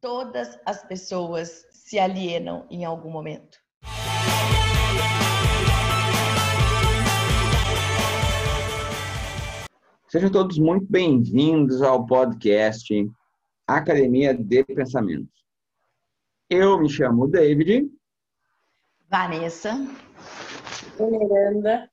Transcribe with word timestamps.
Todas 0.00 0.56
as 0.64 0.84
pessoas 0.84 1.66
se 1.72 1.98
alienam 1.98 2.64
em 2.70 2.84
algum 2.84 3.10
momento. 3.10 3.58
Sejam 10.06 10.30
todos 10.30 10.56
muito 10.56 10.86
bem-vindos 10.88 11.82
ao 11.82 12.06
podcast 12.06 12.94
Academia 13.66 14.32
de 14.32 14.62
Pensamentos. 14.62 15.44
Eu 16.48 16.78
me 16.78 16.88
chamo 16.88 17.26
David. 17.26 17.90
Vanessa. 19.10 19.74
Miranda. 21.00 21.90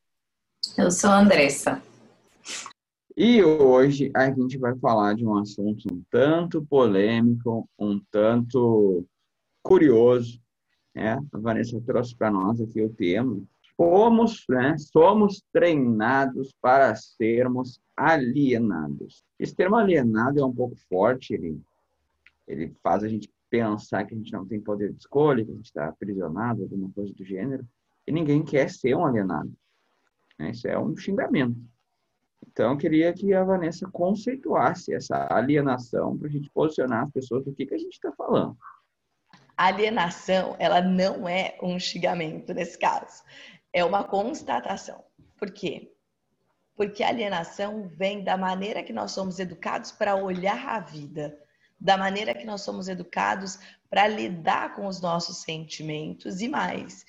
Eu 0.77 0.91
sou 0.91 1.09
a 1.09 1.21
Andressa. 1.21 1.81
E 3.17 3.41
hoje 3.41 4.11
a 4.13 4.29
gente 4.29 4.57
vai 4.57 4.75
falar 4.75 5.15
de 5.15 5.25
um 5.25 5.37
assunto 5.37 5.87
um 5.89 6.03
tanto 6.11 6.65
polêmico, 6.65 7.69
um 7.79 7.97
tanto 8.11 9.05
curioso. 9.63 10.37
Né? 10.93 11.13
A 11.31 11.37
Vanessa 11.37 11.79
trouxe 11.79 12.13
para 12.13 12.29
nós 12.29 12.59
aqui 12.59 12.81
o 12.81 12.89
tema. 12.89 13.41
Fomos, 13.77 14.43
né? 14.49 14.77
Somos 14.77 15.41
treinados 15.53 16.53
para 16.61 16.93
sermos 16.95 17.79
alienados. 17.95 19.23
Esse 19.39 19.55
termo 19.55 19.77
alienado 19.77 20.39
é 20.39 20.45
um 20.45 20.53
pouco 20.53 20.75
forte, 20.89 21.33
ele, 21.33 21.61
ele 22.45 22.73
faz 22.83 23.01
a 23.01 23.07
gente 23.07 23.29
pensar 23.49 24.03
que 24.03 24.13
a 24.13 24.17
gente 24.17 24.33
não 24.33 24.45
tem 24.45 24.59
poder 24.59 24.91
de 24.91 24.99
escolha, 24.99 25.43
que 25.43 25.51
a 25.51 25.55
gente 25.55 25.65
está 25.65 25.87
aprisionado, 25.87 26.63
alguma 26.63 26.89
coisa 26.91 27.13
do 27.13 27.23
gênero, 27.23 27.65
e 28.05 28.11
ninguém 28.11 28.43
quer 28.43 28.69
ser 28.69 28.95
um 28.95 29.05
alienado. 29.05 29.51
Né? 30.37 30.51
Isso 30.51 30.67
é 30.67 30.77
um 30.77 30.95
xingamento. 30.97 31.57
Então, 32.47 32.71
eu 32.71 32.77
queria 32.77 33.13
que 33.13 33.33
a 33.33 33.43
Vanessa 33.43 33.87
conceituasse 33.91 34.93
essa 34.93 35.27
alienação 35.29 36.17
para 36.17 36.27
a 36.27 36.31
gente 36.31 36.49
posicionar 36.51 37.03
as 37.03 37.11
pessoas 37.11 37.43
do 37.43 37.53
que, 37.53 37.65
que 37.65 37.75
a 37.75 37.77
gente 37.77 37.93
está 37.93 38.11
falando. 38.13 38.57
Alienação, 39.57 40.55
ela 40.59 40.81
não 40.81 41.27
é 41.27 41.57
um 41.61 41.79
xingamento 41.79 42.53
nesse 42.53 42.77
caso, 42.77 43.23
é 43.71 43.83
uma 43.83 44.03
constatação. 44.03 45.03
Por 45.37 45.51
quê? 45.51 45.91
Porque 46.75 47.03
alienação 47.03 47.87
vem 47.87 48.23
da 48.23 48.37
maneira 48.37 48.83
que 48.83 48.91
nós 48.91 49.11
somos 49.11 49.39
educados 49.39 49.91
para 49.91 50.15
olhar 50.15 50.67
a 50.67 50.79
vida 50.79 51.37
da 51.79 51.97
maneira 51.97 52.33
que 52.33 52.45
nós 52.45 52.61
somos 52.61 52.87
educados 52.87 53.59
para 53.89 54.07
lidar 54.07 54.75
com 54.75 54.87
os 54.87 55.01
nossos 55.01 55.37
sentimentos 55.37 56.41
e 56.41 56.47
mais. 56.47 57.05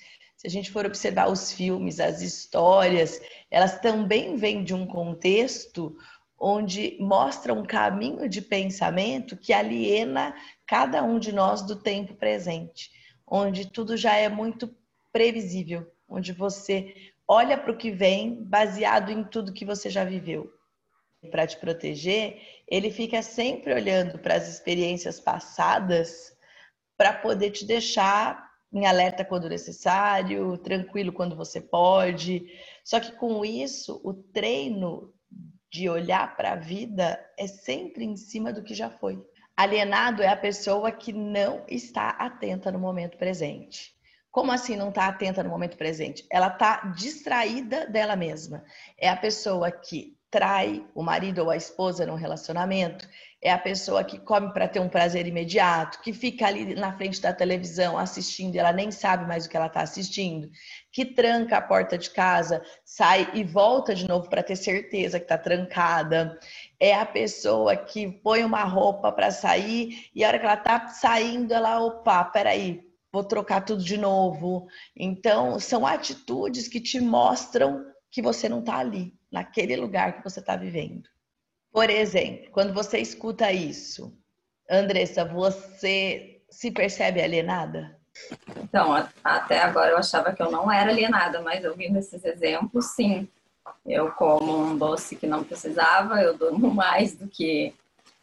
A 0.47 0.49
gente 0.49 0.71
for 0.71 0.85
observar 0.85 1.29
os 1.29 1.51
filmes, 1.51 1.99
as 1.99 2.21
histórias, 2.21 3.19
elas 3.51 3.81
também 3.81 4.37
vêm 4.37 4.63
de 4.63 4.73
um 4.73 4.87
contexto 4.87 5.97
onde 6.39 6.95
mostra 7.01 7.53
um 7.53 7.65
caminho 7.65 8.29
de 8.29 8.41
pensamento 8.41 9.35
que 9.35 9.51
aliena 9.51 10.33
cada 10.65 11.03
um 11.03 11.19
de 11.19 11.33
nós 11.33 11.63
do 11.63 11.75
tempo 11.75 12.13
presente, 12.13 12.89
onde 13.27 13.69
tudo 13.69 13.97
já 13.97 14.15
é 14.15 14.29
muito 14.29 14.73
previsível, 15.11 15.85
onde 16.07 16.31
você 16.31 16.95
olha 17.27 17.57
para 17.57 17.73
o 17.73 17.77
que 17.77 17.91
vem 17.91 18.41
baseado 18.41 19.11
em 19.11 19.25
tudo 19.25 19.51
que 19.51 19.65
você 19.65 19.89
já 19.89 20.05
viveu. 20.05 20.49
Para 21.29 21.45
te 21.45 21.57
proteger, 21.57 22.41
ele 22.65 22.89
fica 22.89 23.21
sempre 23.21 23.73
olhando 23.73 24.17
para 24.17 24.35
as 24.35 24.47
experiências 24.47 25.19
passadas 25.19 26.31
para 26.95 27.11
poder 27.11 27.51
te 27.51 27.65
deixar 27.65 28.46
em 28.71 28.85
alerta 28.85 29.23
quando 29.23 29.49
necessário, 29.49 30.57
tranquilo 30.57 31.13
quando 31.13 31.35
você 31.35 31.61
pode. 31.61 32.45
Só 32.83 32.99
que 32.99 33.11
com 33.13 33.43
isso, 33.43 34.01
o 34.03 34.13
treino 34.13 35.13
de 35.71 35.89
olhar 35.89 36.35
para 36.35 36.53
a 36.53 36.55
vida 36.55 37.19
é 37.37 37.47
sempre 37.47 38.05
em 38.05 38.15
cima 38.15 38.51
do 38.53 38.63
que 38.63 38.73
já 38.73 38.89
foi. 38.89 39.21
Alienado 39.55 40.21
é 40.21 40.27
a 40.27 40.37
pessoa 40.37 40.91
que 40.91 41.11
não 41.11 41.65
está 41.67 42.09
atenta 42.09 42.71
no 42.71 42.79
momento 42.79 43.17
presente. 43.17 43.95
Como 44.29 44.51
assim 44.51 44.75
não 44.75 44.89
está 44.89 45.07
atenta 45.07 45.41
no 45.41 45.49
momento 45.49 45.77
presente? 45.77 46.25
Ela 46.31 46.47
está 46.47 46.93
distraída 46.95 47.87
dela 47.87 48.15
mesma. 48.15 48.63
É 48.97 49.09
a 49.09 49.17
pessoa 49.17 49.71
que 49.71 50.15
trai 50.29 50.85
o 50.93 51.01
marido 51.01 51.39
ou 51.39 51.49
a 51.49 51.55
esposa 51.55 52.05
num 52.05 52.15
relacionamento, 52.15 53.07
é 53.41 53.51
a 53.51 53.57
pessoa 53.57 54.03
que 54.03 54.17
come 54.17 54.51
para 54.51 54.67
ter 54.67 54.79
um 54.79 54.89
prazer 54.89 55.27
imediato, 55.27 56.01
que 56.01 56.11
fica 56.11 56.47
ali 56.47 56.73
na 56.73 56.91
frente 56.97 57.21
da 57.21 57.31
televisão 57.31 57.97
assistindo 57.97 58.55
e 58.55 58.59
ela 58.59 58.73
nem 58.73 58.91
sabe 58.91 59.27
mais 59.27 59.45
o 59.45 59.49
que 59.49 59.55
ela 59.55 59.67
está 59.67 59.81
assistindo, 59.81 60.49
que 60.91 61.05
tranca 61.05 61.57
a 61.57 61.61
porta 61.61 61.97
de 61.97 62.09
casa, 62.09 62.63
sai 62.83 63.29
e 63.33 63.43
volta 63.43 63.93
de 63.93 64.07
novo 64.07 64.27
para 64.29 64.41
ter 64.41 64.55
certeza 64.55 65.19
que 65.19 65.25
está 65.25 65.37
trancada. 65.37 66.37
É 66.79 66.95
a 66.95 67.05
pessoa 67.05 67.75
que 67.75 68.11
põe 68.11 68.43
uma 68.43 68.63
roupa 68.63 69.11
para 69.11 69.29
sair 69.29 70.09
e 70.15 70.23
a 70.23 70.29
hora 70.29 70.39
que 70.39 70.45
ela 70.45 70.55
está 70.55 70.87
saindo, 70.87 71.53
ela, 71.53 71.79
opa, 71.79 72.23
peraí, 72.25 72.81
vou 73.11 73.23
trocar 73.23 73.61
tudo 73.61 73.83
de 73.83 73.97
novo. 73.97 74.67
Então, 74.95 75.59
são 75.59 75.85
atitudes 75.85 76.67
que 76.67 76.81
te 76.81 76.99
mostram 76.99 77.85
que 78.09 78.21
você 78.21 78.49
não 78.49 78.59
está 78.59 78.77
ali 78.77 79.13
naquele 79.31 79.75
lugar 79.75 80.17
que 80.17 80.23
você 80.23 80.39
está 80.39 80.55
vivendo. 80.55 81.07
Por 81.77 81.91
exemplo, 81.91 82.49
quando 82.49 82.73
você 82.73 82.97
escuta 82.97 83.51
isso, 83.51 84.11
Andressa, 84.67 85.23
você 85.23 86.41
se 86.49 86.71
percebe 86.71 87.21
alienada? 87.21 87.95
Então, 88.63 88.93
até 89.23 89.61
agora 89.61 89.91
eu 89.91 89.97
achava 89.99 90.33
que 90.33 90.41
eu 90.41 90.49
não 90.49 90.71
era 90.71 90.89
alienada, 90.89 91.39
mas 91.39 91.63
ouvindo 91.63 91.99
esses 91.99 92.25
exemplos, 92.25 92.95
sim. 92.95 93.29
Eu 93.85 94.11
como 94.13 94.57
um 94.57 94.75
doce 94.75 95.15
que 95.15 95.27
não 95.27 95.43
precisava, 95.43 96.19
eu 96.19 96.35
durmo 96.35 96.67
mais 96.73 97.15
do 97.15 97.27
que 97.27 97.75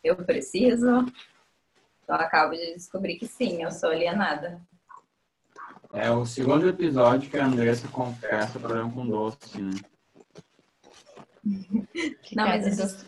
eu 0.03 0.16
preciso. 0.16 1.06
Então, 2.03 2.16
acabo 2.16 2.56
de 2.56 2.75
descobrir 2.75 3.19
que 3.19 3.28
sim, 3.28 3.62
eu 3.62 3.71
sou 3.71 3.91
alienada. 3.91 4.60
É 5.92 6.10
o 6.10 6.26
segundo 6.26 6.69
episódio 6.69 7.31
que 7.31 7.38
a 7.38 7.47
Andressa 7.47 7.86
confessa 7.86 8.59
problema 8.59 8.91
com 8.91 9.06
doce, 9.06 9.62
né? 9.62 9.81
não, 12.34 12.48
mas 12.48 12.66
isso, 12.66 13.06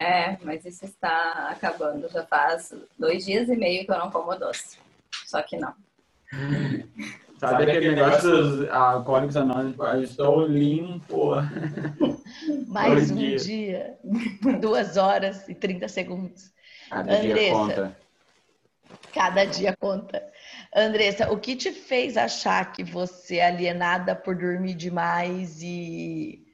é, 0.00 0.38
mas 0.42 0.64
isso 0.64 0.86
está 0.86 1.50
acabando. 1.50 2.08
Já 2.08 2.24
faz 2.24 2.74
dois 2.98 3.26
dias 3.26 3.50
e 3.50 3.56
meio 3.56 3.84
que 3.84 3.92
eu 3.92 3.98
não 3.98 4.10
como 4.10 4.34
doce. 4.34 4.78
Só 5.26 5.42
que 5.42 5.58
não. 5.58 5.74
Sabe, 7.38 7.52
Sabe 7.52 7.62
aquele 7.64 7.94
negócio 7.94 8.30
dos 8.30 8.70
alcoólicos 8.70 9.36
anônimos? 9.36 9.78
Eu 9.78 10.02
estou 10.02 10.46
limpo. 10.46 11.32
Mais 12.66 13.10
um 13.10 13.16
dia. 13.16 13.36
dia. 13.36 13.98
Duas 14.58 14.96
horas 14.96 15.46
e 15.48 15.54
30 15.54 15.86
segundos. 15.88 16.50
Cada 16.88 17.16
Andressa, 17.16 17.34
dia 17.34 17.52
conta. 17.52 17.96
Cada 19.12 19.44
dia 19.44 19.76
conta. 19.76 20.32
Andressa, 20.74 21.32
o 21.32 21.38
que 21.38 21.56
te 21.56 21.72
fez 21.72 22.16
achar 22.16 22.72
que 22.72 22.82
você 22.82 23.36
é 23.36 23.46
alienada 23.46 24.14
por 24.14 24.34
dormir 24.34 24.74
demais 24.74 25.60
e 25.62 26.46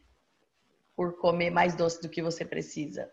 por 0.97 1.19
comer 1.19 1.51
mais 1.51 1.77
doce 1.77 2.03
do 2.03 2.09
que 2.09 2.23
você 2.23 2.45
precisa? 2.45 3.09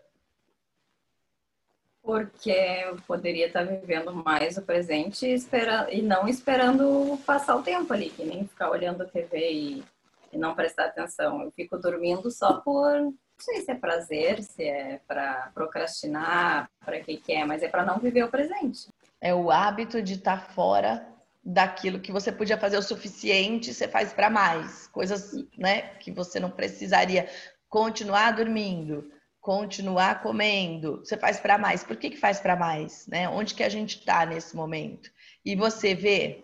Porque 2.04 2.50
eu 2.50 2.96
poderia 3.06 3.46
estar 3.46 3.64
vivendo 3.64 4.14
mais 4.14 4.58
o 4.58 4.62
presente 4.62 5.26
e, 5.26 5.32
espera, 5.32 5.88
e 5.90 6.02
não 6.02 6.28
esperando 6.28 7.18
passar 7.24 7.56
o 7.56 7.62
tempo 7.62 7.90
ali, 7.94 8.10
que 8.10 8.22
nem 8.22 8.46
ficar 8.46 8.70
olhando 8.70 9.02
a 9.02 9.06
TV 9.06 9.50
e, 9.50 9.84
e 10.30 10.36
não 10.36 10.54
prestar 10.54 10.84
atenção. 10.84 11.42
Eu 11.42 11.50
fico 11.52 11.78
dormindo 11.78 12.30
só 12.30 12.60
por, 12.60 13.00
não 13.00 13.14
sei 13.38 13.62
se 13.62 13.70
é 13.70 13.74
prazer, 13.74 14.42
se 14.42 14.62
é 14.64 15.00
para 15.08 15.50
procrastinar, 15.54 16.70
para 16.84 17.00
que 17.00 17.16
que 17.16 17.32
é, 17.32 17.46
mas 17.46 17.62
é 17.62 17.68
para 17.68 17.86
não 17.86 17.98
viver 17.98 18.22
o 18.22 18.28
presente. 18.28 18.88
É 19.18 19.34
o 19.34 19.50
hábito 19.50 20.02
de 20.02 20.12
estar 20.12 20.50
fora 20.50 21.08
daquilo 21.42 22.00
que 22.00 22.12
você 22.12 22.30
podia 22.30 22.58
fazer 22.58 22.76
o 22.76 22.82
suficiente, 22.82 23.72
você 23.72 23.88
faz 23.88 24.12
para 24.12 24.28
mais, 24.28 24.88
coisas, 24.88 25.32
né, 25.56 25.94
que 26.00 26.10
você 26.10 26.38
não 26.38 26.50
precisaria 26.50 27.28
continuar 27.66 28.32
dormindo, 28.32 29.10
continuar 29.44 30.22
comendo, 30.22 31.04
você 31.04 31.18
faz 31.18 31.38
para 31.38 31.58
mais. 31.58 31.84
Por 31.84 31.98
que, 31.98 32.08
que 32.08 32.16
faz 32.16 32.40
para 32.40 32.56
mais? 32.56 33.06
Né? 33.06 33.28
Onde 33.28 33.54
que 33.54 33.62
a 33.62 33.68
gente 33.68 33.98
está 33.98 34.24
nesse 34.24 34.56
momento? 34.56 35.10
E 35.44 35.54
você 35.54 35.94
vê? 35.94 36.42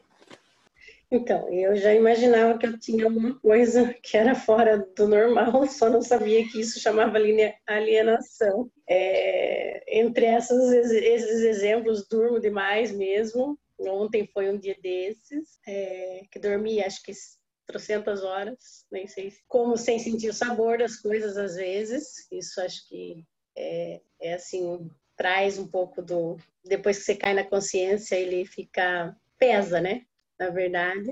Então, 1.11 1.49
eu 1.50 1.75
já 1.76 1.94
imaginava 1.94 2.58
que 2.58 2.67
eu 2.67 2.79
tinha 2.79 3.06
alguma 3.06 3.41
coisa 3.41 3.94
que 4.02 4.19
era 4.19 4.35
fora 4.35 4.87
do 4.94 5.08
normal, 5.08 5.64
só 5.67 5.88
não 5.88 6.02
sabia 6.02 6.47
que 6.47 6.61
isso 6.61 6.79
chamava 6.79 7.17
alienação. 7.67 8.70
É, 8.87 9.82
entre 9.99 10.26
essas, 10.26 10.70
esses 10.93 11.41
exemplos, 11.41 12.06
durmo 12.06 12.38
demais 12.38 12.93
mesmo. 12.93 13.58
Ontem 13.79 14.29
foi 14.31 14.50
um 14.50 14.58
dia 14.58 14.76
desses, 14.82 15.58
é, 15.67 16.20
que 16.31 16.38
dormi 16.38 16.82
acho 16.82 17.02
que 17.02 17.12
trocentas 17.70 18.22
horas, 18.22 18.84
nem 18.90 19.06
sei 19.06 19.32
como 19.46 19.76
sem 19.76 19.99
sentir 19.99 20.28
o 20.28 20.34
sabor 20.34 20.78
das 20.78 20.96
coisas 20.96 21.37
às 21.37 21.55
vezes. 21.55 22.26
Isso 22.31 22.61
acho 22.61 22.88
que 22.88 23.25
é, 23.56 24.00
é 24.20 24.34
assim, 24.34 24.90
traz 25.17 25.58
um 25.58 25.67
pouco 25.67 26.02
do. 26.02 26.37
Depois 26.64 26.99
que 26.99 27.05
você 27.05 27.14
cai 27.14 27.34
na 27.34 27.44
consciência, 27.44 28.17
ele 28.17 28.44
fica. 28.44 29.17
pesa, 29.38 29.81
né? 29.81 30.06
Na 30.38 30.50
verdade. 30.50 31.11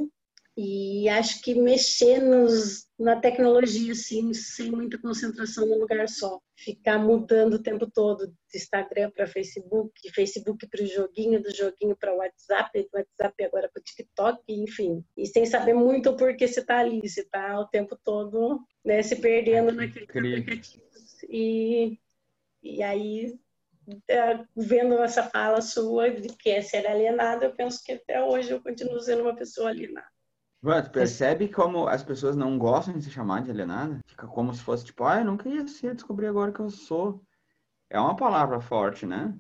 E 0.61 1.09
acho 1.09 1.41
que 1.41 1.55
mexer 1.55 2.21
nos, 2.21 2.89
na 2.99 3.15
tecnologia, 3.15 3.93
assim, 3.93 4.35
sem 4.35 4.73
muita 4.73 4.99
concentração 4.99 5.65
num 5.65 5.79
lugar 5.79 6.09
só. 6.09 6.41
Ficar 6.57 6.99
mudando 6.99 7.55
o 7.55 7.63
tempo 7.63 7.89
todo, 7.89 8.27
de 8.27 8.59
Instagram 8.59 9.13
para 9.13 9.29
Facebook, 9.29 9.93
Facebook 10.13 10.67
para 10.67 10.83
o 10.83 10.87
joguinho, 10.87 11.41
do 11.41 11.55
joguinho 11.55 11.95
para 11.95 12.13
o 12.13 12.17
WhatsApp, 12.17 12.83
do 12.83 12.89
WhatsApp 12.93 13.45
agora 13.45 13.71
para 13.73 13.79
o 13.79 13.85
TikTok, 13.85 14.43
enfim. 14.49 15.05
E 15.17 15.27
sem 15.29 15.47
saber 15.47 15.75
muito 15.75 16.11
o 16.11 16.17
porquê 16.17 16.49
você 16.49 16.59
está 16.59 16.79
ali, 16.79 17.09
você 17.09 17.21
está 17.21 17.61
o 17.61 17.69
tempo 17.69 17.97
todo 18.03 18.61
né, 18.85 19.01
se 19.01 19.15
perdendo 19.15 19.71
naqueles 19.71 20.09
aplicativos. 20.11 21.23
E, 21.31 22.01
e 22.65 22.83
aí 22.83 23.39
é, 24.09 24.45
vendo 24.57 25.01
essa 25.05 25.23
fala 25.23 25.61
sua 25.61 26.11
de 26.11 26.35
que 26.37 26.51
é 26.51 26.63
ser 26.63 26.85
alienado, 26.85 27.45
eu 27.45 27.55
penso 27.55 27.81
que 27.85 27.93
até 27.93 28.21
hoje 28.21 28.51
eu 28.51 28.61
continuo 28.61 28.99
sendo 28.99 29.23
uma 29.23 29.37
pessoa 29.37 29.69
alienada. 29.69 30.18
Você 30.61 30.91
percebe 30.91 31.49
como 31.49 31.87
as 31.87 32.03
pessoas 32.03 32.35
não 32.35 32.59
gostam 32.59 32.95
de 32.95 33.05
se 33.05 33.11
chamar 33.11 33.43
de 33.43 33.51
alienada? 33.51 34.01
Fica 34.07 34.27
como 34.27 34.53
se 34.53 34.63
fosse 34.63 34.85
tipo, 34.85 35.05
ah, 35.05 35.21
eu 35.21 35.25
nunca 35.25 35.49
ia 35.49 35.67
ser, 35.69 35.95
descobrir 35.95 36.27
agora 36.27 36.53
que 36.53 36.61
eu 36.61 36.71
sou. 36.71 37.23
É 37.89 37.99
uma 37.99 38.17
palavra 38.17 38.61
forte, 38.61 39.07
né? 39.07 39.35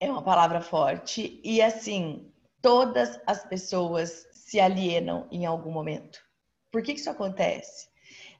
É 0.00 0.10
uma 0.10 0.22
palavra 0.22 0.60
forte. 0.60 1.40
E 1.44 1.62
assim, 1.62 2.32
todas 2.60 3.20
as 3.26 3.44
pessoas 3.44 4.26
se 4.32 4.58
alienam 4.58 5.28
em 5.30 5.46
algum 5.46 5.70
momento. 5.70 6.20
Por 6.70 6.82
que, 6.82 6.92
que 6.92 7.00
isso 7.00 7.10
acontece? 7.10 7.87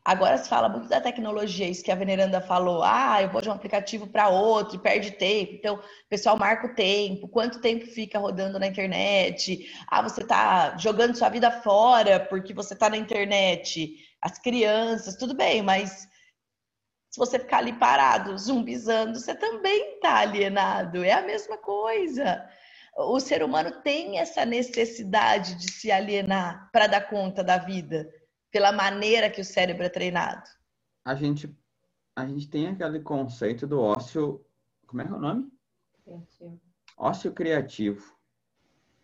Agora 0.08 0.38
se 0.38 0.48
fala 0.48 0.70
muito 0.70 0.88
da 0.88 1.02
tecnologia, 1.02 1.68
isso 1.68 1.84
que 1.84 1.92
a 1.92 1.94
Veneranda 1.94 2.40
falou. 2.40 2.82
Ah, 2.82 3.20
eu 3.20 3.28
vou 3.28 3.42
de 3.42 3.50
um 3.50 3.52
aplicativo 3.52 4.06
para 4.06 4.30
outro 4.30 4.76
e 4.76 4.78
perde 4.78 5.10
tempo. 5.10 5.52
Então, 5.52 5.74
o 5.74 6.08
pessoal 6.08 6.34
marca 6.34 6.66
o 6.66 6.74
tempo, 6.74 7.28
quanto 7.28 7.60
tempo 7.60 7.84
fica 7.84 8.18
rodando 8.18 8.58
na 8.58 8.66
internet. 8.66 9.70
Ah, 9.86 10.00
você 10.00 10.22
está 10.22 10.78
jogando 10.78 11.14
sua 11.14 11.28
vida 11.28 11.50
fora 11.50 12.18
porque 12.20 12.54
você 12.54 12.72
está 12.72 12.88
na 12.88 12.96
internet. 12.96 13.96
As 14.22 14.38
crianças, 14.38 15.14
tudo 15.14 15.34
bem, 15.34 15.60
mas 15.60 16.08
se 17.10 17.18
você 17.18 17.38
ficar 17.38 17.58
ali 17.58 17.74
parado, 17.74 18.38
zumbizando, 18.38 19.20
você 19.20 19.34
também 19.34 19.96
está 19.96 20.20
alienado. 20.20 21.04
É 21.04 21.12
a 21.12 21.20
mesma 21.20 21.58
coisa. 21.58 22.48
O 22.96 23.20
ser 23.20 23.42
humano 23.42 23.82
tem 23.82 24.18
essa 24.18 24.46
necessidade 24.46 25.54
de 25.56 25.70
se 25.70 25.92
alienar 25.92 26.70
para 26.72 26.86
dar 26.86 27.02
conta 27.10 27.44
da 27.44 27.58
vida 27.58 28.08
pela 28.50 28.72
maneira 28.72 29.30
que 29.30 29.40
o 29.40 29.44
cérebro 29.44 29.84
é 29.84 29.88
treinado? 29.88 30.48
A 31.04 31.14
gente, 31.14 31.54
a 32.16 32.26
gente 32.26 32.48
tem 32.48 32.68
aquele 32.68 33.00
conceito 33.00 33.66
do 33.66 33.80
ócio. 33.80 34.44
Como 34.86 35.02
é 35.02 35.06
que 35.06 35.12
é 35.12 35.16
o 35.16 35.20
nome? 35.20 35.50
Criativo. 36.04 36.60
Ócio 36.96 37.32
criativo. 37.32 38.16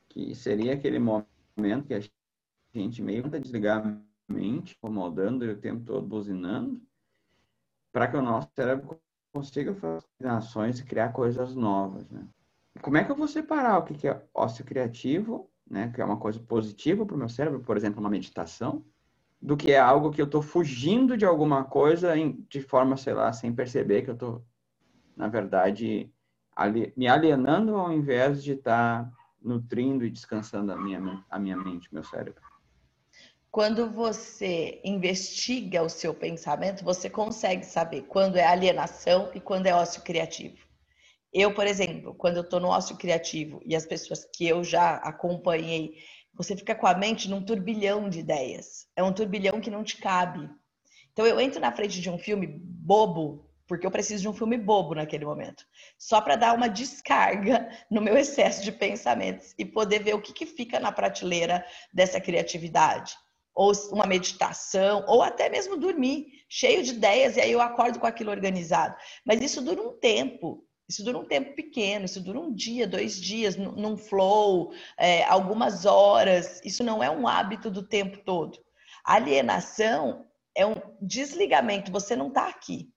Que 0.08 0.35
seria 0.35 0.75
aquele 0.75 0.99
momento 0.99 1.87
que 1.87 1.94
a 1.94 2.00
gente 2.73 3.02
meio 3.02 3.23
tenta 3.25 3.41
desligar 3.41 3.87
a 3.87 4.32
mente, 4.32 4.75
incomodando 4.76 5.44
e 5.44 5.50
o 5.50 5.61
tempo 5.61 5.85
todo 5.85 6.06
buzinando, 6.06 6.81
para 7.93 8.08
que 8.08 8.17
o 8.17 8.23
nosso 8.23 8.49
cérebro 8.55 9.00
consiga 9.32 9.75
fazer 9.75 10.29
ações 10.29 10.79
e 10.79 10.85
criar 10.85 11.12
coisas 11.12 11.55
novas, 11.55 12.08
né? 12.11 12.26
Como 12.81 12.96
é 12.96 13.05
que 13.05 13.11
eu 13.11 13.17
vou 13.17 13.29
separar 13.29 13.79
o 13.79 13.85
que 13.85 14.08
é 14.08 14.26
ócio 14.35 14.64
criativo, 14.64 15.50
né, 15.69 15.93
que 15.93 16.00
é 16.00 16.05
uma 16.05 16.19
coisa 16.19 16.41
positiva 16.41 17.06
para 17.06 17.14
o 17.14 17.19
meu 17.19 17.29
cérebro, 17.29 17.61
por 17.61 17.76
exemplo, 17.76 18.00
uma 18.00 18.11
meditação, 18.11 18.85
do 19.44 19.58
que 19.58 19.73
é 19.73 19.79
algo 19.79 20.11
que 20.11 20.23
eu 20.23 20.25
estou 20.25 20.41
fugindo 20.41 21.19
de 21.19 21.26
alguma 21.26 21.64
coisa 21.64 22.17
em, 22.17 22.43
de 22.49 22.62
forma, 22.62 22.96
sei 22.96 23.12
lá, 23.12 23.31
sem 23.31 23.55
perceber 23.55 24.00
que 24.00 24.08
eu 24.08 24.14
estou, 24.14 24.43
na 25.14 25.29
verdade, 25.29 26.11
ali, 26.56 26.94
me 26.96 27.06
alienando 27.06 27.76
ao 27.76 27.93
invés 27.93 28.43
de 28.43 28.52
estar 28.52 29.05
tá 29.05 29.12
nutrindo 29.43 30.02
e 30.02 30.11
descansando 30.11 30.73
a 30.73 30.76
minha, 30.76 31.23
a 31.29 31.38
minha 31.38 31.58
mente, 31.58 31.93
meu 31.93 32.02
cérebro. 32.02 32.41
Quando 33.50 33.91
você 33.91 34.81
investiga 34.82 35.82
o 35.82 35.91
seu 35.91 36.14
pensamento, 36.14 36.82
você 36.82 37.11
consegue 37.11 37.67
saber 37.67 38.05
quando 38.05 38.37
é 38.37 38.46
alienação 38.46 39.31
e 39.35 39.41
quando 39.41 39.67
é 39.67 39.75
ócio 39.75 40.02
criativo. 40.02 40.56
Eu, 41.31 41.52
por 41.52 41.67
exemplo, 41.67 42.14
quando 42.14 42.38
eu 42.38 42.44
estou 42.44 42.61
no 42.61 42.69
ócio 42.69 42.96
criativo 42.96 43.61
e 43.67 43.76
as 43.76 43.85
pessoas 43.85 44.25
que 44.25 44.49
eu 44.49 44.64
já 44.64 44.94
acompanhei 44.96 45.99
você 46.36 46.56
fica 46.56 46.75
com 46.75 46.86
a 46.86 46.94
mente 46.94 47.28
num 47.28 47.44
turbilhão 47.44 48.08
de 48.08 48.20
ideias. 48.20 48.86
É 48.96 49.02
um 49.02 49.12
turbilhão 49.12 49.60
que 49.60 49.70
não 49.70 49.84
te 49.84 49.96
cabe. 49.96 50.48
Então 51.12 51.26
eu 51.26 51.40
entro 51.40 51.60
na 51.60 51.72
frente 51.72 52.00
de 52.00 52.10
um 52.10 52.19
filme 52.19 52.46
bobo, 52.46 53.48
porque 53.66 53.86
eu 53.86 53.90
preciso 53.90 54.22
de 54.22 54.28
um 54.28 54.34
filme 54.34 54.58
bobo 54.58 54.94
naquele 54.94 55.25
momento, 55.25 55.64
só 55.98 56.20
para 56.20 56.36
dar 56.36 56.54
uma 56.54 56.69
descarga 56.69 57.69
no 57.90 58.02
meu 58.02 58.16
excesso 58.16 58.62
de 58.62 58.72
pensamentos 58.72 59.54
e 59.58 59.64
poder 59.64 60.02
ver 60.02 60.14
o 60.14 60.20
que, 60.20 60.32
que 60.32 60.44
fica 60.44 60.78
na 60.81 60.92
prateleira 60.92 61.64
dessa 61.92 62.20
criatividade. 62.20 63.16
Ou 63.54 63.72
uma 63.92 64.06
meditação, 64.06 65.04
ou 65.06 65.22
até 65.22 65.48
mesmo 65.48 65.76
dormir, 65.76 66.26
cheio 66.48 66.82
de 66.82 66.90
ideias, 66.90 67.36
e 67.36 67.40
aí 67.40 67.52
eu 67.52 67.60
acordo 67.60 68.00
com 68.00 68.06
aquilo 68.06 68.32
organizado. 68.32 68.96
Mas 69.25 69.40
isso 69.40 69.62
dura 69.62 69.81
um 69.81 69.92
tempo. 69.92 70.66
Isso 70.88 71.02
dura 71.02 71.19
um 71.19 71.25
tempo 71.25 71.54
pequeno, 71.54 72.04
isso 72.04 72.20
dura 72.20 72.38
um 72.38 72.52
dia, 72.54 72.86
dois 72.86 73.19
dias, 73.20 73.56
num 73.56 73.96
flow, 73.96 74.72
é, 74.98 75.25
algumas 75.25 75.86
horas. 75.86 76.60
Isso 76.64 76.84
não 76.84 77.02
é 77.02 77.10
um 77.10 77.26
hábito 77.26 77.70
do 77.70 77.82
tempo 77.82 78.19
todo. 78.19 78.58
alienação 79.04 80.26
é 80.54 80.66
um 80.66 80.75
desligamento. 81.00 81.90
Você 81.90 82.14
não 82.14 82.28
está 82.28 82.48
aqui. 82.48 82.92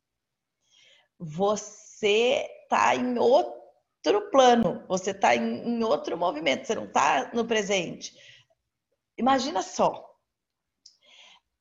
Você 1.18 2.48
está 2.64 2.96
em 2.96 3.18
outro 3.18 4.30
plano. 4.32 4.86
Você 4.88 5.12
está 5.12 5.36
em, 5.36 5.68
em 5.68 5.84
outro 5.84 6.18
movimento. 6.18 6.68
Você 6.68 6.76
não 6.76 6.86
está 6.86 7.32
no 7.34 7.48
presente. 7.48 8.14
Imagina 9.18 9.62
só. 9.62 10.06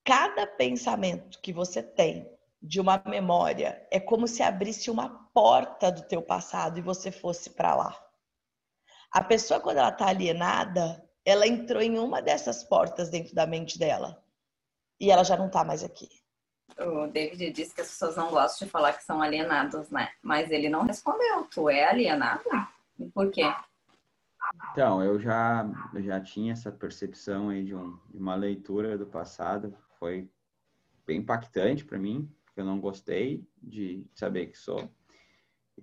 Cada 0.04 0.46
pensamento 0.46 1.40
que 1.40 1.52
você 1.52 1.82
tem 1.82 2.35
de 2.62 2.80
uma 2.80 3.02
memória 3.06 3.86
é 3.90 4.00
como 4.00 4.26
se 4.26 4.42
abrisse 4.42 4.90
uma 4.90 5.08
porta 5.32 5.90
do 5.90 6.02
teu 6.02 6.22
passado 6.22 6.78
e 6.78 6.82
você 6.82 7.12
fosse 7.12 7.50
para 7.50 7.74
lá. 7.74 8.06
A 9.12 9.22
pessoa 9.22 9.60
quando 9.60 9.78
ela 9.78 9.90
está 9.90 10.08
alienada, 10.08 11.02
ela 11.24 11.46
entrou 11.46 11.82
em 11.82 11.98
uma 11.98 12.20
dessas 12.20 12.64
portas 12.64 13.10
dentro 13.10 13.34
da 13.34 13.46
mente 13.46 13.78
dela 13.78 14.22
e 14.98 15.10
ela 15.10 15.24
já 15.24 15.36
não 15.36 15.46
está 15.46 15.64
mais 15.64 15.84
aqui. 15.84 16.08
O 16.78 17.06
David 17.06 17.52
disse 17.52 17.74
que 17.74 17.80
as 17.80 17.88
pessoas 17.88 18.16
não 18.16 18.30
gostam 18.30 18.66
de 18.66 18.70
falar 18.70 18.92
que 18.92 19.04
são 19.04 19.22
alienados, 19.22 19.90
né? 19.90 20.10
Mas 20.22 20.50
ele 20.50 20.68
não 20.68 20.84
respondeu. 20.84 21.44
Tu 21.44 21.70
é 21.70 21.84
alienado? 21.84 22.44
E 22.98 23.06
por 23.06 23.30
quê? 23.30 23.44
Então, 24.72 25.02
eu 25.02 25.18
já, 25.18 25.66
eu 25.94 26.02
já 26.02 26.20
tinha 26.20 26.52
essa 26.52 26.70
percepção 26.70 27.48
aí 27.48 27.64
de, 27.64 27.74
um, 27.74 27.98
de 28.10 28.18
uma 28.18 28.34
leitura 28.34 28.98
do 28.98 29.06
passado. 29.06 29.76
Foi 29.98 30.28
bem 31.06 31.18
impactante 31.18 31.84
para 31.84 31.98
mim 31.98 32.30
eu 32.56 32.64
não 32.64 32.80
gostei 32.80 33.46
de 33.62 34.06
saber 34.14 34.46
que 34.46 34.58
sou. 34.58 34.90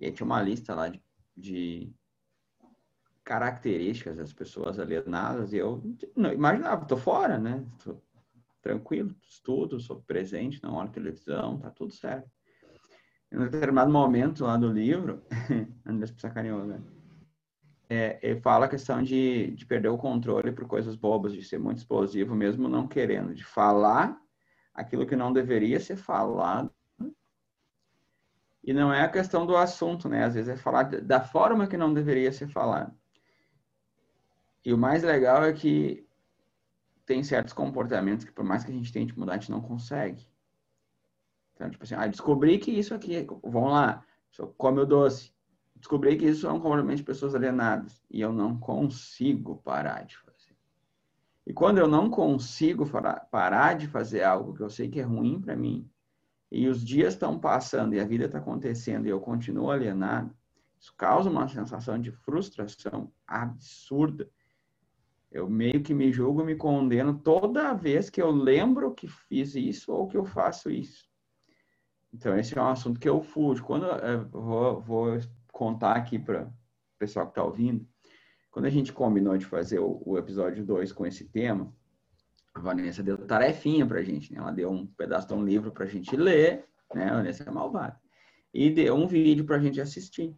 E 0.00 0.10
tinha 0.10 0.26
uma 0.26 0.42
lista 0.42 0.74
lá 0.74 0.88
de, 0.88 1.02
de 1.36 1.92
características 3.22 4.16
das 4.16 4.32
pessoas 4.32 4.78
alienadas 4.78 5.52
e 5.52 5.56
eu 5.56 5.82
não 6.16 6.32
imaginava, 6.32 6.84
tô 6.84 6.96
fora, 6.96 7.38
né? 7.38 7.64
Tô 7.82 7.96
tranquilo, 8.60 9.14
estudo, 9.22 9.78
sou 9.78 10.02
presente, 10.02 10.62
não 10.62 10.74
olho 10.74 10.90
televisão, 10.90 11.58
tá 11.58 11.70
tudo 11.70 11.92
certo. 11.92 12.30
Em 13.30 13.36
um 13.36 13.48
determinado 13.48 13.90
momento 13.90 14.44
lá 14.44 14.56
do 14.56 14.72
livro, 14.72 15.22
Andrés 15.84 16.14
sacaneou, 16.16 16.64
né? 16.64 16.80
É, 17.88 18.18
ele 18.22 18.40
fala 18.40 18.66
a 18.66 18.68
questão 18.68 19.02
de, 19.02 19.50
de 19.52 19.66
perder 19.66 19.88
o 19.88 19.98
controle 19.98 20.50
por 20.52 20.66
coisas 20.66 20.96
bobas, 20.96 21.32
de 21.32 21.42
ser 21.42 21.58
muito 21.58 21.78
explosivo, 21.78 22.34
mesmo 22.34 22.68
não 22.68 22.88
querendo, 22.88 23.34
de 23.34 23.44
falar 23.44 24.18
aquilo 24.74 25.06
que 25.06 25.16
não 25.16 25.32
deveria 25.32 25.78
ser 25.78 25.96
falado. 25.96 26.74
E 28.62 28.72
não 28.72 28.92
é 28.92 29.02
a 29.02 29.08
questão 29.08 29.46
do 29.46 29.56
assunto, 29.56 30.08
né? 30.08 30.24
Às 30.24 30.34
vezes 30.34 30.48
é 30.48 30.56
falar 30.56 30.84
da 30.84 31.20
forma 31.20 31.66
que 31.66 31.76
não 31.76 31.92
deveria 31.92 32.32
ser 32.32 32.48
falado. 32.48 32.94
E 34.64 34.72
o 34.72 34.78
mais 34.78 35.02
legal 35.02 35.44
é 35.44 35.52
que 35.52 36.06
tem 37.04 37.22
certos 37.22 37.52
comportamentos 37.52 38.24
que, 38.24 38.32
por 38.32 38.44
mais 38.44 38.64
que 38.64 38.72
a 38.72 38.74
gente 38.74 38.90
tente 38.90 39.16
mudar, 39.18 39.34
a 39.34 39.36
gente 39.36 39.50
não 39.50 39.60
consegue. 39.60 40.26
Então, 41.54 41.70
tipo 41.70 41.84
assim, 41.84 41.94
ah, 41.94 42.06
descobri 42.06 42.58
que 42.58 42.70
isso 42.70 42.94
aqui, 42.94 43.26
vamos 43.42 43.70
lá, 43.70 44.04
come 44.56 44.80
o 44.80 44.86
doce. 44.86 45.32
Descobri 45.76 46.16
que 46.16 46.24
isso 46.24 46.46
é 46.46 46.52
um 46.52 46.60
comportamento 46.60 46.96
de 46.96 47.04
pessoas 47.04 47.34
alienadas. 47.34 48.02
E 48.10 48.20
eu 48.20 48.32
não 48.32 48.58
consigo 48.58 49.56
parar 49.58 50.04
de. 50.06 50.16
E 51.46 51.52
quando 51.52 51.78
eu 51.78 51.86
não 51.86 52.08
consigo 52.08 52.88
parar 53.30 53.74
de 53.74 53.86
fazer 53.86 54.22
algo 54.22 54.54
que 54.54 54.62
eu 54.62 54.70
sei 54.70 54.88
que 54.88 55.00
é 55.00 55.02
ruim 55.02 55.40
para 55.40 55.54
mim, 55.54 55.88
e 56.50 56.68
os 56.68 56.84
dias 56.84 57.14
estão 57.14 57.38
passando 57.38 57.94
e 57.94 58.00
a 58.00 58.04
vida 58.04 58.26
está 58.26 58.38
acontecendo 58.38 59.06
e 59.06 59.10
eu 59.10 59.20
continuo 59.20 59.70
alienado, 59.70 60.34
isso 60.78 60.94
causa 60.96 61.28
uma 61.28 61.48
sensação 61.48 62.00
de 62.00 62.12
frustração 62.12 63.12
absurda. 63.26 64.30
Eu 65.30 65.50
meio 65.50 65.82
que 65.82 65.92
me 65.92 66.12
julgo 66.12 66.44
me 66.44 66.54
condeno 66.54 67.18
toda 67.18 67.74
vez 67.74 68.08
que 68.08 68.22
eu 68.22 68.30
lembro 68.30 68.94
que 68.94 69.08
fiz 69.08 69.54
isso 69.54 69.92
ou 69.92 70.06
que 70.06 70.16
eu 70.16 70.24
faço 70.24 70.70
isso. 70.70 71.08
Então, 72.12 72.38
esse 72.38 72.56
é 72.56 72.62
um 72.62 72.68
assunto 72.68 73.00
que 73.00 73.08
eu 73.08 73.20
fujo. 73.20 73.64
Quando 73.64 73.86
eu 73.86 74.28
vou, 74.28 74.80
vou 74.80 75.18
contar 75.50 75.96
aqui 75.96 76.18
para 76.18 76.44
o 76.44 76.52
pessoal 76.98 77.26
que 77.26 77.32
está 77.32 77.42
ouvindo, 77.42 77.84
quando 78.54 78.66
a 78.66 78.70
gente 78.70 78.92
combinou 78.92 79.36
de 79.36 79.44
fazer 79.44 79.80
o, 79.80 80.00
o 80.06 80.16
episódio 80.16 80.64
2 80.64 80.92
com 80.92 81.04
esse 81.04 81.24
tema, 81.24 81.74
A 82.54 82.60
Vanessa 82.60 83.02
deu 83.02 83.18
tarefinha 83.18 83.84
pra 83.84 84.00
gente, 84.00 84.32
né? 84.32 84.38
Ela 84.38 84.52
deu 84.52 84.70
um 84.70 84.86
pedaço 84.86 85.26
de 85.26 85.34
um 85.34 85.44
livro 85.44 85.72
pra 85.72 85.86
gente 85.86 86.14
ler, 86.14 86.64
né? 86.94 87.10
A 87.10 87.16
Vanessa 87.16 87.42
é 87.42 87.50
malvada. 87.50 88.00
E 88.54 88.70
deu 88.70 88.94
um 88.94 89.08
vídeo 89.08 89.44
pra 89.44 89.58
gente 89.58 89.80
assistir. 89.80 90.36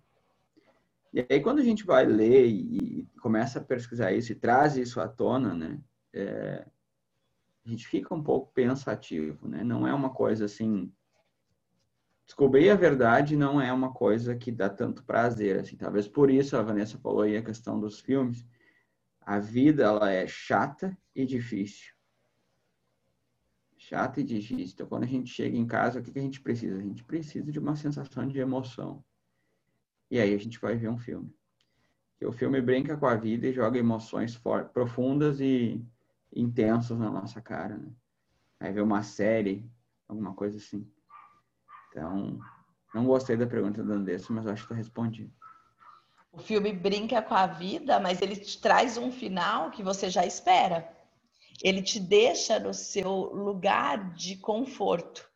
E 1.13 1.27
aí, 1.29 1.43
quando 1.43 1.59
a 1.59 1.63
gente 1.63 1.85
vai 1.85 2.07
ler 2.07 2.47
e 2.47 3.07
começa 3.21 3.59
a 3.59 3.63
pesquisar 3.63 4.13
isso 4.13 4.33
e 4.33 4.35
traz 4.35 4.79
isso 4.79 4.99
à 4.99 5.07
tona, 5.07 5.53
né? 5.53 5.79
É, 6.15 6.67
a 7.67 7.69
gente 7.69 7.87
fica 7.87 8.15
um 8.15 8.23
pouco 8.23 8.51
pensativo, 8.55 9.47
né? 9.47 9.63
Não 9.63 9.87
é 9.87 9.93
uma 9.93 10.09
coisa 10.09 10.47
assim. 10.47 10.91
Descobrir 12.27 12.71
a 12.71 12.75
verdade 12.75 13.37
não 13.37 13.61
é 13.61 13.73
uma 13.73 13.93
coisa 13.93 14.35
que 14.35 14.51
dá 14.51 14.69
tanto 14.69 15.05
prazer, 15.05 15.61
assim. 15.61 15.77
Talvez 15.77 16.09
por 16.09 16.29
isso 16.29 16.57
a 16.57 16.63
Vanessa 16.63 16.99
falou 16.99 17.23
aí 17.23 17.37
a 17.37 17.43
questão 17.43 17.79
dos 17.79 18.01
filmes. 18.01 18.45
A 19.21 19.39
vida, 19.39 19.85
ela 19.85 20.11
é 20.11 20.27
chata 20.27 20.97
e 21.15 21.25
difícil. 21.25 21.95
Chata 23.79 24.21
e 24.21 24.25
difícil. 24.25 24.75
Então, 24.75 24.89
quando 24.89 25.05
a 25.05 25.07
gente 25.07 25.31
chega 25.31 25.57
em 25.57 25.67
casa, 25.67 26.01
o 26.01 26.03
que 26.03 26.19
a 26.19 26.23
gente 26.23 26.41
precisa? 26.41 26.77
A 26.77 26.83
gente 26.83 27.05
precisa 27.05 27.53
de 27.53 27.61
uma 27.61 27.77
sensação 27.77 28.27
de 28.27 28.39
emoção. 28.41 29.05
E 30.11 30.19
aí 30.19 30.35
a 30.35 30.39
gente 30.39 30.59
vai 30.59 30.77
ver 30.77 30.89
um 30.89 30.99
filme. 30.99 31.33
Que 32.19 32.27
o 32.27 32.33
filme 32.33 32.61
brinca 32.61 32.97
com 32.97 33.07
a 33.07 33.15
vida 33.15 33.47
e 33.47 33.53
joga 33.53 33.79
emoções 33.79 34.41
profundas 34.73 35.41
e 35.41 35.81
intensas 36.35 36.99
na 36.99 37.11
nossa 37.11 37.41
cara, 37.41 37.77
né? 37.77 37.93
Aí 38.59 38.73
ver 38.73 38.83
uma 38.83 39.03
série, 39.03 39.71
alguma 40.09 40.35
coisa 40.35 40.57
assim. 40.57 40.91
Então, 41.97 42.39
não 42.95 43.07
gostei 43.07 43.39
da 43.39 43.47
pergunta 43.47 43.83
do 43.83 43.91
Andressa, 43.91 44.31
mas 44.31 44.47
acho 44.47 44.67
que 44.67 44.67
está 44.67 44.75
respondido. 44.75 45.33
O 46.31 46.39
filme 46.39 46.71
brinca 46.71 47.23
com 47.23 47.35
a 47.35 47.47
vida, 47.47 47.99
mas 47.99 48.21
ele 48.21 48.37
te 48.37 48.61
traz 48.61 48.99
um 48.99 49.11
final 49.11 49.71
que 49.71 49.83
você 49.83 50.11
já 50.11 50.27
espera. 50.27 50.95
Ele 51.63 51.81
te 51.81 51.99
deixa 51.99 52.59
no 52.59 52.75
seu 52.75 53.11
lugar 53.11 54.13
de 54.13 54.37
conforto. 54.37 55.27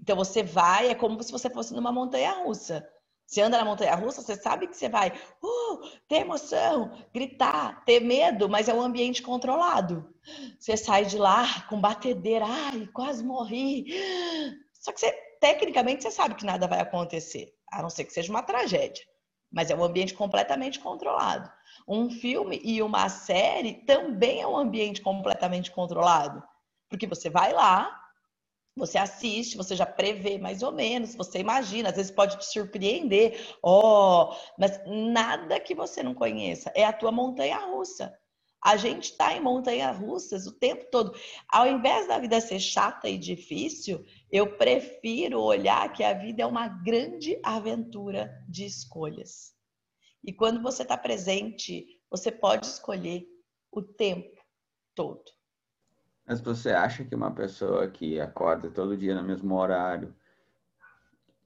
Então 0.00 0.16
você 0.16 0.42
vai, 0.42 0.88
é 0.88 0.94
como 0.94 1.22
se 1.22 1.30
você 1.30 1.50
fosse 1.50 1.74
numa 1.74 1.92
montanha 1.92 2.42
russa. 2.44 2.88
Você 3.26 3.42
anda 3.42 3.58
na 3.58 3.64
montanha 3.66 3.94
russa, 3.94 4.22
você 4.22 4.34
sabe 4.34 4.66
que 4.66 4.76
você 4.76 4.88
vai 4.88 5.10
uh, 5.10 5.80
ter 6.08 6.22
emoção, 6.22 6.96
gritar, 7.12 7.84
ter 7.84 8.00
medo, 8.00 8.48
mas 8.48 8.68
é 8.68 8.74
um 8.74 8.80
ambiente 8.80 9.22
controlado. 9.22 10.10
Você 10.58 10.78
sai 10.78 11.04
de 11.04 11.18
lá 11.18 11.44
com 11.68 11.78
batedeira, 11.78 12.46
ai, 12.48 12.88
quase 12.94 13.22
morri. 13.22 13.84
Só 14.72 14.92
que 14.92 15.00
você, 15.00 15.29
tecnicamente, 15.40 16.02
você 16.02 16.10
sabe 16.10 16.34
que 16.34 16.44
nada 16.44 16.68
vai 16.68 16.80
acontecer, 16.80 17.52
a 17.72 17.82
não 17.82 17.90
ser 17.90 18.04
que 18.04 18.12
seja 18.12 18.30
uma 18.30 18.42
tragédia. 18.42 19.04
Mas 19.50 19.70
é 19.70 19.74
um 19.74 19.82
ambiente 19.82 20.14
completamente 20.14 20.78
controlado. 20.78 21.50
Um 21.88 22.08
filme 22.10 22.60
e 22.62 22.80
uma 22.82 23.08
série 23.08 23.84
também 23.84 24.40
é 24.40 24.46
um 24.46 24.56
ambiente 24.56 25.00
completamente 25.00 25.72
controlado. 25.72 26.40
Porque 26.88 27.06
você 27.06 27.28
vai 27.28 27.52
lá, 27.52 28.00
você 28.76 28.98
assiste, 28.98 29.56
você 29.56 29.74
já 29.74 29.86
prevê 29.86 30.38
mais 30.38 30.62
ou 30.62 30.72
menos, 30.72 31.14
você 31.14 31.38
imagina, 31.38 31.88
às 31.88 31.96
vezes 31.96 32.12
pode 32.12 32.38
te 32.38 32.46
surpreender, 32.46 33.38
ó, 33.62 34.30
oh, 34.32 34.36
mas 34.58 34.80
nada 34.86 35.58
que 35.58 35.74
você 35.74 36.02
não 36.02 36.14
conheça, 36.14 36.70
é 36.74 36.84
a 36.84 36.92
tua 36.92 37.10
montanha 37.10 37.58
russa. 37.58 38.16
A 38.62 38.76
gente 38.76 39.12
está 39.12 39.34
em 39.34 39.40
montanha 39.40 39.90
russas 39.90 40.46
o 40.46 40.52
tempo 40.52 40.84
todo. 40.90 41.14
Ao 41.48 41.66
invés 41.66 42.06
da 42.06 42.18
vida 42.18 42.40
ser 42.40 42.60
chata 42.60 43.08
e 43.08 43.16
difícil, 43.16 44.04
eu 44.30 44.56
prefiro 44.56 45.40
olhar 45.40 45.90
que 45.92 46.04
a 46.04 46.12
vida 46.12 46.42
é 46.42 46.46
uma 46.46 46.68
grande 46.68 47.40
aventura 47.42 48.30
de 48.48 48.66
escolhas. 48.66 49.54
E 50.22 50.32
quando 50.32 50.60
você 50.60 50.82
está 50.82 50.96
presente, 50.96 52.00
você 52.10 52.30
pode 52.30 52.66
escolher 52.66 53.26
o 53.72 53.80
tempo 53.80 54.38
todo. 54.94 55.24
Mas 56.26 56.40
você 56.40 56.70
acha 56.70 57.04
que 57.04 57.14
uma 57.14 57.34
pessoa 57.34 57.88
que 57.88 58.20
acorda 58.20 58.70
todo 58.70 58.96
dia 58.96 59.14
no 59.14 59.22
mesmo 59.22 59.54
horário, 59.56 60.14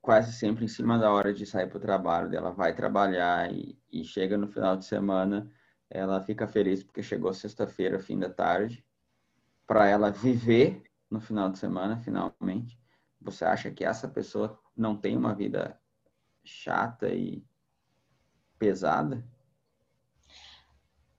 quase 0.02 0.32
sempre 0.32 0.64
em 0.64 0.68
cima 0.68 0.98
da 0.98 1.12
hora 1.12 1.32
de 1.32 1.46
sair 1.46 1.68
para 1.68 1.78
o 1.78 1.80
trabalho, 1.80 2.28
dela 2.28 2.50
vai 2.50 2.74
trabalhar 2.74 3.50
e, 3.52 3.78
e 3.90 4.04
chega 4.04 4.36
no 4.36 4.48
final 4.48 4.76
de 4.76 4.84
semana, 4.84 5.50
ela 5.94 6.20
fica 6.20 6.46
feliz 6.48 6.82
porque 6.82 7.02
chegou 7.02 7.32
sexta-feira, 7.32 8.00
fim 8.00 8.18
da 8.18 8.28
tarde, 8.28 8.84
para 9.64 9.88
ela 9.88 10.10
viver 10.10 10.82
no 11.08 11.20
final 11.20 11.48
de 11.48 11.58
semana, 11.58 11.96
finalmente. 11.96 12.76
Você 13.20 13.44
acha 13.44 13.70
que 13.70 13.84
essa 13.84 14.08
pessoa 14.08 14.60
não 14.76 14.96
tem 14.96 15.16
uma 15.16 15.32
vida 15.32 15.80
chata 16.44 17.08
e 17.08 17.46
pesada? 18.58 19.24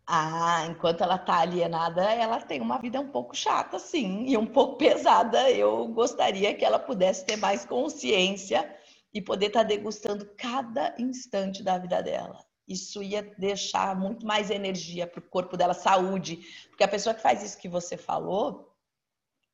Ah, 0.05 0.67
enquanto 0.69 1.01
ela 1.01 1.17
tá 1.17 1.39
alienada, 1.39 2.03
ela 2.03 2.39
tem 2.41 2.61
uma 2.61 2.77
vida 2.77 2.99
um 2.99 3.09
pouco 3.09 3.35
chata, 3.35 3.79
sim, 3.79 4.25
e 4.27 4.37
um 4.37 4.45
pouco 4.45 4.75
pesada. 4.77 5.49
Eu 5.49 5.87
gostaria 5.87 6.53
que 6.53 6.65
ela 6.65 6.77
pudesse 6.77 7.25
ter 7.25 7.37
mais 7.37 7.65
consciência 7.65 8.77
e 9.13 9.21
poder 9.21 9.47
estar 9.47 9.61
tá 9.61 9.67
degustando 9.67 10.29
cada 10.37 10.93
instante 10.99 11.63
da 11.63 11.77
vida 11.77 12.03
dela. 12.03 12.44
Isso 12.67 13.03
ia 13.03 13.21
deixar 13.37 13.95
muito 13.95 14.25
mais 14.25 14.49
energia 14.49 15.05
para 15.05 15.19
o 15.19 15.29
corpo 15.29 15.55
dela, 15.55 15.73
saúde. 15.73 16.39
Porque 16.69 16.83
a 16.83 16.87
pessoa 16.87 17.13
que 17.13 17.21
faz 17.21 17.43
isso 17.43 17.57
que 17.57 17.69
você 17.69 17.95
falou, 17.95 18.73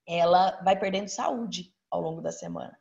ela 0.07 0.61
vai 0.63 0.77
perdendo 0.79 1.09
saúde 1.09 1.73
ao 1.89 2.01
longo 2.01 2.21
da 2.21 2.31
semana. 2.31 2.77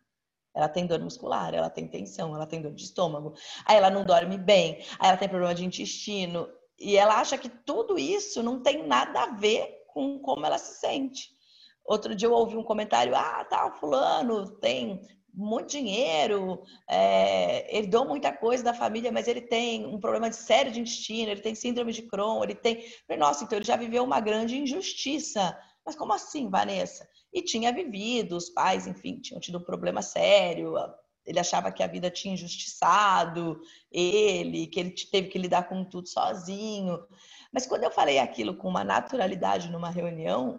Ela 0.55 0.69
tem 0.69 0.87
dor 0.87 1.01
muscular, 1.01 1.55
ela 1.55 1.71
tem 1.71 1.87
tensão, 1.87 2.35
ela 2.35 2.47
tem 2.47 2.61
dor 2.61 2.73
de 2.73 2.83
estômago, 2.83 3.35
aí 3.65 3.77
ela 3.77 3.91
não 3.91 4.05
dorme 4.05 4.37
bem, 4.37 4.85
aí 4.99 5.09
ela 5.09 5.17
tem 5.17 5.29
problema 5.29 5.55
de 5.55 5.65
intestino, 5.65 6.49
e 6.79 6.97
ela 6.97 7.21
acha 7.21 7.37
que 7.37 7.49
tudo 7.49 7.99
isso 7.99 8.43
não 8.43 8.63
tem 8.63 8.87
nada 8.87 9.23
a 9.23 9.27
ver 9.35 9.85
com 9.89 10.19
como 10.19 10.47
ela 10.47 10.59
se 10.59 10.81
sente. 10.81 11.31
Outro 11.85 12.15
dia 12.15 12.27
eu 12.27 12.33
ouvi 12.33 12.57
um 12.57 12.65
comentário: 12.65 13.15
ah, 13.15 13.45
tá, 13.45 13.71
fulano 13.73 14.51
tem 14.59 15.01
muito 15.35 15.71
dinheiro, 15.71 16.63
é, 16.89 17.77
herdou 17.77 18.07
muita 18.07 18.33
coisa 18.33 18.63
da 18.65 18.75
família, 18.75 19.13
mas 19.13 19.29
ele 19.29 19.41
tem 19.41 19.87
um 19.87 19.99
problema 19.99 20.29
de 20.29 20.37
sério 20.37 20.73
de 20.73 20.81
intestino, 20.81 21.31
ele 21.31 21.41
tem 21.41 21.55
síndrome 21.55 21.93
de 21.93 22.03
Crohn, 22.03 22.43
ele 22.43 22.55
tem. 22.55 22.85
Nossa, 23.19 23.45
então 23.45 23.59
ele 23.59 23.67
já 23.67 23.77
viveu 23.77 24.05
uma 24.05 24.21
grande 24.21 24.57
injustiça. 24.57 25.57
Mas 25.85 25.97
como 25.97 26.13
assim, 26.13 26.49
Vanessa? 26.51 27.09
E 27.33 27.43
tinha 27.43 27.73
vivido, 27.73 28.37
os 28.37 28.51
pais, 28.51 28.87
enfim, 28.87 29.21
tinham 29.21 29.41
tido 29.41 29.59
um 29.59 29.65
problema 29.65 30.03
sério, 30.03 30.75
ele 31.25 31.39
achava 31.39 31.71
que 31.71 31.83
a 31.83 31.87
vida 31.87 32.11
tinha 32.11 32.35
injustiçado 32.35 33.61
ele, 33.91 34.67
que 34.67 34.81
ele 34.81 34.95
teve 35.11 35.29
que 35.29 35.39
lidar 35.39 35.69
com 35.69 35.85
tudo 35.85 36.09
sozinho. 36.09 36.99
Mas 37.53 37.67
quando 37.67 37.85
eu 37.85 37.91
falei 37.91 38.19
aquilo 38.19 38.57
com 38.57 38.69
uma 38.69 38.85
naturalidade 38.85 39.71
numa 39.71 39.91
reunião, 39.91 40.59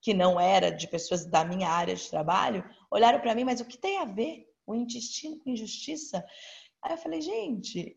que 0.00 0.14
não 0.14 0.38
era 0.38 0.70
de 0.70 0.86
pessoas 0.88 1.26
da 1.26 1.44
minha 1.44 1.68
área 1.68 1.94
de 1.94 2.08
trabalho, 2.08 2.64
olharam 2.90 3.20
para 3.20 3.34
mim, 3.34 3.44
mas 3.44 3.60
o 3.60 3.64
que 3.64 3.78
tem 3.78 3.98
a 3.98 4.04
ver 4.04 4.46
o 4.66 4.74
intestino 4.74 5.38
com 5.38 5.50
injustiça? 5.50 6.24
Aí 6.82 6.92
eu 6.92 6.98
falei, 6.98 7.20
gente, 7.20 7.96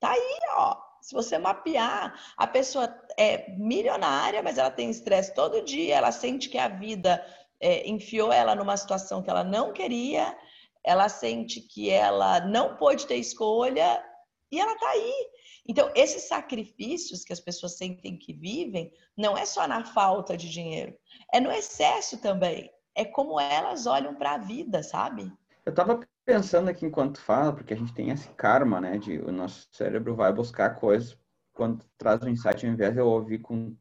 tá 0.00 0.12
aí, 0.12 0.38
ó. 0.56 0.76
Se 1.02 1.14
você 1.14 1.38
mapear, 1.38 2.20
a 2.36 2.46
pessoa 2.46 2.92
é 3.16 3.50
milionária, 3.52 4.42
mas 4.42 4.58
ela 4.58 4.70
tem 4.70 4.90
estresse 4.90 5.32
todo 5.34 5.62
dia, 5.62 5.94
ela 5.94 6.10
sente 6.10 6.48
que 6.48 6.58
a 6.58 6.66
vida 6.66 7.24
é, 7.60 7.88
enfiou 7.88 8.32
ela 8.32 8.56
numa 8.56 8.76
situação 8.76 9.22
que 9.22 9.30
ela 9.30 9.44
não 9.44 9.72
queria, 9.72 10.36
ela 10.82 11.08
sente 11.08 11.60
que 11.60 11.90
ela 11.90 12.40
não 12.40 12.76
pode 12.76 13.06
ter 13.06 13.16
escolha 13.16 14.02
e 14.50 14.58
ela 14.58 14.72
está 14.72 14.88
aí. 14.88 15.30
Então, 15.68 15.90
esses 15.94 16.24
sacrifícios 16.24 17.24
que 17.24 17.32
as 17.32 17.40
pessoas 17.40 17.76
sentem 17.76 18.16
que 18.16 18.32
vivem, 18.32 18.92
não 19.16 19.36
é 19.36 19.44
só 19.44 19.66
na 19.66 19.84
falta 19.84 20.36
de 20.36 20.48
dinheiro, 20.48 20.96
é 21.32 21.40
no 21.40 21.50
excesso 21.50 22.20
também. 22.20 22.70
É 22.96 23.04
como 23.04 23.38
elas 23.38 23.86
olham 23.86 24.14
para 24.14 24.34
a 24.34 24.38
vida, 24.38 24.82
sabe? 24.82 25.30
Eu 25.64 25.70
estava 25.70 26.00
pensando 26.24 26.70
aqui 26.70 26.86
enquanto 26.86 27.20
fala, 27.20 27.52
porque 27.52 27.74
a 27.74 27.76
gente 27.76 27.92
tem 27.92 28.10
esse 28.10 28.28
karma, 28.30 28.80
né? 28.80 28.96
De 28.96 29.18
o 29.18 29.30
nosso 29.30 29.68
cérebro 29.70 30.16
vai 30.16 30.32
buscar 30.32 30.70
coisas 30.70 31.16
quando 31.52 31.84
traz 31.96 32.22
um 32.22 32.28
insight, 32.28 32.66
ao 32.66 32.72
invés 32.72 32.92
de 32.92 33.00
eu 33.00 33.06
ouvir 33.06 33.38
com 33.38 33.76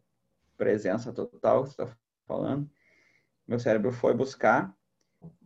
presença 0.57 1.12
total, 1.12 1.63
que 1.63 1.69
você 1.69 1.84
está 1.84 1.98
falando, 2.25 2.69
meu 3.48 3.60
cérebro 3.60 3.91
foi 3.91 4.13
buscar 4.13 4.74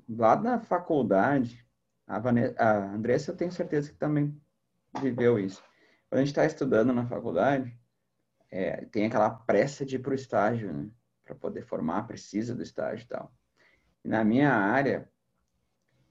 lá 0.07 0.35
na 0.35 0.59
faculdade, 0.59 1.65
a, 2.07 2.19
Vanessa, 2.19 2.55
a 2.57 2.93
Andressa 2.93 3.31
eu 3.31 3.37
tenho 3.37 3.51
certeza 3.51 3.91
que 3.91 3.97
também 3.97 4.39
viveu 5.01 5.37
isso. 5.37 5.63
Quando 6.09 6.19
a 6.19 6.23
gente 6.23 6.29
está 6.29 6.45
estudando 6.45 6.93
na 6.93 7.05
faculdade, 7.05 7.77
é, 8.49 8.85
tem 8.85 9.05
aquela 9.05 9.29
pressa 9.29 9.85
de 9.85 9.97
ir 9.97 9.99
para 9.99 10.11
o 10.11 10.15
estágio, 10.15 10.73
né? 10.73 10.89
Para 11.23 11.35
poder 11.35 11.61
formar, 11.61 12.07
precisa 12.07 12.55
do 12.55 12.63
estágio 12.63 13.03
e 13.03 13.07
tal. 13.07 13.31
Na 14.03 14.23
minha 14.23 14.51
área, 14.51 15.09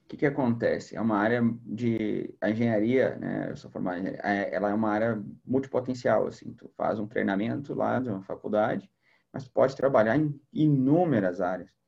o 0.04 0.08
que, 0.08 0.16
que 0.16 0.26
acontece? 0.26 0.96
É 0.96 1.00
uma 1.00 1.18
área 1.18 1.42
de 1.64 2.34
engenharia, 2.42 3.16
né? 3.16 3.50
Eu 3.50 3.56
sou 3.56 3.70
formado 3.70 3.98
em 3.98 4.00
engenharia, 4.00 4.22
é, 4.24 4.54
ela 4.54 4.70
é 4.70 4.74
uma 4.74 4.90
área 4.90 5.22
multipotencial, 5.44 6.26
assim. 6.26 6.52
Tu 6.54 6.68
faz 6.76 6.98
um 6.98 7.06
treinamento 7.06 7.74
lá 7.74 8.00
de 8.00 8.08
uma 8.08 8.22
faculdade, 8.22 8.90
mas 9.32 9.44
tu 9.44 9.50
pode 9.52 9.76
trabalhar 9.76 10.16
em 10.16 10.40
inúmeras 10.52 11.40
áreas 11.40 11.78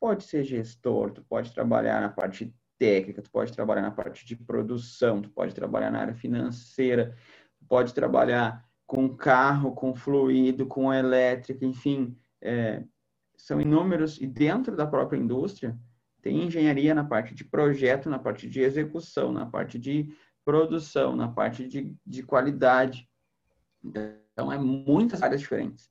pode 0.00 0.24
ser 0.24 0.44
gestor, 0.44 1.10
tu 1.10 1.22
pode 1.24 1.52
trabalhar 1.52 2.00
na 2.00 2.08
parte 2.08 2.54
técnica, 2.78 3.22
tu 3.22 3.30
pode 3.30 3.52
trabalhar 3.52 3.82
na 3.82 3.90
parte 3.90 4.24
de 4.26 4.36
produção, 4.36 5.22
tu 5.22 5.30
pode 5.30 5.54
trabalhar 5.54 5.90
na 5.90 6.00
área 6.00 6.14
financeira, 6.14 7.16
tu 7.58 7.66
pode 7.66 7.94
trabalhar 7.94 8.64
com 8.86 9.16
carro, 9.16 9.74
com 9.74 9.94
fluido, 9.94 10.66
com 10.66 10.92
elétrica, 10.92 11.64
enfim, 11.64 12.16
é, 12.40 12.84
são 13.36 13.60
inúmeros, 13.60 14.20
e 14.20 14.26
dentro 14.26 14.76
da 14.76 14.86
própria 14.86 15.18
indústria, 15.18 15.78
tem 16.22 16.44
engenharia 16.44 16.94
na 16.94 17.04
parte 17.04 17.34
de 17.34 17.44
projeto, 17.44 18.10
na 18.10 18.18
parte 18.18 18.48
de 18.48 18.60
execução, 18.60 19.32
na 19.32 19.46
parte 19.46 19.78
de 19.78 20.12
produção, 20.44 21.14
na 21.14 21.28
parte 21.28 21.68
de, 21.68 21.96
de 22.04 22.22
qualidade. 22.22 23.08
Então, 23.84 24.52
é 24.52 24.58
muitas 24.58 25.22
áreas 25.22 25.40
diferentes. 25.40 25.90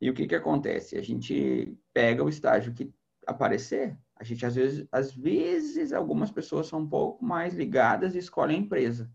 E 0.00 0.10
o 0.10 0.14
que, 0.14 0.26
que 0.26 0.34
acontece? 0.34 0.96
A 0.96 1.02
gente 1.02 1.76
pega 1.92 2.22
o 2.22 2.28
estágio 2.28 2.74
que 2.74 2.92
aparecer. 3.26 3.98
A 4.14 4.24
gente, 4.24 4.44
às 4.46 4.54
vezes, 4.54 4.86
às 4.92 5.12
vezes, 5.12 5.92
algumas 5.92 6.30
pessoas 6.30 6.66
são 6.66 6.80
um 6.80 6.88
pouco 6.88 7.24
mais 7.24 7.54
ligadas 7.54 8.14
e 8.14 8.18
escolhem 8.18 8.58
a 8.58 8.60
empresa. 8.60 9.10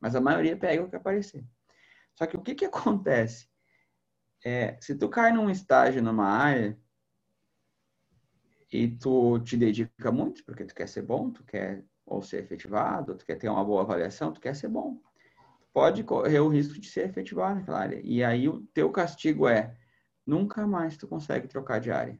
Mas 0.00 0.14
a 0.14 0.20
maioria 0.20 0.56
pega 0.56 0.82
o 0.82 0.88
que 0.88 0.96
aparecer. 0.96 1.44
Só 2.14 2.26
que 2.26 2.36
o 2.36 2.42
que, 2.42 2.54
que 2.54 2.64
acontece? 2.64 3.48
É, 4.44 4.76
se 4.80 4.96
tu 4.96 5.08
cai 5.08 5.32
num 5.32 5.48
estágio 5.48 6.02
numa 6.02 6.26
área 6.26 6.78
e 8.72 8.88
tu 8.88 9.38
te 9.40 9.56
dedica 9.56 10.10
muito, 10.10 10.42
porque 10.44 10.64
tu 10.64 10.74
quer 10.74 10.88
ser 10.88 11.02
bom, 11.02 11.30
tu 11.30 11.44
quer 11.44 11.84
ou 12.06 12.22
ser 12.22 12.42
efetivado, 12.42 13.14
tu 13.14 13.24
quer 13.24 13.36
ter 13.36 13.48
uma 13.48 13.64
boa 13.64 13.82
avaliação, 13.82 14.32
tu 14.32 14.40
quer 14.40 14.56
ser 14.56 14.68
bom. 14.68 14.98
Pode 15.72 16.02
correr 16.02 16.40
o 16.40 16.48
risco 16.48 16.80
de 16.80 16.88
ser 16.88 17.08
efetivado 17.08 17.56
naquela 17.56 17.80
área. 17.80 18.00
E 18.02 18.24
aí 18.24 18.48
o 18.48 18.62
teu 18.74 18.90
castigo 18.90 19.46
é 19.46 19.76
nunca 20.26 20.66
mais 20.66 20.96
tu 20.96 21.06
consegue 21.06 21.46
trocar 21.46 21.80
de 21.80 21.90
área. 21.90 22.18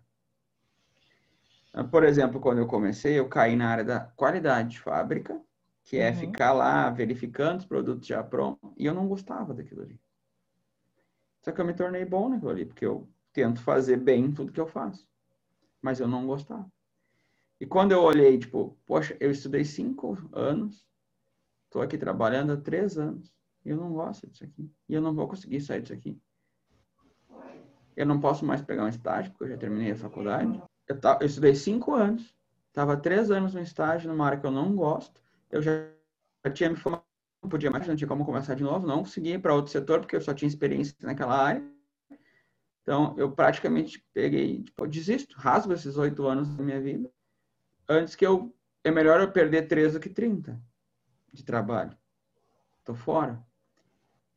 Por 1.91 2.05
exemplo, 2.05 2.39
quando 2.39 2.59
eu 2.59 2.67
comecei, 2.67 3.19
eu 3.19 3.29
caí 3.29 3.57
na 3.57 3.69
área 3.69 3.85
da 3.85 4.01
qualidade 4.01 4.71
de 4.71 4.81
fábrica, 4.81 5.41
que 5.83 5.97
é 5.97 6.11
uhum. 6.11 6.17
ficar 6.17 6.53
lá 6.53 6.91
verificando 6.91 7.61
os 7.61 7.67
produtos 7.67 8.07
já 8.07 8.23
prontos, 8.23 8.71
e 8.77 8.85
eu 8.85 8.93
não 8.93 9.09
gostava 9.09 9.55
daquilo 9.55 9.83
ali. 9.83 9.99
Só 11.43 11.51
que 11.51 11.61
eu 11.61 11.65
me 11.65 11.73
tornei 11.73 12.05
bom 12.05 12.29
naquilo 12.29 12.51
ali, 12.51 12.67
porque 12.67 12.85
eu 12.85 13.09
tento 13.33 13.61
fazer 13.63 13.97
bem 13.97 14.31
tudo 14.31 14.53
que 14.53 14.61
eu 14.61 14.67
faço. 14.67 15.11
Mas 15.83 16.01
eu 16.01 16.09
não 16.09 16.27
gostava. 16.27 16.71
E 17.61 17.67
quando 17.67 17.93
eu 17.93 18.03
olhei, 18.03 18.39
tipo, 18.39 18.79
poxa, 18.87 19.17
eu 19.21 19.31
estudei 19.31 19.65
cinco 19.65 20.17
anos, 20.33 20.87
estou 21.65 21.83
aqui 21.83 21.99
trabalhando 21.99 22.53
há 22.53 22.57
três 22.57 22.97
anos, 22.97 23.35
e 23.65 23.71
eu 23.71 23.77
não 23.77 23.93
gosto 23.93 24.27
disso 24.27 24.45
aqui. 24.45 24.71
E 24.89 24.95
eu 24.95 25.03
não 25.03 25.15
vou 25.15 25.29
conseguir 25.29 25.61
sair 25.61 25.83
disso 25.83 25.93
aqui. 25.93 26.21
Eu 27.97 28.07
não 28.07 28.21
posso 28.21 28.45
mais 28.45 28.62
pegar 28.62 28.85
um 28.85 28.89
estágio, 28.89 29.33
porque 29.33 29.45
eu 29.45 29.49
já 29.49 29.57
terminei 29.59 29.93
a 29.93 29.97
faculdade 29.97 30.62
eu, 30.89 30.99
eu 31.21 31.27
estudei 31.27 31.55
cinco 31.55 31.95
anos, 31.95 32.35
estava 32.69 32.97
três 32.97 33.31
anos 33.31 33.55
no 33.55 33.61
estágio 33.61 34.11
numa 34.11 34.27
área 34.27 34.39
que 34.39 34.47
eu 34.47 34.51
não 34.51 34.75
gosto, 34.75 35.23
eu 35.51 35.62
já, 35.62 35.89
tinha 36.53 36.71
me 36.71 36.77
formado, 36.77 37.05
não 37.43 37.49
podia 37.49 37.71
mais, 37.71 37.87
não 37.87 37.97
tinha 37.97 38.09
como 38.09 38.25
começar 38.25 38.55
de 38.55 38.62
novo, 38.62 38.87
não 38.87 38.99
consegui 38.99 39.33
ir 39.35 39.39
para 39.41 39.55
outro 39.55 39.73
setor, 39.73 40.01
porque 40.01 40.17
eu 40.17 40.21
só 40.21 40.35
tinha 40.35 40.49
experiência 40.49 40.95
naquela 41.03 41.37
área. 41.37 41.82
Então, 42.83 43.15
eu 43.17 43.31
praticamente 43.31 44.05
peguei, 44.12 44.62
tipo, 44.62 44.87
desisto, 44.87 45.37
rasgo 45.39 45.73
esses 45.73 45.97
oito 45.97 46.27
anos 46.27 46.49
da 46.57 46.62
minha 46.62 46.81
vida, 46.81 47.11
antes 47.89 48.15
que 48.15 48.27
eu, 48.27 48.55
é 48.83 48.91
melhor 48.91 49.21
eu 49.21 49.31
perder 49.31 49.69
três 49.69 49.93
do 49.93 50.01
que 50.01 50.09
trinta 50.09 50.61
de 51.33 51.45
trabalho. 51.45 51.97
Tô 52.85 52.95
fora. 52.95 53.41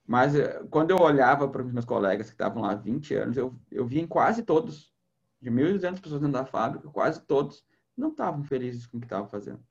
Mas 0.06 0.36
eh, 0.36 0.64
quando 0.70 0.92
eu 0.92 1.00
olhava 1.00 1.48
para 1.48 1.64
os 1.64 1.72
meus 1.72 1.86
colegas 1.86 2.28
que 2.28 2.36
estavam 2.36 2.62
lá 2.62 2.72
há 2.72 2.76
20 2.76 3.16
anos, 3.16 3.38
eu, 3.38 3.60
eu 3.72 3.86
vi 3.88 4.00
em 4.00 4.08
quase 4.08 4.44
todos 4.44 4.94
de 5.42 5.50
1.200 5.50 6.00
pessoas 6.00 6.22
dentro 6.22 6.34
da 6.34 6.46
fábrica, 6.46 6.88
quase 6.90 7.22
todos 7.22 7.66
não 7.98 8.10
estavam 8.10 8.44
felizes 8.44 8.86
com 8.86 8.98
o 8.98 9.00
que 9.00 9.08
estavam 9.08 9.28
fazendo. 9.28 9.64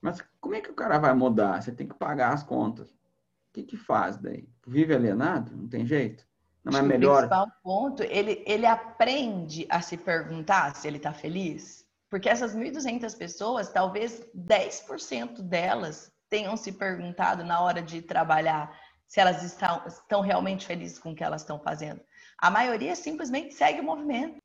Mas 0.00 0.20
como 0.40 0.56
é 0.56 0.60
que 0.60 0.70
o 0.70 0.74
cara 0.74 0.98
vai 0.98 1.14
mudar? 1.14 1.62
Você 1.62 1.70
tem 1.70 1.86
que 1.86 1.94
pagar 1.94 2.32
as 2.32 2.42
contas. 2.42 2.90
O 2.90 3.52
que 3.52 3.62
que 3.62 3.76
faz 3.76 4.16
daí? 4.16 4.48
Vive 4.66 4.94
alienado? 4.94 5.56
Não 5.56 5.68
tem 5.68 5.86
jeito? 5.86 6.26
Não 6.64 6.78
é 6.78 6.82
melhor? 6.82 7.24
O 7.24 7.28
principal 7.28 7.46
ponto, 7.62 8.02
ele, 8.02 8.42
ele 8.46 8.66
aprende 8.66 9.66
a 9.68 9.80
se 9.80 9.96
perguntar 9.96 10.74
se 10.76 10.86
ele 10.86 10.98
está 10.98 11.12
feliz. 11.12 11.84
Porque 12.08 12.28
essas 12.28 12.54
1.200 12.54 13.16
pessoas, 13.16 13.70
talvez 13.70 14.24
10% 14.36 15.40
delas 15.42 16.10
tenham 16.28 16.56
se 16.56 16.72
perguntado 16.72 17.44
na 17.44 17.60
hora 17.60 17.82
de 17.82 18.02
trabalhar 18.02 18.78
se 19.06 19.20
elas 19.20 19.42
estão, 19.42 19.82
estão 19.86 20.20
realmente 20.20 20.66
felizes 20.66 20.98
com 20.98 21.12
o 21.12 21.14
que 21.14 21.24
elas 21.24 21.42
estão 21.42 21.58
fazendo. 21.58 22.00
A 22.38 22.50
maioria 22.50 22.94
simplesmente 22.94 23.54
segue 23.54 23.80
o 23.80 23.84
movimento 23.84 24.42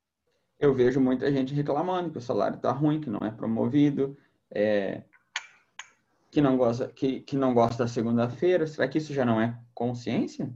eu 0.58 0.74
vejo 0.74 1.00
muita 1.00 1.30
gente 1.30 1.54
reclamando 1.54 2.10
que 2.10 2.18
o 2.18 2.22
salário 2.22 2.56
está 2.56 2.72
ruim, 2.72 3.00
que 3.00 3.08
não 3.08 3.20
é 3.20 3.30
promovido, 3.30 4.18
é, 4.50 5.04
que 6.30 6.40
não 6.40 6.56
gosta 6.56 6.88
que, 6.88 7.20
que 7.20 7.36
não 7.36 7.54
gosta 7.54 7.84
da 7.84 7.88
segunda-feira. 7.88 8.66
Será 8.66 8.88
que 8.88 8.98
isso 8.98 9.14
já 9.14 9.24
não 9.24 9.40
é 9.40 9.56
consciência? 9.72 10.52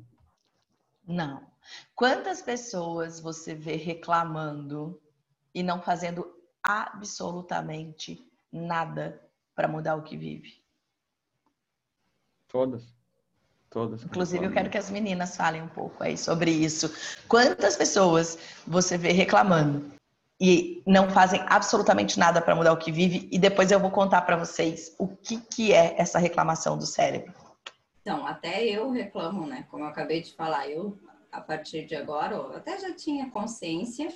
Não. 1.07 1.52
Quantas 1.95 2.43
pessoas 2.43 3.21
você 3.21 3.55
vê 3.55 3.77
reclamando 3.77 5.01
e 5.55 5.63
não 5.63 5.81
fazendo 5.81 6.27
absolutamente 6.63 8.25
nada 8.51 9.21
para 9.55 9.69
mudar 9.69 9.97
o 9.97 10.03
que 10.03 10.17
vive? 10.17 10.63
Todas. 12.49 12.85
Todas. 13.71 14.05
Inclusive, 14.05 14.45
eu 14.45 14.53
quero 14.53 14.69
que 14.69 14.77
as 14.77 14.91
meninas 14.91 15.35
falem 15.35 15.63
um 15.63 15.69
pouco 15.69 16.05
aí 16.05 16.19
sobre 16.19 16.51
isso. 16.51 16.93
Quantas 17.27 17.75
pessoas 17.75 18.39
você 18.67 18.99
vê 18.99 19.13
reclamando 19.13 19.91
e 20.39 20.83
não 20.87 21.09
fazem 21.09 21.43
absolutamente 21.49 22.19
nada 22.19 22.43
para 22.43 22.55
mudar 22.55 22.75
o 22.75 22.77
que 22.77 22.93
vive? 22.93 23.31
E 23.33 23.39
depois 23.39 23.73
eu 23.73 23.81
vou 23.81 23.91
contar 23.91 24.23
para 24.23 24.37
vocês 24.37 24.95
o 24.99 25.09
que, 25.09 25.41
que 25.41 25.73
é 25.73 25.99
essa 25.99 26.19
reclamação 26.19 26.77
do 26.77 26.85
cérebro. 26.85 27.33
Então, 28.03 28.27
até 28.27 28.63
eu 28.63 28.91
reclamo, 28.91 29.47
né? 29.47 29.65
Como 29.71 29.85
eu 29.85 29.89
acabei 29.89 30.21
de 30.21 30.35
falar, 30.35 30.69
eu, 30.69 30.99
a 31.33 31.41
partir 31.41 31.87
de 31.87 31.97
agora, 31.97 32.37
eu 32.37 32.55
até 32.55 32.79
já 32.79 32.95
tinha 32.95 33.31
consciência 33.31 34.13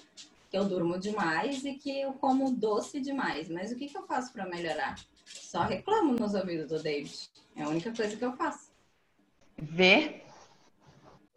que 0.50 0.57
eu 0.57 0.66
durmo 0.66 0.98
demais 0.98 1.64
e 1.64 1.74
que 1.74 2.00
eu 2.00 2.12
como 2.12 2.52
doce 2.52 3.00
demais. 3.00 3.48
Mas 3.48 3.72
o 3.72 3.76
que, 3.76 3.88
que 3.88 3.96
eu 3.96 4.07
faço 4.07 4.33
para 4.33 4.46
melhorar? 4.46 4.96
Só 5.24 5.62
reclamo 5.62 6.12
nos 6.12 6.35
ouvidos 6.35 6.68
do 6.68 6.83
David. 6.83 7.31
É 7.57 7.62
a 7.62 7.68
única 7.68 7.92
coisa 7.92 8.16
que 8.16 8.24
eu 8.24 8.37
faço 8.37 8.70
ver. 9.59 10.22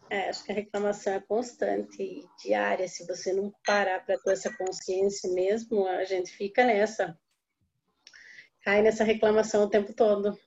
É, 0.10 0.30
acho 0.30 0.44
que 0.44 0.52
a 0.52 0.56
reclamação 0.56 1.14
é 1.14 1.20
constante 1.20 2.02
e 2.02 2.28
diária. 2.44 2.88
Se 2.88 3.06
você 3.06 3.32
não 3.32 3.54
parar 3.66 4.04
para 4.06 4.18
ter 4.18 4.32
essa 4.32 4.52
consciência 4.56 5.32
mesmo, 5.32 5.88
a 5.88 6.04
gente 6.04 6.32
fica 6.32 6.66
nessa. 6.66 7.18
Cai 8.64 8.82
nessa 8.82 9.04
reclamação 9.04 9.64
o 9.64 9.70
tempo 9.70 9.94
todo. 9.94 10.38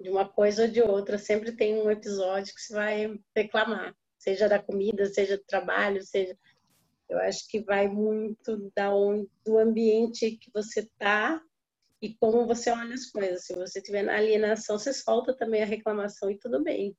De 0.00 0.08
uma 0.08 0.26
coisa 0.26 0.62
ou 0.62 0.68
de 0.68 0.80
outra. 0.80 1.18
Sempre 1.18 1.52
tem 1.52 1.80
um 1.82 1.90
episódio 1.90 2.54
que 2.54 2.60
você 2.60 2.74
vai 2.74 3.20
reclamar. 3.34 3.94
Seja 4.22 4.48
da 4.48 4.62
comida, 4.62 5.04
seja 5.06 5.36
do 5.36 5.42
trabalho, 5.42 6.00
seja. 6.00 6.38
Eu 7.08 7.18
acho 7.18 7.48
que 7.48 7.60
vai 7.60 7.88
muito 7.88 8.70
da 8.72 8.94
onde, 8.94 9.28
do 9.44 9.58
ambiente 9.58 10.36
que 10.36 10.48
você 10.54 10.78
está 10.78 11.42
e 12.00 12.14
como 12.14 12.46
você 12.46 12.70
olha 12.70 12.94
as 12.94 13.10
coisas. 13.10 13.44
Se 13.44 13.52
você 13.52 13.82
tiver 13.82 14.04
na 14.04 14.14
alienação, 14.14 14.78
você 14.78 14.92
solta 14.92 15.36
também 15.36 15.60
a 15.60 15.66
reclamação 15.66 16.30
e 16.30 16.38
tudo 16.38 16.62
bem. 16.62 16.96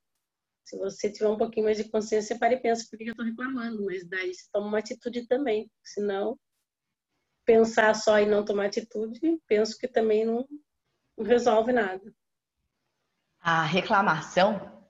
Se 0.66 0.76
você 0.76 1.10
tiver 1.10 1.28
um 1.28 1.38
pouquinho 1.38 1.64
mais 1.64 1.78
de 1.78 1.88
consciência, 1.90 2.34
você 2.34 2.38
para 2.38 2.52
e 2.52 2.60
pensa, 2.60 2.86
por 2.90 2.98
que 2.98 3.04
eu 3.04 3.12
estou 3.12 3.24
reclamando? 3.24 3.82
Mas 3.86 4.06
daí 4.06 4.34
você 4.34 4.44
toma 4.52 4.66
uma 4.66 4.78
atitude 4.78 5.26
também. 5.26 5.70
Senão, 5.82 6.38
pensar 7.46 7.94
só 7.94 8.20
e 8.20 8.26
não 8.26 8.44
tomar 8.44 8.66
atitude, 8.66 9.18
penso 9.46 9.78
que 9.78 9.88
também 9.88 10.26
não, 10.26 10.46
não 11.16 11.24
resolve 11.24 11.72
nada. 11.72 12.14
A 13.40 13.64
reclamação, 13.64 14.84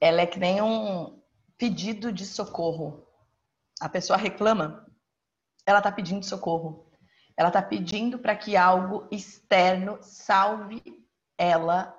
ela 0.00 0.22
é 0.22 0.26
que 0.26 0.40
nem 0.40 0.60
um 0.60 1.15
pedido 1.58 2.12
de 2.12 2.24
socorro. 2.24 3.06
A 3.80 3.88
pessoa 3.88 4.16
reclama, 4.16 4.86
ela 5.64 5.78
está 5.78 5.90
pedindo 5.90 6.24
socorro. 6.24 6.86
Ela 7.36 7.48
está 7.48 7.60
pedindo 7.60 8.18
para 8.18 8.34
que 8.34 8.56
algo 8.56 9.06
externo 9.10 9.98
salve 10.00 10.82
ela 11.36 11.94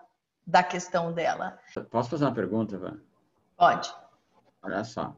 da 0.45 0.63
questão 0.63 1.13
dela. 1.13 1.59
Posso 1.91 2.09
fazer 2.09 2.25
uma 2.25 2.33
pergunta, 2.33 2.77
Van? 2.77 2.99
Pode. 3.55 3.93
Olha 4.61 4.83
só, 4.83 5.15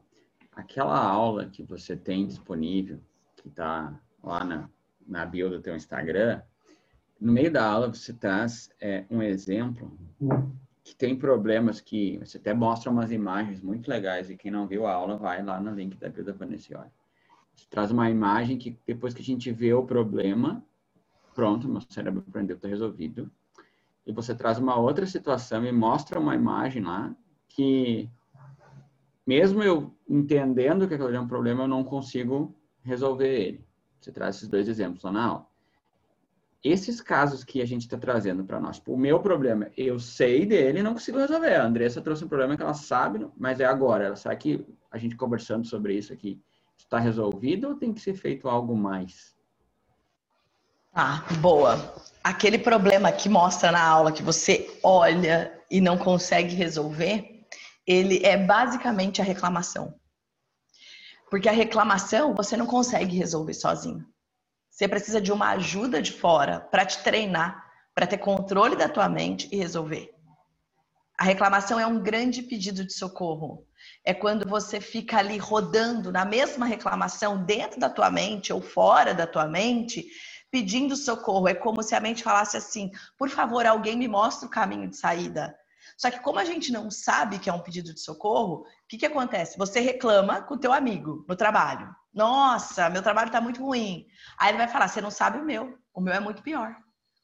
aquela 0.52 0.98
aula 0.98 1.46
que 1.46 1.62
você 1.62 1.96
tem 1.96 2.26
disponível, 2.26 3.00
que 3.36 3.48
está 3.48 3.98
lá 4.22 4.44
na, 4.44 4.68
na 5.06 5.24
bio 5.24 5.48
do 5.48 5.62
teu 5.62 5.74
Instagram, 5.74 6.42
no 7.18 7.32
meio 7.32 7.50
da 7.50 7.64
aula 7.64 7.88
você 7.88 8.12
traz 8.12 8.70
é, 8.80 9.04
um 9.10 9.22
exemplo 9.22 9.96
que 10.82 10.94
tem 10.94 11.16
problemas 11.16 11.80
que 11.80 12.18
você 12.18 12.38
até 12.38 12.54
mostra 12.54 12.90
umas 12.90 13.12
imagens 13.12 13.60
muito 13.60 13.88
legais 13.88 14.30
e 14.30 14.36
quem 14.36 14.50
não 14.50 14.66
viu 14.66 14.86
a 14.86 14.92
aula 14.92 15.16
vai 15.16 15.42
lá 15.42 15.60
no 15.60 15.74
link 15.74 15.96
da 15.96 16.08
bio 16.08 16.24
da 16.24 16.32
Vanessa 16.32 16.90
Você 17.54 17.66
traz 17.68 17.90
uma 17.90 18.08
imagem 18.08 18.58
que 18.58 18.78
depois 18.86 19.12
que 19.12 19.20
a 19.20 19.24
gente 19.24 19.52
vê 19.52 19.72
o 19.74 19.84
problema, 19.84 20.64
pronto, 21.34 21.68
meu 21.68 21.82
cérebro 21.88 22.24
aprendeu, 22.26 22.56
está 22.56 22.68
resolvido 22.68 23.30
e 24.06 24.12
você 24.12 24.34
traz 24.34 24.58
uma 24.58 24.76
outra 24.76 25.06
situação 25.06 25.64
e 25.64 25.72
mostra 25.72 26.18
uma 26.18 26.34
imagem 26.34 26.82
lá 26.82 27.14
que, 27.48 28.08
mesmo 29.26 29.62
eu 29.62 29.94
entendendo 30.08 30.88
que 30.88 30.94
aquilo 30.94 31.14
é 31.14 31.20
um 31.20 31.28
problema, 31.28 31.64
eu 31.64 31.68
não 31.68 31.84
consigo 31.84 32.54
resolver 32.82 33.28
ele. 33.28 33.64
Você 34.00 34.10
traz 34.10 34.36
esses 34.36 34.48
dois 34.48 34.68
exemplos 34.68 35.02
lá 35.02 35.12
na 35.12 35.24
aula. 35.24 35.46
Esses 36.62 37.00
casos 37.00 37.42
que 37.42 37.62
a 37.62 37.66
gente 37.66 37.82
está 37.82 37.96
trazendo 37.96 38.44
para 38.44 38.60
nós, 38.60 38.82
o 38.86 38.96
meu 38.96 39.20
problema, 39.20 39.70
eu 39.76 39.98
sei 39.98 40.44
dele 40.44 40.80
e 40.80 40.82
não 40.82 40.92
consigo 40.92 41.18
resolver. 41.18 41.54
A 41.54 41.64
Andressa 41.64 42.02
trouxe 42.02 42.24
um 42.24 42.28
problema 42.28 42.54
que 42.54 42.62
ela 42.62 42.74
sabe, 42.74 43.26
mas 43.36 43.60
é 43.60 43.64
agora. 43.64 44.04
Ela 44.04 44.16
sabe 44.16 44.36
que 44.36 44.66
a 44.90 44.98
gente 44.98 45.16
conversando 45.16 45.66
sobre 45.66 45.94
isso 45.94 46.12
aqui, 46.12 46.38
está 46.76 46.98
resolvido 46.98 47.68
ou 47.68 47.74
tem 47.76 47.94
que 47.94 48.00
ser 48.00 48.14
feito 48.14 48.46
algo 48.46 48.76
mais? 48.76 49.34
Ah, 50.92 51.24
boa. 51.40 51.94
Aquele 52.22 52.58
problema 52.58 53.10
que 53.10 53.28
mostra 53.28 53.72
na 53.72 53.82
aula 53.82 54.12
que 54.12 54.22
você 54.22 54.78
olha 54.82 55.58
e 55.70 55.80
não 55.80 55.96
consegue 55.96 56.54
resolver, 56.54 57.46
ele 57.86 58.24
é 58.24 58.36
basicamente 58.36 59.20
a 59.20 59.24
reclamação. 59.24 59.94
Porque 61.30 61.48
a 61.48 61.52
reclamação 61.52 62.34
você 62.34 62.56
não 62.56 62.66
consegue 62.66 63.16
resolver 63.16 63.54
sozinho. 63.54 64.04
Você 64.80 64.88
precisa 64.88 65.20
de 65.20 65.30
uma 65.30 65.50
ajuda 65.50 66.00
de 66.00 66.10
fora 66.10 66.58
para 66.58 66.86
te 66.86 67.02
treinar, 67.02 67.70
para 67.94 68.06
ter 68.06 68.16
controle 68.16 68.74
da 68.74 68.88
tua 68.88 69.10
mente 69.10 69.46
e 69.52 69.58
resolver. 69.58 70.10
A 71.18 71.24
reclamação 71.24 71.78
é 71.78 71.86
um 71.86 72.02
grande 72.02 72.40
pedido 72.40 72.82
de 72.82 72.94
socorro. 72.94 73.66
É 74.02 74.14
quando 74.14 74.48
você 74.48 74.80
fica 74.80 75.18
ali 75.18 75.36
rodando 75.36 76.10
na 76.10 76.24
mesma 76.24 76.64
reclamação 76.64 77.44
dentro 77.44 77.78
da 77.78 77.90
tua 77.90 78.10
mente 78.10 78.54
ou 78.54 78.62
fora 78.62 79.12
da 79.12 79.26
tua 79.26 79.46
mente, 79.46 80.06
pedindo 80.50 80.96
socorro. 80.96 81.46
É 81.46 81.52
como 81.52 81.82
se 81.82 81.94
a 81.94 82.00
mente 82.00 82.22
falasse 82.22 82.56
assim: 82.56 82.90
por 83.18 83.28
favor, 83.28 83.66
alguém 83.66 83.98
me 83.98 84.08
mostre 84.08 84.46
o 84.46 84.50
caminho 84.50 84.88
de 84.88 84.96
saída. 84.96 85.54
Só 85.94 86.10
que 86.10 86.20
como 86.20 86.38
a 86.38 86.44
gente 86.46 86.72
não 86.72 86.90
sabe 86.90 87.38
que 87.38 87.50
é 87.50 87.52
um 87.52 87.60
pedido 87.60 87.92
de 87.92 88.00
socorro, 88.00 88.62
o 88.62 88.66
que, 88.88 88.96
que 88.96 89.04
acontece? 89.04 89.58
Você 89.58 89.78
reclama 89.78 90.40
com 90.40 90.54
o 90.54 90.58
teu 90.58 90.72
amigo 90.72 91.22
no 91.28 91.36
trabalho. 91.36 91.94
Nossa, 92.12 92.90
meu 92.90 93.02
trabalho 93.02 93.28
está 93.28 93.40
muito 93.40 93.64
ruim. 93.64 94.06
Aí 94.38 94.50
ele 94.50 94.58
vai 94.58 94.68
falar, 94.68 94.88
você 94.88 95.00
não 95.00 95.10
sabe 95.10 95.38
o 95.38 95.44
meu. 95.44 95.78
O 95.94 96.00
meu 96.00 96.12
é 96.12 96.20
muito 96.20 96.42
pior. 96.42 96.76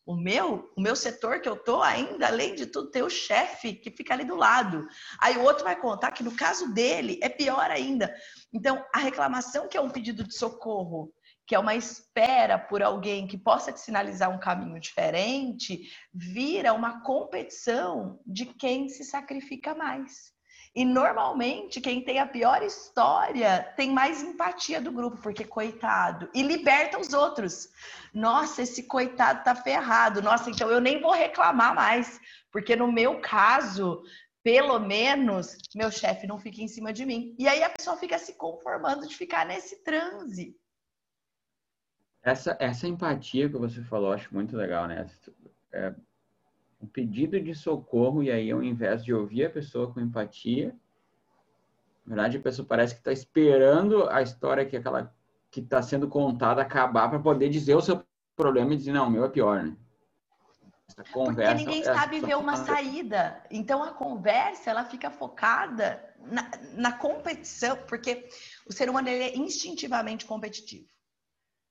O 0.06 0.14
meu, 0.14 0.72
o 0.76 0.80
meu 0.80 0.94
setor 0.94 1.40
que 1.40 1.48
eu 1.48 1.56
tô, 1.56 1.82
ainda 1.82 2.28
além 2.28 2.54
de 2.54 2.66
tudo, 2.66 2.92
tem 2.92 3.02
o 3.02 3.10
chefe 3.10 3.74
que 3.74 3.90
fica 3.90 4.14
ali 4.14 4.24
do 4.24 4.36
lado. 4.36 4.86
Aí 5.20 5.36
o 5.36 5.42
outro 5.42 5.64
vai 5.64 5.74
contar 5.74 6.12
que 6.12 6.22
no 6.22 6.36
caso 6.36 6.72
dele 6.72 7.18
é 7.20 7.28
pior 7.28 7.68
ainda. 7.68 8.14
Então, 8.52 8.84
a 8.94 9.00
reclamação 9.00 9.66
que 9.66 9.76
é 9.76 9.80
um 9.80 9.90
pedido 9.90 10.22
de 10.22 10.32
socorro, 10.32 11.12
que 11.44 11.56
é 11.56 11.58
uma 11.58 11.74
espera 11.74 12.56
por 12.56 12.84
alguém 12.84 13.26
que 13.26 13.36
possa 13.36 13.72
te 13.72 13.80
sinalizar 13.80 14.30
um 14.30 14.38
caminho 14.38 14.78
diferente, 14.78 15.90
vira 16.14 16.72
uma 16.72 17.02
competição 17.02 18.20
de 18.24 18.46
quem 18.46 18.88
se 18.88 19.04
sacrifica 19.04 19.74
mais. 19.74 20.35
E 20.76 20.84
normalmente 20.84 21.80
quem 21.80 22.02
tem 22.02 22.18
a 22.18 22.26
pior 22.26 22.62
história 22.62 23.62
tem 23.78 23.90
mais 23.90 24.22
empatia 24.22 24.78
do 24.78 24.92
grupo, 24.92 25.16
porque 25.22 25.42
coitado, 25.42 26.28
e 26.34 26.42
liberta 26.42 27.00
os 27.00 27.14
outros. 27.14 27.70
Nossa, 28.12 28.60
esse 28.60 28.82
coitado 28.82 29.42
tá 29.42 29.54
ferrado. 29.54 30.20
Nossa, 30.20 30.50
então 30.50 30.70
eu 30.70 30.78
nem 30.78 31.00
vou 31.00 31.12
reclamar 31.12 31.74
mais, 31.74 32.20
porque 32.52 32.76
no 32.76 32.92
meu 32.92 33.22
caso, 33.22 34.02
pelo 34.42 34.78
menos 34.78 35.56
meu 35.74 35.90
chefe 35.90 36.26
não 36.26 36.38
fica 36.38 36.60
em 36.60 36.68
cima 36.68 36.92
de 36.92 37.06
mim. 37.06 37.34
E 37.38 37.48
aí 37.48 37.62
a 37.62 37.70
pessoa 37.70 37.96
fica 37.96 38.18
se 38.18 38.34
conformando 38.34 39.08
de 39.08 39.16
ficar 39.16 39.46
nesse 39.46 39.82
transe. 39.82 40.54
Essa, 42.22 42.54
essa 42.60 42.86
empatia 42.86 43.48
que 43.48 43.56
você 43.56 43.82
falou, 43.82 44.12
acho 44.12 44.34
muito 44.34 44.54
legal, 44.54 44.86
né? 44.86 45.06
É, 45.72 45.94
um 46.80 46.86
pedido 46.86 47.40
de 47.40 47.54
socorro, 47.54 48.22
e 48.22 48.30
aí, 48.30 48.50
ao 48.50 48.62
invés 48.62 49.04
de 49.04 49.12
ouvir 49.12 49.46
a 49.46 49.50
pessoa 49.50 49.92
com 49.92 50.00
empatia, 50.00 50.74
na 52.04 52.14
verdade, 52.14 52.36
a 52.36 52.40
pessoa 52.40 52.66
parece 52.66 52.94
que 52.94 53.00
está 53.00 53.12
esperando 53.12 54.08
a 54.08 54.22
história 54.22 54.64
que 54.64 54.76
aquela 54.76 55.12
que 55.50 55.60
está 55.60 55.80
sendo 55.80 56.08
contada 56.08 56.62
acabar 56.62 57.08
para 57.08 57.18
poder 57.18 57.48
dizer 57.48 57.74
o 57.74 57.80
seu 57.80 58.04
problema 58.36 58.74
e 58.74 58.76
dizer, 58.76 58.92
não, 58.92 59.08
o 59.08 59.10
meu 59.10 59.24
é 59.24 59.28
pior, 59.28 59.62
né? 59.62 59.76
Essa 60.88 61.02
conversa, 61.12 61.54
Porque 61.54 61.64
ninguém 61.64 61.82
sabe 61.82 62.20
ver 62.20 62.36
uma 62.36 62.56
saída. 62.56 63.42
Então, 63.50 63.82
a 63.82 63.92
conversa, 63.92 64.70
ela 64.70 64.84
fica 64.84 65.10
focada 65.10 66.14
na, 66.20 66.50
na 66.74 66.92
competição, 66.92 67.76
porque 67.88 68.28
o 68.68 68.72
ser 68.72 68.88
humano 68.88 69.08
ele 69.08 69.24
é 69.24 69.36
instintivamente 69.36 70.26
competitivo. 70.26 70.88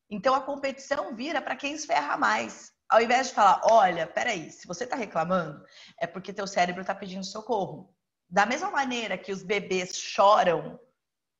Então, 0.09 0.35
a 0.35 0.41
competição 0.41 1.15
vira 1.15 1.41
para 1.41 1.55
quem 1.55 1.73
esferra 1.73 2.17
mais 2.17 2.74
ao 2.89 3.01
invés 3.01 3.27
de 3.27 3.33
falar, 3.33 3.61
olha, 3.63 4.05
peraí, 4.05 4.51
se 4.51 4.67
você 4.67 4.83
está 4.83 4.95
reclamando, 4.95 5.63
é 5.99 6.05
porque 6.05 6.33
teu 6.33 6.45
cérebro 6.45 6.81
está 6.81 6.93
pedindo 6.93 7.23
socorro. 7.23 7.93
Da 8.29 8.45
mesma 8.45 8.69
maneira 8.71 9.17
que 9.17 9.31
os 9.31 9.43
bebês 9.43 9.97
choram, 9.97 10.79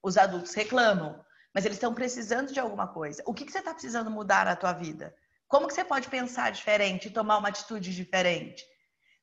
os 0.01 0.17
adultos 0.17 0.53
reclamam, 0.53 1.23
mas 1.53 1.65
eles 1.65 1.77
estão 1.77 1.93
precisando 1.93 2.51
de 2.51 2.59
alguma 2.59 2.87
coisa. 2.87 3.23
O 3.25 3.33
que, 3.33 3.45
que 3.45 3.51
você 3.51 3.59
está 3.59 3.73
precisando 3.73 4.11
mudar 4.11 4.45
na 4.45 4.55
tua 4.55 4.73
vida? 4.73 5.15
Como 5.47 5.67
que 5.67 5.73
você 5.73 5.85
pode 5.85 6.09
pensar 6.09 6.51
diferente 6.51 7.09
tomar 7.09 7.37
uma 7.37 7.49
atitude 7.49 7.95
diferente? 7.95 8.63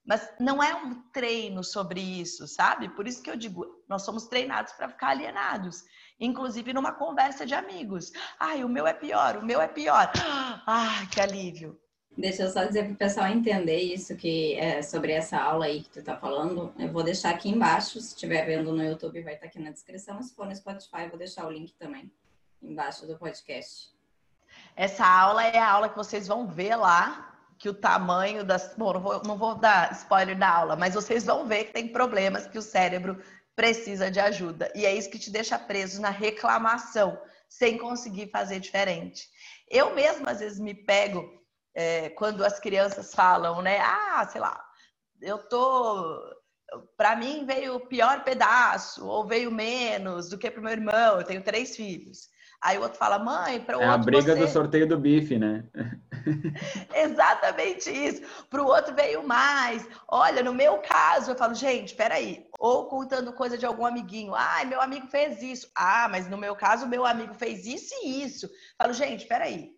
Mas 0.05 0.29
não 0.41 0.63
é 0.63 0.75
um 0.75 1.03
treino 1.11 1.63
sobre 1.63 2.01
isso, 2.01 2.49
sabe? 2.49 2.89
Por 2.89 3.07
isso 3.07 3.23
que 3.23 3.31
eu 3.31 3.37
digo, 3.37 3.67
nós 3.89 4.03
somos 4.03 4.27
treinados 4.27 4.73
para 4.73 4.89
ficar 4.89 5.11
alienados. 5.11 5.85
Inclusive 6.19 6.73
numa 6.73 6.93
conversa 6.93 7.47
de 7.47 7.55
amigos. 7.55 8.13
Ai, 8.39 8.65
o 8.65 8.69
meu 8.69 8.87
é 8.87 8.95
pior, 8.95 9.37
o 9.37 9.45
meu 9.45 9.61
é 9.61 9.69
pior. 9.69 10.11
Ai, 10.67 11.07
que 11.09 11.21
alívio. 11.21 11.79
Deixa 12.17 12.43
eu 12.43 12.51
só 12.51 12.65
dizer 12.65 12.85
para 12.85 12.93
o 12.93 12.97
pessoal 12.97 13.27
entender 13.29 13.79
isso 13.79 14.15
que 14.17 14.55
é 14.57 14.83
sobre 14.83 15.13
essa 15.13 15.39
aula 15.39 15.65
aí 15.65 15.83
que 15.83 15.89
tu 15.89 16.01
está 16.01 16.15
falando. 16.15 16.73
Eu 16.79 16.93
vou 16.93 17.03
deixar 17.03 17.31
aqui 17.31 17.49
embaixo, 17.49 17.99
se 18.01 18.09
estiver 18.09 18.45
vendo 18.45 18.71
no 18.71 18.83
YouTube, 18.83 19.23
vai 19.23 19.35
estar 19.35 19.47
tá 19.47 19.51
aqui 19.51 19.59
na 19.59 19.71
descrição. 19.71 20.23
Se 20.23 20.35
for 20.35 20.47
no 20.47 20.55
Spotify, 20.55 21.09
vou 21.09 21.19
deixar 21.19 21.47
o 21.47 21.51
link 21.51 21.73
também 21.75 22.13
embaixo 22.63 23.07
do 23.07 23.17
podcast. 23.17 23.91
Essa 24.77 25.07
aula 25.07 25.43
é 25.45 25.59
a 25.59 25.71
aula 25.71 25.89
que 25.89 25.97
vocês 25.97 26.29
vão 26.29 26.47
ver 26.47 26.77
lá, 26.77 27.35
que 27.59 27.69
o 27.69 27.75
tamanho 27.75 28.45
das. 28.45 28.75
Bom, 28.77 28.93
não 28.93 29.01
vou, 29.01 29.23
não 29.23 29.39
vou 29.39 29.55
dar 29.55 29.93
spoiler 29.93 30.39
da 30.39 30.49
aula, 30.49 30.77
mas 30.77 30.95
vocês 30.95 31.25
vão 31.25 31.47
ver 31.47 31.65
que 31.65 31.73
tem 31.73 31.89
problemas 31.89 32.47
que 32.47 32.59
o 32.59 32.63
cérebro 32.63 33.23
precisa 33.57 34.11
de 34.11 34.21
ajuda. 34.21 34.71
E 34.75 34.85
é 34.85 34.95
isso 34.95 35.11
que 35.11 35.19
te 35.19 35.31
deixa 35.31 35.59
preso 35.59 36.01
na 36.01 36.11
reclamação, 36.11 37.19
sem 37.49 37.79
conseguir 37.79 38.31
fazer 38.31 38.61
diferente. 38.61 39.31
Eu 39.71 39.95
mesma, 39.95 40.31
às 40.33 40.41
vezes, 40.41 40.61
me 40.61 40.75
pego 40.75 41.42
é, 41.75 42.11
quando 42.11 42.45
as 42.45 42.59
crianças 42.59 43.15
falam, 43.15 43.63
né? 43.63 43.79
Ah, 43.81 44.27
sei 44.31 44.41
lá, 44.41 44.63
eu 45.21 45.39
tô. 45.39 46.21
Para 46.97 47.17
mim 47.17 47.45
veio 47.45 47.77
o 47.77 47.87
pior 47.87 48.25
pedaço, 48.25 49.07
ou 49.07 49.27
veio 49.27 49.51
menos 49.51 50.31
do 50.31 50.39
que 50.39 50.51
para 50.51 50.61
o 50.61 50.63
meu 50.63 50.73
irmão. 50.73 51.19
Eu 51.19 51.25
tenho 51.25 51.43
três 51.43 51.77
filhos. 51.77 52.31
Aí 52.63 52.79
o 52.79 52.83
outro 52.83 52.97
fala, 52.97 53.19
mãe, 53.19 53.61
para 53.61 53.77
o 53.77 53.83
é 53.83 53.87
outro. 53.87 53.99
É 53.99 54.01
a 54.01 54.23
briga 54.23 54.37
você... 54.37 54.41
do 54.41 54.49
sorteio 54.49 54.87
do 54.87 54.97
bife, 54.97 55.37
né? 55.37 55.65
Exatamente 56.95 57.91
isso. 57.91 58.23
Para 58.49 58.63
o 58.63 58.67
outro 58.67 58.95
veio 58.95 59.27
mais. 59.27 59.85
Olha, 60.07 60.45
no 60.45 60.55
meu 60.55 60.79
caso, 60.79 61.33
eu 61.33 61.35
falo, 61.35 61.55
gente, 61.55 61.93
peraí. 61.97 62.47
Ou 62.61 62.87
contando 62.87 63.33
coisa 63.33 63.59
de 63.59 63.67
algum 63.67 63.85
amiguinho. 63.85 64.33
Ai, 64.33 64.65
meu 64.65 64.81
amigo 64.81 65.09
fez 65.09 65.43
isso. 65.43 65.69
Ah, 65.75 66.07
mas 66.09 66.31
no 66.31 66.39
meu 66.39 66.55
caso, 66.55 66.87
meu 66.87 67.05
amigo 67.05 67.35
fez 67.35 67.67
isso 67.67 67.93
e 68.05 68.23
isso. 68.23 68.47
Eu 68.47 68.51
falo, 68.79 68.93
gente, 68.93 69.27
peraí. 69.27 69.73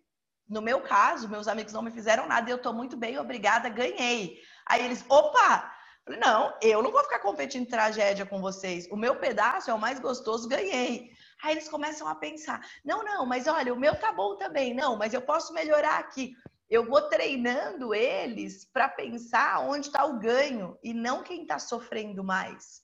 No 0.47 0.61
meu 0.61 0.81
caso, 0.81 1.27
meus 1.27 1.47
amigos 1.47 1.73
não 1.73 1.81
me 1.81 1.91
fizeram 1.91 2.27
nada 2.27 2.49
e 2.49 2.53
eu 2.53 2.57
estou 2.57 2.73
muito 2.73 2.95
bem, 2.95 3.17
obrigada, 3.17 3.67
ganhei. 3.69 4.39
Aí 4.65 4.83
eles, 4.83 5.03
opa! 5.09 5.73
Falei, 6.03 6.19
não, 6.19 6.55
eu 6.61 6.83
não 6.83 6.91
vou 6.91 7.01
ficar 7.03 7.17
competindo 7.17 7.67
tragédia 7.67 8.27
com 8.27 8.39
vocês. 8.39 8.87
O 8.91 8.95
meu 8.95 9.15
pedaço 9.15 9.71
é 9.71 9.73
o 9.73 9.79
mais 9.79 9.99
gostoso, 9.99 10.47
ganhei. 10.47 11.09
Aí 11.41 11.53
eles 11.53 11.67
começam 11.67 12.07
a 12.07 12.13
pensar: 12.13 12.61
não, 12.83 13.03
não, 13.03 13.25
mas 13.25 13.47
olha, 13.47 13.73
o 13.73 13.79
meu 13.79 13.95
tá 13.99 14.11
bom 14.11 14.35
também. 14.35 14.73
Não, 14.73 14.95
mas 14.95 15.13
eu 15.13 15.21
posso 15.21 15.51
melhorar 15.51 15.97
aqui. 15.97 16.35
Eu 16.69 16.85
vou 16.85 17.01
treinando 17.09 17.93
eles 17.93 18.65
para 18.65 18.87
pensar 18.87 19.59
onde 19.61 19.87
está 19.87 20.05
o 20.05 20.19
ganho 20.19 20.77
e 20.83 20.93
não 20.93 21.23
quem 21.23 21.41
está 21.41 21.57
sofrendo 21.57 22.23
mais. 22.23 22.83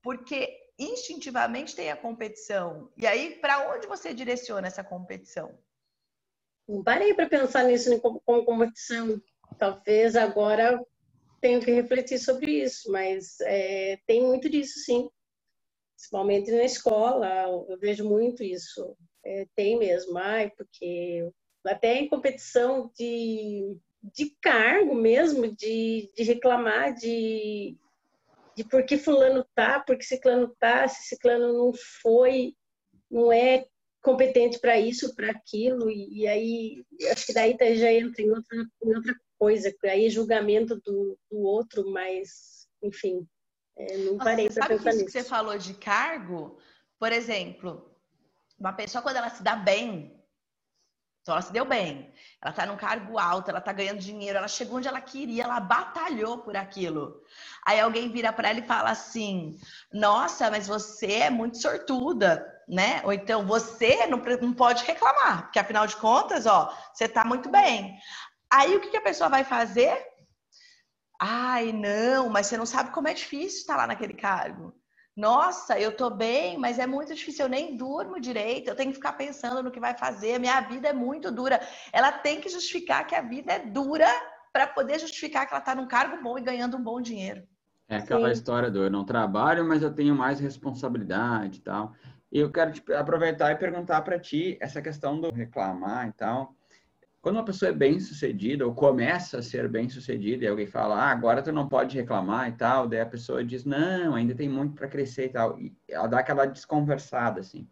Porque 0.00 0.56
instintivamente 0.78 1.74
tem 1.74 1.90
a 1.90 1.96
competição. 1.96 2.90
E 2.96 3.06
aí, 3.06 3.36
para 3.40 3.72
onde 3.72 3.86
você 3.86 4.14
direciona 4.14 4.66
essa 4.66 4.82
competição? 4.82 5.56
Não 6.68 6.82
parei 6.82 7.14
para 7.14 7.28
pensar 7.28 7.64
nisso 7.64 8.00
como, 8.00 8.44
competição. 8.44 9.20
Talvez 9.58 10.16
agora 10.16 10.80
tenho 11.40 11.60
que 11.60 11.70
refletir 11.70 12.18
sobre 12.18 12.62
isso, 12.62 12.90
mas 12.90 13.40
é, 13.40 13.98
tem 14.06 14.22
muito 14.22 14.48
disso, 14.48 14.78
sim. 14.80 15.10
Principalmente 15.94 16.50
na 16.50 16.64
escola, 16.64 17.44
eu 17.68 17.78
vejo 17.78 18.08
muito 18.08 18.42
isso. 18.42 18.96
É, 19.24 19.46
tem 19.54 19.78
mesmo, 19.78 20.18
ai, 20.18 20.50
porque 20.56 21.30
até 21.64 21.96
em 21.96 22.08
competição 22.08 22.90
de, 22.96 23.76
de 24.02 24.36
cargo 24.40 24.94
mesmo, 24.94 25.46
de, 25.54 26.10
de 26.16 26.22
reclamar 26.24 26.94
de, 26.94 27.76
de 28.56 28.64
por 28.64 28.84
que 28.84 28.98
fulano 28.98 29.46
tá, 29.54 29.80
por 29.80 29.96
que 29.96 30.04
ciclano 30.04 30.54
tá, 30.58 30.88
se 30.88 31.08
ciclano 31.08 31.52
não 31.52 31.72
foi, 32.02 32.54
não 33.10 33.32
é 33.32 33.66
competente 34.02 34.58
para 34.58 34.78
isso, 34.78 35.14
para 35.14 35.30
aquilo, 35.30 35.88
e, 35.88 36.22
e, 36.22 36.26
aí 36.26 36.84
acho 37.12 37.24
que 37.24 37.32
daí 37.32 37.56
já 37.76 37.92
entra 37.92 38.20
em 38.20 38.30
outra, 38.30 38.58
em 38.84 38.96
outra 38.96 39.14
coisa, 39.38 39.72
aí 39.84 40.06
é 40.06 40.10
julgamento 40.10 40.74
do, 40.80 41.18
do 41.30 41.38
outro, 41.38 41.88
mas 41.90 42.66
enfim, 42.82 43.26
é, 43.76 43.96
não 43.98 44.18
parei 44.18 44.50
para 44.50 44.66
pensar 44.66 44.92
nisso. 44.92 45.06
que 45.06 45.12
você 45.12 45.22
falou 45.22 45.56
de 45.56 45.74
cargo, 45.74 46.58
por 46.98 47.12
exemplo, 47.12 47.96
uma 48.58 48.72
pessoa 48.72 49.02
quando 49.02 49.16
ela 49.16 49.30
se 49.30 49.42
dá 49.42 49.54
bem, 49.54 50.20
Então 51.22 51.34
ela 51.34 51.42
se 51.42 51.52
deu 51.52 51.64
bem, 51.64 52.12
ela 52.40 52.50
está 52.50 52.66
num 52.66 52.76
cargo 52.76 53.16
alto, 53.18 53.50
ela 53.50 53.60
está 53.60 53.72
ganhando 53.72 54.00
dinheiro, 54.00 54.38
ela 54.38 54.48
chegou 54.48 54.78
onde 54.78 54.88
ela 54.88 55.00
queria, 55.00 55.44
ela 55.44 55.60
batalhou 55.60 56.38
por 56.38 56.56
aquilo. 56.56 57.22
Aí 57.64 57.78
alguém 57.78 58.10
vira 58.10 58.32
para 58.32 58.50
ela 58.50 58.58
e 58.58 58.66
fala 58.66 58.90
assim: 58.90 59.56
Nossa, 59.92 60.50
mas 60.50 60.66
você 60.66 61.12
é 61.12 61.30
muito 61.30 61.58
sortuda, 61.58 62.51
né? 62.68 63.00
Ou 63.04 63.12
então 63.12 63.46
você 63.46 64.06
não, 64.06 64.18
não 64.40 64.52
pode 64.52 64.84
reclamar, 64.84 65.44
porque 65.44 65.58
afinal 65.58 65.86
de 65.86 65.96
contas, 65.96 66.46
ó, 66.46 66.72
você 66.92 67.04
está 67.04 67.24
muito 67.24 67.50
bem. 67.50 67.98
Aí 68.50 68.76
o 68.76 68.80
que, 68.80 68.90
que 68.90 68.96
a 68.96 69.02
pessoa 69.02 69.30
vai 69.30 69.44
fazer? 69.44 69.96
Ai, 71.20 71.72
não, 71.72 72.28
mas 72.28 72.46
você 72.46 72.56
não 72.56 72.66
sabe 72.66 72.90
como 72.90 73.08
é 73.08 73.14
difícil 73.14 73.60
estar 73.60 73.76
lá 73.76 73.86
naquele 73.86 74.14
cargo. 74.14 74.74
Nossa, 75.16 75.78
eu 75.78 75.94
tô 75.94 76.08
bem, 76.08 76.56
mas 76.58 76.78
é 76.78 76.86
muito 76.86 77.14
difícil, 77.14 77.44
eu 77.44 77.48
nem 77.48 77.76
durmo 77.76 78.18
direito, 78.18 78.68
eu 78.68 78.74
tenho 78.74 78.90
que 78.90 78.96
ficar 78.96 79.12
pensando 79.12 79.62
no 79.62 79.70
que 79.70 79.78
vai 79.78 79.96
fazer, 79.96 80.38
minha 80.38 80.60
vida 80.62 80.88
é 80.88 80.92
muito 80.92 81.30
dura. 81.30 81.60
Ela 81.92 82.10
tem 82.10 82.40
que 82.40 82.48
justificar 82.48 83.06
que 83.06 83.14
a 83.14 83.20
vida 83.20 83.52
é 83.52 83.58
dura 83.58 84.08
para 84.52 84.66
poder 84.66 84.98
justificar 84.98 85.46
que 85.46 85.52
ela 85.52 85.60
está 85.60 85.74
num 85.74 85.86
cargo 85.86 86.22
bom 86.22 86.38
e 86.38 86.42
ganhando 86.42 86.76
um 86.76 86.82
bom 86.82 87.00
dinheiro. 87.00 87.42
É 87.88 87.96
aquela 87.96 88.28
Sim. 88.28 88.32
história 88.32 88.70
do 88.70 88.82
eu 88.82 88.90
não 88.90 89.04
trabalho, 89.04 89.66
mas 89.66 89.82
eu 89.82 89.92
tenho 89.94 90.14
mais 90.14 90.40
responsabilidade 90.40 91.58
e 91.58 91.62
tal. 91.62 91.94
E 92.32 92.38
eu 92.38 92.50
quero 92.50 92.72
te 92.72 92.92
aproveitar 92.94 93.52
e 93.52 93.56
perguntar 93.56 94.00
para 94.00 94.18
ti 94.18 94.56
essa 94.58 94.80
questão 94.80 95.20
do 95.20 95.30
reclamar 95.30 96.08
e 96.08 96.12
tal. 96.12 96.56
Quando 97.20 97.36
uma 97.36 97.44
pessoa 97.44 97.68
é 97.68 97.74
bem 97.74 98.00
sucedida 98.00 98.66
ou 98.66 98.74
começa 98.74 99.38
a 99.38 99.42
ser 99.42 99.68
bem 99.68 99.88
sucedida 99.88 100.44
e 100.44 100.48
alguém 100.48 100.66
fala, 100.66 100.96
ah, 100.96 101.10
agora 101.10 101.42
tu 101.42 101.52
não 101.52 101.68
pode 101.68 101.96
reclamar 101.96 102.48
e 102.48 102.52
tal, 102.52 102.88
daí 102.88 103.00
a 103.00 103.06
pessoa 103.06 103.44
diz, 103.44 103.64
não, 103.66 104.14
ainda 104.14 104.34
tem 104.34 104.48
muito 104.48 104.74
para 104.74 104.88
crescer 104.88 105.26
e 105.26 105.28
tal, 105.28 105.60
e 105.60 105.76
ela 105.88 106.08
dá 106.08 106.18
aquela 106.20 106.46
desconversada 106.46 107.38
assim. 107.38 107.68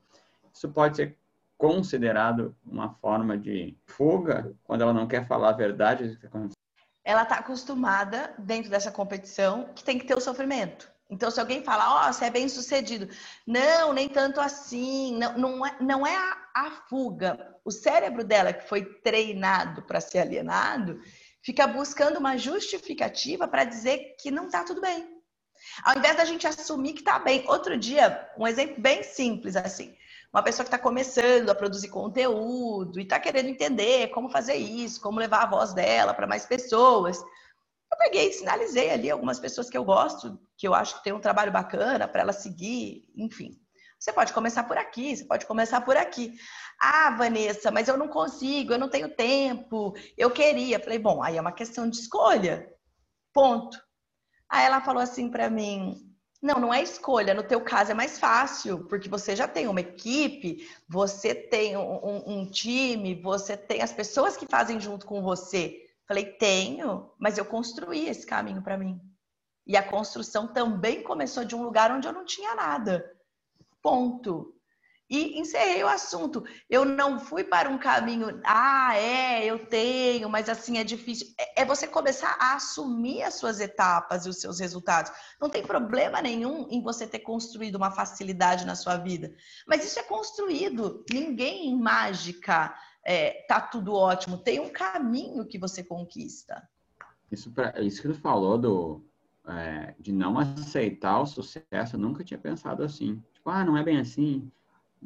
Isso 0.54 0.68
pode 0.68 0.96
ser 0.96 1.16
considerado 1.56 2.54
uma 2.64 2.90
forma 2.90 3.36
de 3.36 3.76
fuga 3.86 4.54
quando 4.62 4.82
ela 4.82 4.92
não 4.92 5.08
quer 5.08 5.26
falar 5.26 5.48
a 5.48 5.56
verdade 5.56 6.04
do 6.04 6.10
que 6.10 6.16
está 6.16 6.28
acontecendo. 6.28 6.54
Ela 7.02 7.22
está 7.22 7.36
acostumada 7.36 8.34
dentro 8.38 8.70
dessa 8.70 8.92
competição 8.92 9.70
que 9.74 9.82
tem 9.82 9.98
que 9.98 10.06
ter 10.06 10.14
o 10.14 10.20
sofrimento. 10.20 10.92
Então, 11.10 11.30
se 11.30 11.40
alguém 11.40 11.62
fala, 11.64 12.06
ó, 12.06 12.08
oh, 12.08 12.12
você 12.12 12.26
é 12.26 12.30
bem 12.30 12.48
sucedido. 12.48 13.08
Não, 13.44 13.92
nem 13.92 14.08
tanto 14.08 14.40
assim. 14.40 15.18
Não, 15.18 15.36
não 15.36 15.66
é, 15.66 15.76
não 15.80 16.06
é 16.06 16.16
a, 16.16 16.36
a 16.54 16.70
fuga. 16.88 17.56
O 17.64 17.70
cérebro 17.72 18.22
dela, 18.22 18.52
que 18.52 18.68
foi 18.68 18.84
treinado 18.84 19.82
para 19.82 20.00
ser 20.00 20.20
alienado, 20.20 21.00
fica 21.42 21.66
buscando 21.66 22.18
uma 22.18 22.36
justificativa 22.36 23.48
para 23.48 23.64
dizer 23.64 24.14
que 24.20 24.30
não 24.30 24.46
está 24.46 24.62
tudo 24.62 24.80
bem. 24.80 25.20
Ao 25.82 25.98
invés 25.98 26.16
da 26.16 26.24
gente 26.24 26.46
assumir 26.46 26.92
que 26.92 27.00
está 27.00 27.18
bem. 27.18 27.44
Outro 27.48 27.76
dia, 27.76 28.30
um 28.38 28.46
exemplo 28.46 28.80
bem 28.80 29.02
simples 29.02 29.56
assim. 29.56 29.94
Uma 30.32 30.44
pessoa 30.44 30.64
que 30.64 30.68
está 30.68 30.78
começando 30.78 31.50
a 31.50 31.54
produzir 31.56 31.88
conteúdo 31.88 33.00
e 33.00 33.02
está 33.02 33.18
querendo 33.18 33.48
entender 33.48 34.08
como 34.10 34.30
fazer 34.30 34.54
isso, 34.54 35.00
como 35.00 35.18
levar 35.18 35.42
a 35.42 35.50
voz 35.50 35.74
dela 35.74 36.14
para 36.14 36.26
mais 36.26 36.46
pessoas 36.46 37.20
peguei 38.00 38.30
e 38.30 38.32
sinalizei 38.32 38.90
ali 38.90 39.10
algumas 39.10 39.38
pessoas 39.38 39.68
que 39.68 39.76
eu 39.76 39.84
gosto, 39.84 40.40
que 40.56 40.66
eu 40.66 40.74
acho 40.74 40.96
que 40.96 41.04
tem 41.04 41.12
um 41.12 41.20
trabalho 41.20 41.52
bacana 41.52 42.08
para 42.08 42.22
ela 42.22 42.32
seguir, 42.32 43.04
enfim. 43.14 43.60
Você 43.98 44.10
pode 44.14 44.32
começar 44.32 44.64
por 44.64 44.78
aqui, 44.78 45.14
você 45.14 45.24
pode 45.26 45.44
começar 45.44 45.82
por 45.82 45.94
aqui. 45.94 46.32
Ah, 46.80 47.10
Vanessa, 47.10 47.70
mas 47.70 47.86
eu 47.86 47.98
não 47.98 48.08
consigo, 48.08 48.72
eu 48.72 48.78
não 48.78 48.88
tenho 48.88 49.14
tempo, 49.14 49.94
eu 50.16 50.30
queria. 50.30 50.80
Falei, 50.80 50.98
bom, 50.98 51.22
aí 51.22 51.36
é 51.36 51.40
uma 51.40 51.52
questão 51.52 51.88
de 51.88 51.98
escolha. 51.98 52.66
Ponto. 53.34 53.78
Aí 54.48 54.64
ela 54.64 54.80
falou 54.80 55.02
assim 55.02 55.28
para 55.28 55.50
mim: 55.50 56.10
não, 56.40 56.58
não 56.58 56.72
é 56.72 56.82
escolha. 56.82 57.34
No 57.34 57.42
teu 57.42 57.60
caso 57.60 57.90
é 57.90 57.94
mais 57.94 58.18
fácil, 58.18 58.86
porque 58.88 59.10
você 59.10 59.36
já 59.36 59.46
tem 59.46 59.68
uma 59.68 59.80
equipe, 59.80 60.66
você 60.88 61.34
tem 61.34 61.76
um, 61.76 62.00
um, 62.02 62.40
um 62.40 62.50
time, 62.50 63.20
você 63.20 63.54
tem 63.54 63.82
as 63.82 63.92
pessoas 63.92 64.34
que 64.34 64.46
fazem 64.50 64.80
junto 64.80 65.04
com 65.04 65.20
você. 65.20 65.89
Falei, 66.10 66.24
tenho, 66.24 67.08
mas 67.20 67.38
eu 67.38 67.44
construí 67.44 68.08
esse 68.08 68.26
caminho 68.26 68.60
para 68.60 68.76
mim. 68.76 69.00
E 69.64 69.76
a 69.76 69.88
construção 69.88 70.52
também 70.52 71.04
começou 71.04 71.44
de 71.44 71.54
um 71.54 71.62
lugar 71.62 71.92
onde 71.92 72.08
eu 72.08 72.12
não 72.12 72.24
tinha 72.24 72.52
nada. 72.52 73.08
Ponto. 73.80 74.52
E 75.08 75.38
encerrei 75.38 75.84
o 75.84 75.88
assunto. 75.88 76.42
Eu 76.68 76.84
não 76.84 77.20
fui 77.20 77.44
para 77.44 77.70
um 77.70 77.78
caminho, 77.78 78.40
ah, 78.44 78.96
é, 78.96 79.44
eu 79.44 79.64
tenho, 79.66 80.28
mas 80.28 80.48
assim 80.48 80.78
é 80.78 80.84
difícil. 80.84 81.28
É, 81.38 81.62
é 81.62 81.64
você 81.64 81.86
começar 81.86 82.36
a 82.40 82.56
assumir 82.56 83.22
as 83.22 83.34
suas 83.34 83.60
etapas 83.60 84.26
e 84.26 84.30
os 84.30 84.40
seus 84.40 84.58
resultados. 84.58 85.12
Não 85.40 85.48
tem 85.48 85.62
problema 85.62 86.20
nenhum 86.20 86.66
em 86.72 86.82
você 86.82 87.06
ter 87.06 87.20
construído 87.20 87.76
uma 87.76 87.92
facilidade 87.92 88.66
na 88.66 88.74
sua 88.74 88.96
vida. 88.96 89.32
Mas 89.64 89.84
isso 89.84 90.00
é 90.00 90.02
construído. 90.02 91.04
Ninguém 91.08 91.68
em 91.68 91.78
mágica 91.80 92.76
é, 93.10 93.44
tá 93.48 93.60
tudo 93.60 93.92
ótimo. 93.92 94.38
Tem 94.38 94.60
um 94.60 94.70
caminho 94.70 95.44
que 95.44 95.58
você 95.58 95.82
conquista. 95.82 96.62
Isso, 97.28 97.50
pra, 97.50 97.74
isso 97.80 98.00
que 98.00 98.08
tu 98.08 98.14
falou 98.14 98.56
do, 98.56 99.04
é, 99.48 99.94
de 99.98 100.12
não 100.12 100.38
aceitar 100.38 101.20
o 101.20 101.26
sucesso, 101.26 101.96
eu 101.96 101.98
nunca 101.98 102.22
tinha 102.22 102.38
pensado 102.38 102.84
assim. 102.84 103.20
Tipo, 103.32 103.50
ah, 103.50 103.64
não 103.64 103.76
é 103.76 103.82
bem 103.82 103.98
assim. 103.98 104.48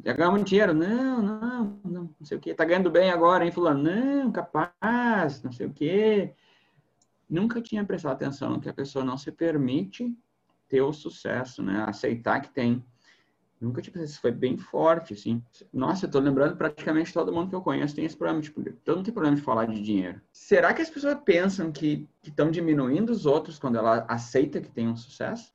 Já 0.04 0.12
ganhamos 0.12 0.44
dinheiro? 0.44 0.74
Não, 0.74 1.22
não, 1.22 1.80
não, 1.82 2.14
não 2.20 2.26
sei 2.26 2.36
o 2.36 2.40
quê. 2.40 2.52
Tá 2.52 2.66
ganhando 2.66 2.90
bem 2.90 3.10
agora, 3.10 3.42
hein, 3.42 3.50
fulano? 3.50 3.82
Não, 3.82 4.30
capaz, 4.30 5.42
não 5.42 5.50
sei 5.50 5.66
o 5.66 5.72
quê. 5.72 6.34
Nunca 7.30 7.62
tinha 7.62 7.86
prestado 7.86 8.12
atenção 8.12 8.60
que 8.60 8.68
a 8.68 8.74
pessoa 8.74 9.02
não 9.02 9.16
se 9.16 9.32
permite 9.32 10.14
ter 10.68 10.82
o 10.82 10.92
sucesso, 10.92 11.62
né? 11.62 11.84
Aceitar 11.88 12.40
que 12.40 12.50
tem. 12.50 12.84
Nunca 13.64 13.80
tinha 13.80 13.92
pensado, 13.92 14.10
isso 14.10 14.20
foi 14.20 14.30
bem 14.30 14.58
forte, 14.58 15.14
assim. 15.14 15.42
Nossa, 15.72 16.04
eu 16.04 16.10
tô 16.10 16.18
lembrando 16.18 16.54
praticamente 16.54 17.14
todo 17.14 17.32
mundo 17.32 17.48
que 17.48 17.54
eu 17.54 17.62
conheço 17.62 17.94
tem 17.94 18.04
esse 18.04 18.14
problema, 18.16 18.42
tipo, 18.42 18.62
todo 18.84 18.96
mundo 18.96 19.06
tem 19.06 19.14
problema 19.14 19.34
de 19.34 19.42
falar 19.42 19.64
de 19.66 19.80
dinheiro. 19.80 20.20
Será 20.30 20.74
que 20.74 20.82
as 20.82 20.90
pessoas 20.90 21.18
pensam 21.24 21.72
que 21.72 22.06
estão 22.22 22.50
diminuindo 22.50 23.10
os 23.10 23.24
outros 23.24 23.58
quando 23.58 23.78
ela 23.78 24.04
aceita 24.06 24.60
que 24.60 24.70
tem 24.70 24.86
um 24.86 24.96
sucesso? 24.96 25.50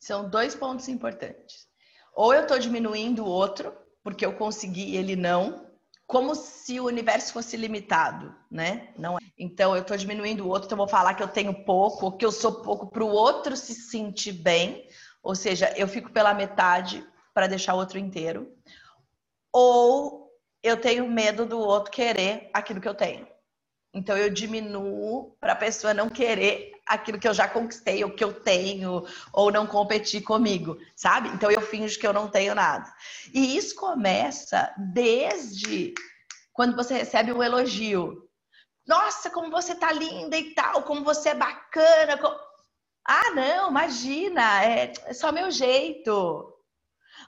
São 0.00 0.28
dois 0.28 0.56
pontos 0.56 0.88
importantes. 0.88 1.68
Ou 2.16 2.34
eu 2.34 2.48
tô 2.48 2.58
diminuindo 2.58 3.22
o 3.22 3.28
outro, 3.28 3.72
porque 4.02 4.26
eu 4.26 4.34
consegui 4.34 4.90
e 4.90 4.96
ele 4.96 5.14
não, 5.14 5.66
como 6.08 6.34
se 6.34 6.80
o 6.80 6.86
universo 6.86 7.32
fosse 7.32 7.56
limitado, 7.56 8.34
né? 8.50 8.88
Não 8.98 9.16
é. 9.16 9.20
Então 9.38 9.76
eu 9.76 9.84
tô 9.84 9.96
diminuindo 9.96 10.44
o 10.44 10.48
outro, 10.48 10.66
então 10.66 10.74
eu 10.74 10.84
vou 10.84 10.88
falar 10.88 11.14
que 11.14 11.22
eu 11.22 11.28
tenho 11.28 11.64
pouco, 11.64 12.06
ou 12.06 12.12
que 12.12 12.24
eu 12.24 12.32
sou 12.32 12.60
pouco 12.62 12.88
para 12.88 13.04
o 13.04 13.08
outro 13.08 13.56
se 13.56 13.72
sentir 13.72 14.32
bem 14.32 14.86
ou 15.24 15.34
seja, 15.34 15.72
eu 15.74 15.88
fico 15.88 16.12
pela 16.12 16.34
metade 16.34 17.04
para 17.32 17.46
deixar 17.46 17.74
o 17.74 17.78
outro 17.78 17.98
inteiro. 17.98 18.54
Ou 19.50 20.30
eu 20.62 20.76
tenho 20.76 21.08
medo 21.08 21.46
do 21.46 21.58
outro 21.58 21.90
querer 21.90 22.50
aquilo 22.52 22.80
que 22.80 22.88
eu 22.88 22.94
tenho. 22.94 23.26
Então 23.94 24.16
eu 24.18 24.28
diminuo 24.28 25.34
para 25.40 25.54
a 25.54 25.56
pessoa 25.56 25.94
não 25.94 26.10
querer 26.10 26.72
aquilo 26.86 27.18
que 27.18 27.26
eu 27.26 27.32
já 27.32 27.48
conquistei, 27.48 28.04
ou 28.04 28.10
que 28.10 28.22
eu 28.22 28.34
tenho, 28.34 29.06
ou 29.32 29.50
não 29.50 29.66
competir 29.66 30.20
comigo, 30.22 30.76
sabe? 30.94 31.30
Então 31.30 31.50
eu 31.50 31.62
finjo 31.62 31.98
que 31.98 32.06
eu 32.06 32.12
não 32.12 32.28
tenho 32.28 32.54
nada. 32.54 32.92
E 33.32 33.56
isso 33.56 33.74
começa 33.76 34.74
desde 34.76 35.94
quando 36.52 36.76
você 36.76 36.94
recebe 36.94 37.32
um 37.32 37.42
elogio. 37.42 38.28
Nossa, 38.86 39.30
como 39.30 39.50
você 39.50 39.74
tá 39.74 39.90
linda 39.90 40.36
e 40.36 40.52
tal, 40.54 40.82
como 40.82 41.02
você 41.02 41.30
é 41.30 41.34
bacana. 41.34 42.18
Como... 42.18 42.36
Ah, 43.06 43.30
não, 43.34 43.70
imagina, 43.70 44.64
é, 44.64 44.92
é 45.06 45.12
só 45.12 45.30
meu 45.30 45.50
jeito. 45.50 46.50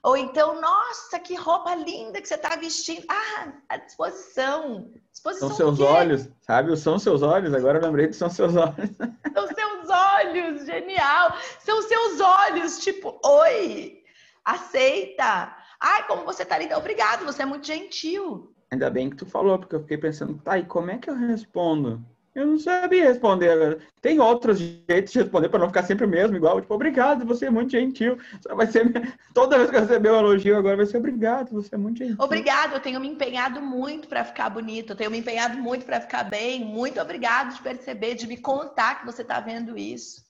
Ou 0.03 0.17
então, 0.17 0.61
nossa, 0.61 1.19
que 1.19 1.35
roupa 1.35 1.75
linda 1.75 2.21
que 2.21 2.29
você 2.29 2.35
está 2.35 2.57
vestindo. 2.57 3.05
Ah, 3.09 3.53
à 3.69 3.77
disposição. 3.77 4.91
disposição 5.11 5.49
são 5.49 5.57
seus 5.57 5.81
olhos, 5.81 6.29
sabe? 6.43 6.77
São 6.77 6.99
seus 6.99 7.23
olhos, 7.23 7.53
agora 7.53 7.79
eu 7.79 7.83
lembrei 7.83 8.07
que 8.07 8.15
são 8.15 8.31
seus 8.31 8.55
olhos. 8.57 8.91
São 9.35 9.47
seus 9.49 9.91
olhos, 9.91 10.65
genial. 10.65 11.37
São 11.59 11.83
seus 11.83 12.21
olhos, 12.21 12.79
tipo, 12.79 13.21
oi, 13.23 14.03
aceita. 14.45 15.55
Ai, 15.79 16.07
como 16.07 16.25
você 16.25 16.45
tá 16.45 16.57
linda. 16.57 16.79
Obrigado, 16.79 17.25
você 17.25 17.43
é 17.43 17.47
muito 17.47 17.67
gentil. 17.67 18.55
Ainda 18.71 18.89
bem 18.89 19.11
que 19.11 19.17
tu 19.17 19.27
falou, 19.27 19.59
porque 19.59 19.75
eu 19.75 19.81
fiquei 19.81 19.99
pensando, 19.99 20.39
tá, 20.39 20.59
e 20.59 20.65
como 20.65 20.91
é 20.91 20.99
que 20.99 21.11
eu 21.11 21.15
respondo? 21.15 22.03
Eu 22.37 22.47
não 22.47 22.59
sabia 22.59 23.09
responder. 23.09 23.79
Tem 24.03 24.21
outros 24.21 24.59
jeitos 24.59 25.11
de 25.11 25.21
responder 25.21 25.49
para 25.49 25.61
não 25.61 25.69
ficar 25.69 25.85
sempre 25.85 26.05
o 26.05 26.09
mesmo, 26.09 26.37
igual, 26.37 26.61
tipo, 26.61 26.75
obrigado, 26.75 27.25
você 27.25 27.47
é 27.47 27.51
muito 27.51 27.73
gentil. 27.73 28.19
Vai 28.55 28.67
ser 28.67 28.85
toda 29.33 29.57
vez 29.57 29.71
que 29.71 29.77
eu 29.77 29.81
receber 29.81 30.11
um 30.11 30.19
elogio 30.19 30.55
agora 30.55 30.77
vai 30.77 30.85
ser 30.85 30.99
obrigado, 30.99 31.51
você 31.51 31.75
é 31.75 31.79
muito 31.79 31.97
gentil. 31.97 32.17
Obrigado, 32.21 32.75
eu 32.75 32.81
tenho 32.81 33.01
me 33.01 33.09
empenhado 33.09 33.63
muito 33.63 34.07
para 34.07 34.23
ficar 34.23 34.51
bonito, 34.51 34.91
eu 34.91 34.97
tenho 34.97 35.11
me 35.11 35.17
empenhado 35.17 35.57
muito 35.57 35.87
para 35.87 35.99
ficar 35.99 36.25
bem. 36.25 36.63
Muito 36.63 37.01
obrigado 37.01 37.55
de 37.55 37.63
perceber, 37.63 38.17
de 38.17 38.27
me 38.27 38.37
contar 38.37 39.01
que 39.01 39.07
você 39.07 39.23
está 39.23 39.41
vendo 39.41 39.79
isso. 39.79 40.23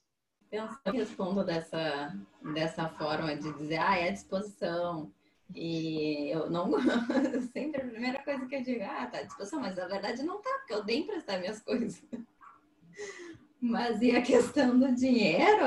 Eu 0.53 0.69
respondo 0.93 1.45
dessa 1.45 2.15
dessa 2.55 2.89
forma 2.91 3.35
de 3.35 3.53
dizer, 3.55 3.79
ah, 3.79 3.99
é 3.99 4.11
à 4.11 4.13
disposição. 4.13 5.11
E 5.55 6.31
eu 6.31 6.51
não. 6.51 6.71
Sempre 7.53 7.83
a 7.83 7.87
primeira 7.87 8.23
coisa 8.23 8.47
que 8.47 8.57
eu 8.57 8.63
digo, 8.63 8.85
ah, 8.85 9.07
tá 9.07 9.19
à 9.19 9.23
disposição, 9.23 9.61
mas 9.61 9.77
na 9.77 9.87
verdade 9.87 10.23
não 10.23 10.41
tá, 10.41 10.51
porque 10.59 10.75
eu 10.75 10.85
dei 10.85 10.99
emprestar 10.99 11.41
minhas 11.41 11.61
coisas. 11.61 12.03
Mas 13.59 14.01
e 14.03 14.11
a 14.15 14.23
questão 14.23 14.79
do 14.79 14.95
dinheiro? 14.95 15.65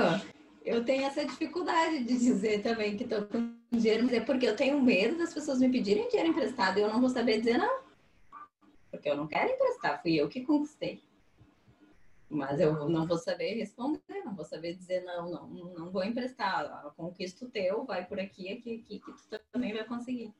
Eu 0.63 0.85
tenho 0.85 1.03
essa 1.03 1.25
dificuldade 1.25 2.03
de 2.03 2.17
dizer 2.17 2.61
também 2.61 2.95
que 2.95 3.03
tô 3.03 3.25
com 3.25 3.53
dinheiro, 3.71 4.05
mas 4.05 4.13
é 4.13 4.19
porque 4.19 4.47
eu 4.47 4.55
tenho 4.55 4.81
medo 4.81 5.17
das 5.17 5.33
pessoas 5.33 5.59
me 5.59 5.69
pedirem 5.69 6.07
dinheiro 6.07 6.29
emprestado 6.29 6.77
e 6.77 6.81
eu 6.81 6.87
não 6.87 7.01
vou 7.01 7.09
saber 7.09 7.39
dizer 7.39 7.57
não. 7.57 7.81
porque 8.91 9.09
eu 9.09 9.17
não 9.17 9.27
quero 9.27 9.51
emprestar, 9.51 10.01
fui 10.01 10.15
eu 10.15 10.29
que 10.29 10.45
conquistei. 10.45 11.01
Mas 12.29 12.59
eu 12.59 12.87
não 12.87 13.07
vou 13.07 13.17
saber 13.17 13.55
responder, 13.55 14.23
não 14.23 14.35
vou 14.35 14.45
saber 14.45 14.75
dizer 14.75 15.03
não, 15.03 15.29
não, 15.31 15.47
não 15.47 15.91
vou 15.91 16.03
emprestar. 16.03 16.93
Conquista 16.95 17.45
o 17.45 17.49
teu, 17.49 17.83
vai 17.85 18.05
por 18.05 18.19
aqui, 18.19 18.51
aqui, 18.53 18.83
aqui, 18.83 18.99
que 18.99 19.11
tu 19.27 19.39
também 19.51 19.73
vai 19.73 19.83
conseguir. 19.83 20.31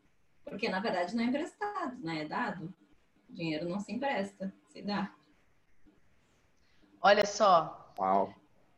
Porque 0.45 0.69
na 0.69 0.80
verdade 0.80 1.15
não 1.15 1.23
é 1.23 1.28
emprestado, 1.28 1.97
né? 1.99 2.23
É 2.23 2.28
dado. 2.28 2.71
O 3.28 3.34
dinheiro 3.34 3.67
não 3.67 3.80
se 3.80 3.91
empresta, 3.91 4.54
se 4.67 4.84
dá. 4.84 5.12
Olha 7.02 7.25
só. 7.25 7.93
Uau. 7.97 8.36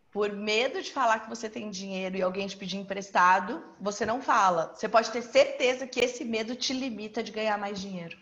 Por 0.10 0.32
medo 0.34 0.82
de 0.82 0.92
falar 0.92 1.20
que 1.20 1.30
você 1.30 1.50
tem 1.50 1.70
dinheiro 1.70 2.16
e 2.16 2.22
alguém 2.22 2.48
te 2.48 2.58
pedir 2.58 2.78
emprestado, 2.78 3.64
você 3.80 4.06
não 4.06 4.22
fala. 4.22 4.74
Você 4.74 4.88
pode 4.88 5.12
ter 5.12 5.22
certeza 5.22 5.88
que 5.88 6.00
esse 6.00 6.24
medo 6.24 6.56
te 6.56 6.74
limita 6.74 7.24
de 7.24 7.32
ganhar 7.32 7.58
mais 7.58 7.80
dinheiro. 7.80 8.18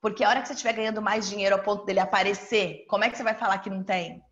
Porque 0.00 0.22
a 0.22 0.28
hora 0.28 0.40
que 0.40 0.48
você 0.48 0.54
estiver 0.54 0.74
ganhando 0.74 1.02
mais 1.02 1.28
dinheiro 1.28 1.56
ao 1.56 1.62
ponto 1.62 1.84
dele 1.84 2.00
aparecer, 2.00 2.84
como 2.88 3.04
é 3.04 3.10
que 3.10 3.16
você 3.16 3.22
vai 3.22 3.34
falar 3.34 3.58
que 3.58 3.70
não 3.70 3.82
tem? 3.82 4.22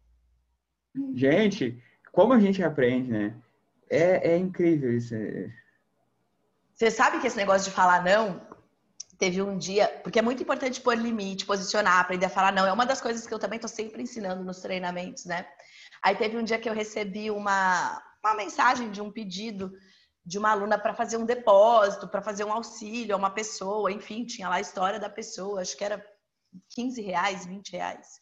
Gente, 1.15 1.83
como 2.13 2.33
a 2.33 2.41
gente 2.41 2.63
aprende, 2.63 3.11
né? 3.11 3.35
É, 3.91 4.33
é 4.33 4.37
incrível 4.37 4.97
isso. 4.97 5.15
Você 6.75 6.91
sabe 6.91 7.21
que 7.21 7.27
esse 7.27 7.37
negócio 7.37 7.69
de 7.69 7.75
falar 7.75 8.05
não, 8.05 8.41
teve 9.19 9.41
um 9.43 9.57
dia, 9.57 9.89
porque 10.03 10.19
é 10.19 10.23
muito 10.23 10.43
importante 10.43 10.81
pôr 10.81 10.97
limite, 10.97 11.47
posicionar, 11.47 12.01
aprender 12.01 12.27
a 12.27 12.31
falar 12.31 12.53
não. 12.53 12.67
É 12.67 12.73
uma 12.73 12.87
das 12.87 13.01
coisas 13.01 13.27
que 13.27 13.33
eu 13.33 13.39
também 13.39 13.57
estou 13.57 13.69
sempre 13.69 14.03
ensinando 14.03 14.45
nos 14.45 14.61
treinamentos, 14.61 15.25
né? 15.25 15.47
Aí 16.03 16.15
teve 16.15 16.37
um 16.37 16.45
dia 16.45 16.59
que 16.59 16.69
eu 16.69 16.75
recebi 16.75 17.31
uma, 17.31 18.03
uma 18.23 18.35
mensagem 18.35 18.91
de 18.91 19.01
um 19.01 19.11
pedido 19.11 19.73
de 20.27 20.39
uma 20.39 20.51
aluna 20.51 20.77
para 20.77 20.93
fazer 20.93 21.17
um 21.17 21.25
depósito, 21.25 22.09
para 22.09 22.21
fazer 22.21 22.45
um 22.45 22.53
auxílio 22.53 23.15
a 23.15 23.19
uma 23.19 23.31
pessoa, 23.31 23.93
enfim, 23.93 24.25
tinha 24.25 24.49
lá 24.49 24.57
a 24.57 24.61
história 24.61 24.99
da 24.99 25.09
pessoa, 25.09 25.61
acho 25.61 25.77
que 25.77 25.85
era 25.85 26.05
15 26.71 27.01
reais, 27.01 27.47
20 27.47 27.71
reais. 27.71 28.21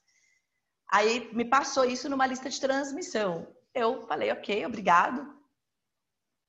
Aí 0.92 1.34
me 1.34 1.46
passou 1.46 1.84
isso 1.84 2.10
numa 2.10 2.26
lista 2.26 2.50
de 2.50 2.60
transmissão. 2.60 3.48
Eu 3.72 4.06
falei, 4.06 4.30
ok, 4.30 4.66
obrigado. 4.66 5.34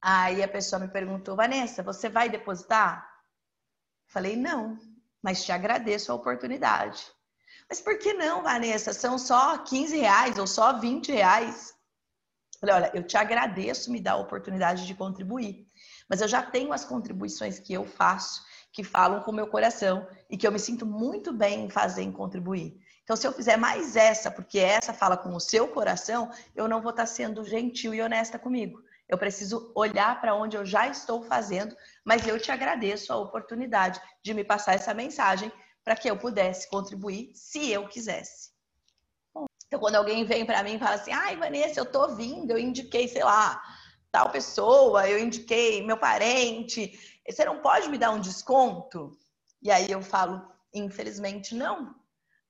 Aí 0.01 0.43
a 0.43 0.47
pessoa 0.47 0.79
me 0.79 0.89
perguntou, 0.89 1.37
Vanessa, 1.37 1.81
você 1.81 2.09
vai 2.09 2.27
depositar? 2.27 3.09
Falei, 4.07 4.35
não, 4.35 4.77
mas 5.23 5.45
te 5.45 5.53
agradeço 5.53 6.11
a 6.11 6.15
oportunidade. 6.15 7.09
Mas 7.69 7.79
por 7.79 7.97
que 7.97 8.13
não, 8.13 8.43
Vanessa? 8.43 8.93
São 8.93 9.17
só 9.17 9.57
15 9.59 9.97
reais 9.97 10.37
ou 10.37 10.45
só 10.45 10.77
20 10.79 11.13
reais? 11.13 11.74
Falei, 12.59 12.75
olha, 12.75 12.91
eu 12.93 13.03
te 13.03 13.17
agradeço 13.17 13.91
me 13.91 13.99
dar 13.99 14.13
a 14.13 14.17
oportunidade 14.17 14.85
de 14.85 14.95
contribuir, 14.95 15.67
mas 16.09 16.21
eu 16.21 16.27
já 16.27 16.41
tenho 16.41 16.71
as 16.71 16.85
contribuições 16.85 17.59
que 17.59 17.73
eu 17.73 17.85
faço, 17.85 18.41
que 18.71 18.83
falam 18.83 19.21
com 19.21 19.31
o 19.31 19.33
meu 19.33 19.47
coração 19.47 20.07
e 20.29 20.37
que 20.37 20.45
eu 20.45 20.51
me 20.51 20.59
sinto 20.59 20.85
muito 20.85 21.31
bem 21.31 21.65
em 21.65 21.69
fazer, 21.69 22.03
em 22.03 22.11
contribuir. 22.11 22.77
Então, 23.03 23.15
se 23.15 23.27
eu 23.27 23.31
fizer 23.31 23.55
mais 23.55 23.95
essa, 23.95 24.31
porque 24.31 24.57
essa 24.57 24.91
fala 24.91 25.15
com 25.15 25.33
o 25.35 25.39
seu 25.39 25.67
coração, 25.67 26.31
eu 26.55 26.67
não 26.67 26.81
vou 26.81 26.89
estar 26.89 27.05
sendo 27.05 27.43
gentil 27.43 27.93
e 27.93 28.01
honesta 28.01 28.39
comigo. 28.39 28.81
Eu 29.07 29.17
preciso 29.17 29.71
olhar 29.75 30.19
para 30.19 30.33
onde 30.33 30.57
eu 30.57 30.65
já 30.65 30.87
estou 30.87 31.21
fazendo, 31.21 31.75
mas 32.03 32.25
eu 32.27 32.39
te 32.39 32.51
agradeço 32.51 33.13
a 33.13 33.17
oportunidade 33.17 34.01
de 34.23 34.33
me 34.33 34.43
passar 34.43 34.73
essa 34.73 34.93
mensagem 34.93 35.51
para 35.83 35.95
que 35.95 36.09
eu 36.09 36.17
pudesse 36.17 36.67
contribuir 36.67 37.29
se 37.35 37.69
eu 37.69 37.87
quisesse. 37.87 38.54
Então, 39.67 39.79
quando 39.79 39.95
alguém 39.95 40.23
vem 40.23 40.45
para 40.45 40.63
mim 40.63 40.75
e 40.75 40.79
fala 40.79 40.95
assim, 40.95 41.11
ai, 41.11 41.35
Vanessa, 41.35 41.79
eu 41.79 41.85
tô 41.85 42.15
vindo, 42.15 42.51
eu 42.51 42.57
indiquei, 42.57 43.07
sei 43.07 43.23
lá, 43.23 43.61
tal 44.11 44.29
pessoa, 44.29 45.09
eu 45.09 45.19
indiquei 45.19 45.83
meu 45.85 45.97
parente, 45.97 46.97
você 47.27 47.43
não 47.43 47.59
pode 47.59 47.89
me 47.89 47.97
dar 47.97 48.11
um 48.11 48.19
desconto? 48.19 49.17
E 49.61 49.71
aí 49.71 49.89
eu 49.89 50.01
falo, 50.01 50.47
infelizmente 50.73 51.55
não, 51.55 51.95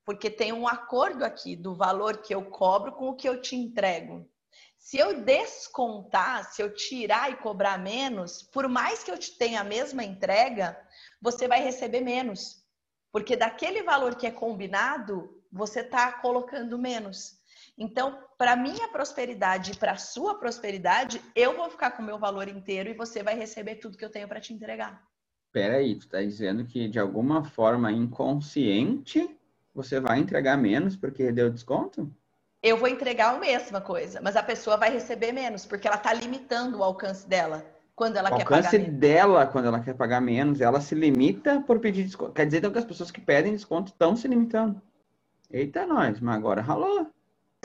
porque 0.03 0.29
tem 0.29 0.51
um 0.51 0.67
acordo 0.67 1.23
aqui 1.23 1.55
do 1.55 1.73
valor 1.73 2.17
que 2.17 2.35
eu 2.35 2.45
cobro 2.45 2.91
com 2.91 3.09
o 3.09 3.15
que 3.15 3.27
eu 3.27 3.41
te 3.41 3.55
entrego. 3.55 4.29
Se 4.77 4.99
eu 4.99 5.23
descontar, 5.23 6.51
se 6.51 6.61
eu 6.61 6.71
tirar 6.75 7.31
e 7.31 7.37
cobrar 7.37 7.79
menos, 7.79 8.43
por 8.43 8.67
mais 8.67 9.03
que 9.03 9.09
eu 9.09 9.17
te 9.17 9.31
tenha 9.31 9.61
a 9.61 9.63
mesma 9.63 10.03
entrega, 10.03 10.79
você 11.19 11.47
vai 11.47 11.63
receber 11.63 12.01
menos. 12.01 12.63
Porque 13.11 13.35
daquele 13.35 13.81
valor 13.81 14.15
que 14.15 14.27
é 14.27 14.31
combinado, 14.31 15.34
você 15.55 15.79
está 15.79 16.11
colocando 16.11 16.77
menos. 16.77 17.39
Então, 17.77 18.19
para 18.37 18.57
minha 18.57 18.89
prosperidade 18.89 19.71
e 19.71 19.75
para 19.75 19.93
a 19.93 19.97
sua 19.97 20.37
prosperidade, 20.37 21.21
eu 21.33 21.55
vou 21.55 21.69
ficar 21.69 21.91
com 21.91 22.03
o 22.03 22.05
meu 22.05 22.19
valor 22.19 22.49
inteiro 22.49 22.89
e 22.89 22.93
você 22.93 23.23
vai 23.23 23.35
receber 23.35 23.75
tudo 23.75 23.97
que 23.97 24.03
eu 24.03 24.09
tenho 24.09 24.27
para 24.27 24.41
te 24.41 24.53
entregar. 24.53 25.01
Peraí, 25.53 25.95
tu 25.95 26.05
está 26.05 26.21
dizendo 26.21 26.65
que 26.65 26.89
de 26.89 26.99
alguma 26.99 27.45
forma 27.45 27.89
inconsciente 27.89 29.29
você 29.73 29.99
vai 29.99 30.19
entregar 30.19 30.57
menos 30.57 30.97
porque 30.97 31.31
deu 31.31 31.49
desconto? 31.49 32.13
Eu 32.61 32.77
vou 32.77 32.89
entregar 32.89 33.35
a 33.35 33.39
mesma 33.39 33.79
coisa, 33.79 34.19
mas 34.21 34.35
a 34.35 34.43
pessoa 34.43 34.75
vai 34.75 34.89
receber 34.89 35.31
menos 35.31 35.65
porque 35.65 35.87
ela 35.87 35.97
está 35.97 36.13
limitando 36.13 36.79
o 36.79 36.83
alcance 36.83 37.27
dela 37.27 37.65
quando 37.95 38.17
ela 38.17 38.29
o 38.29 38.37
quer 38.37 38.43
pagar 38.43 38.57
alcance 38.57 38.77
menos. 38.77 38.99
dela 38.99 39.47
quando 39.47 39.65
ela 39.67 39.79
quer 39.79 39.93
pagar 39.93 40.19
menos, 40.19 40.59
ela 40.59 40.81
se 40.81 40.95
limita 40.95 41.61
por 41.61 41.79
pedir 41.79 42.03
desconto. 42.03 42.33
Quer 42.33 42.45
dizer 42.45 42.57
então 42.57 42.71
que 42.71 42.79
as 42.79 42.85
pessoas 42.85 43.09
que 43.09 43.21
pedem 43.21 43.53
desconto 43.53 43.91
estão 43.91 44.15
se 44.15 44.27
limitando. 44.27 44.81
Eita, 45.55 45.87
nós, 45.87 46.19
mas 46.19 46.35
agora 46.35 46.61
ralou. 46.61 47.09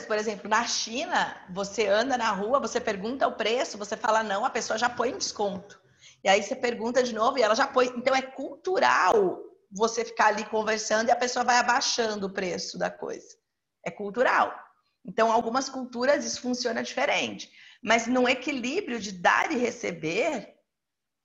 Por 0.07 0.17
exemplo, 0.17 0.49
na 0.49 0.65
China, 0.65 1.35
você 1.49 1.87
anda 1.87 2.17
na 2.17 2.31
rua, 2.31 2.57
você 2.57 2.79
pergunta 2.79 3.27
o 3.27 3.33
preço, 3.33 3.77
você 3.77 3.97
fala 3.97 4.23
não, 4.23 4.45
a 4.45 4.49
pessoa 4.49 4.79
já 4.79 4.89
põe 4.89 5.09
em 5.09 5.17
desconto. 5.17 5.77
E 6.23 6.29
aí 6.29 6.41
você 6.41 6.55
pergunta 6.55 7.03
de 7.03 7.13
novo 7.13 7.37
e 7.37 7.41
ela 7.41 7.53
já 7.53 7.67
põe. 7.67 7.87
Então 7.87 8.15
é 8.15 8.21
cultural 8.21 9.43
você 9.69 10.05
ficar 10.05 10.27
ali 10.27 10.45
conversando 10.45 11.09
e 11.09 11.11
a 11.11 11.17
pessoa 11.17 11.43
vai 11.43 11.57
abaixando 11.57 12.27
o 12.27 12.33
preço 12.33 12.77
da 12.77 12.89
coisa. 12.89 13.35
É 13.85 13.91
cultural. 13.91 14.57
Então, 15.05 15.29
algumas 15.29 15.67
culturas 15.67 16.23
isso 16.23 16.41
funciona 16.41 16.81
diferente. 16.81 17.51
Mas 17.83 18.07
no 18.07 18.25
equilíbrio 18.25 19.01
de 19.01 19.11
dar 19.11 19.51
e 19.51 19.57
receber, 19.57 20.55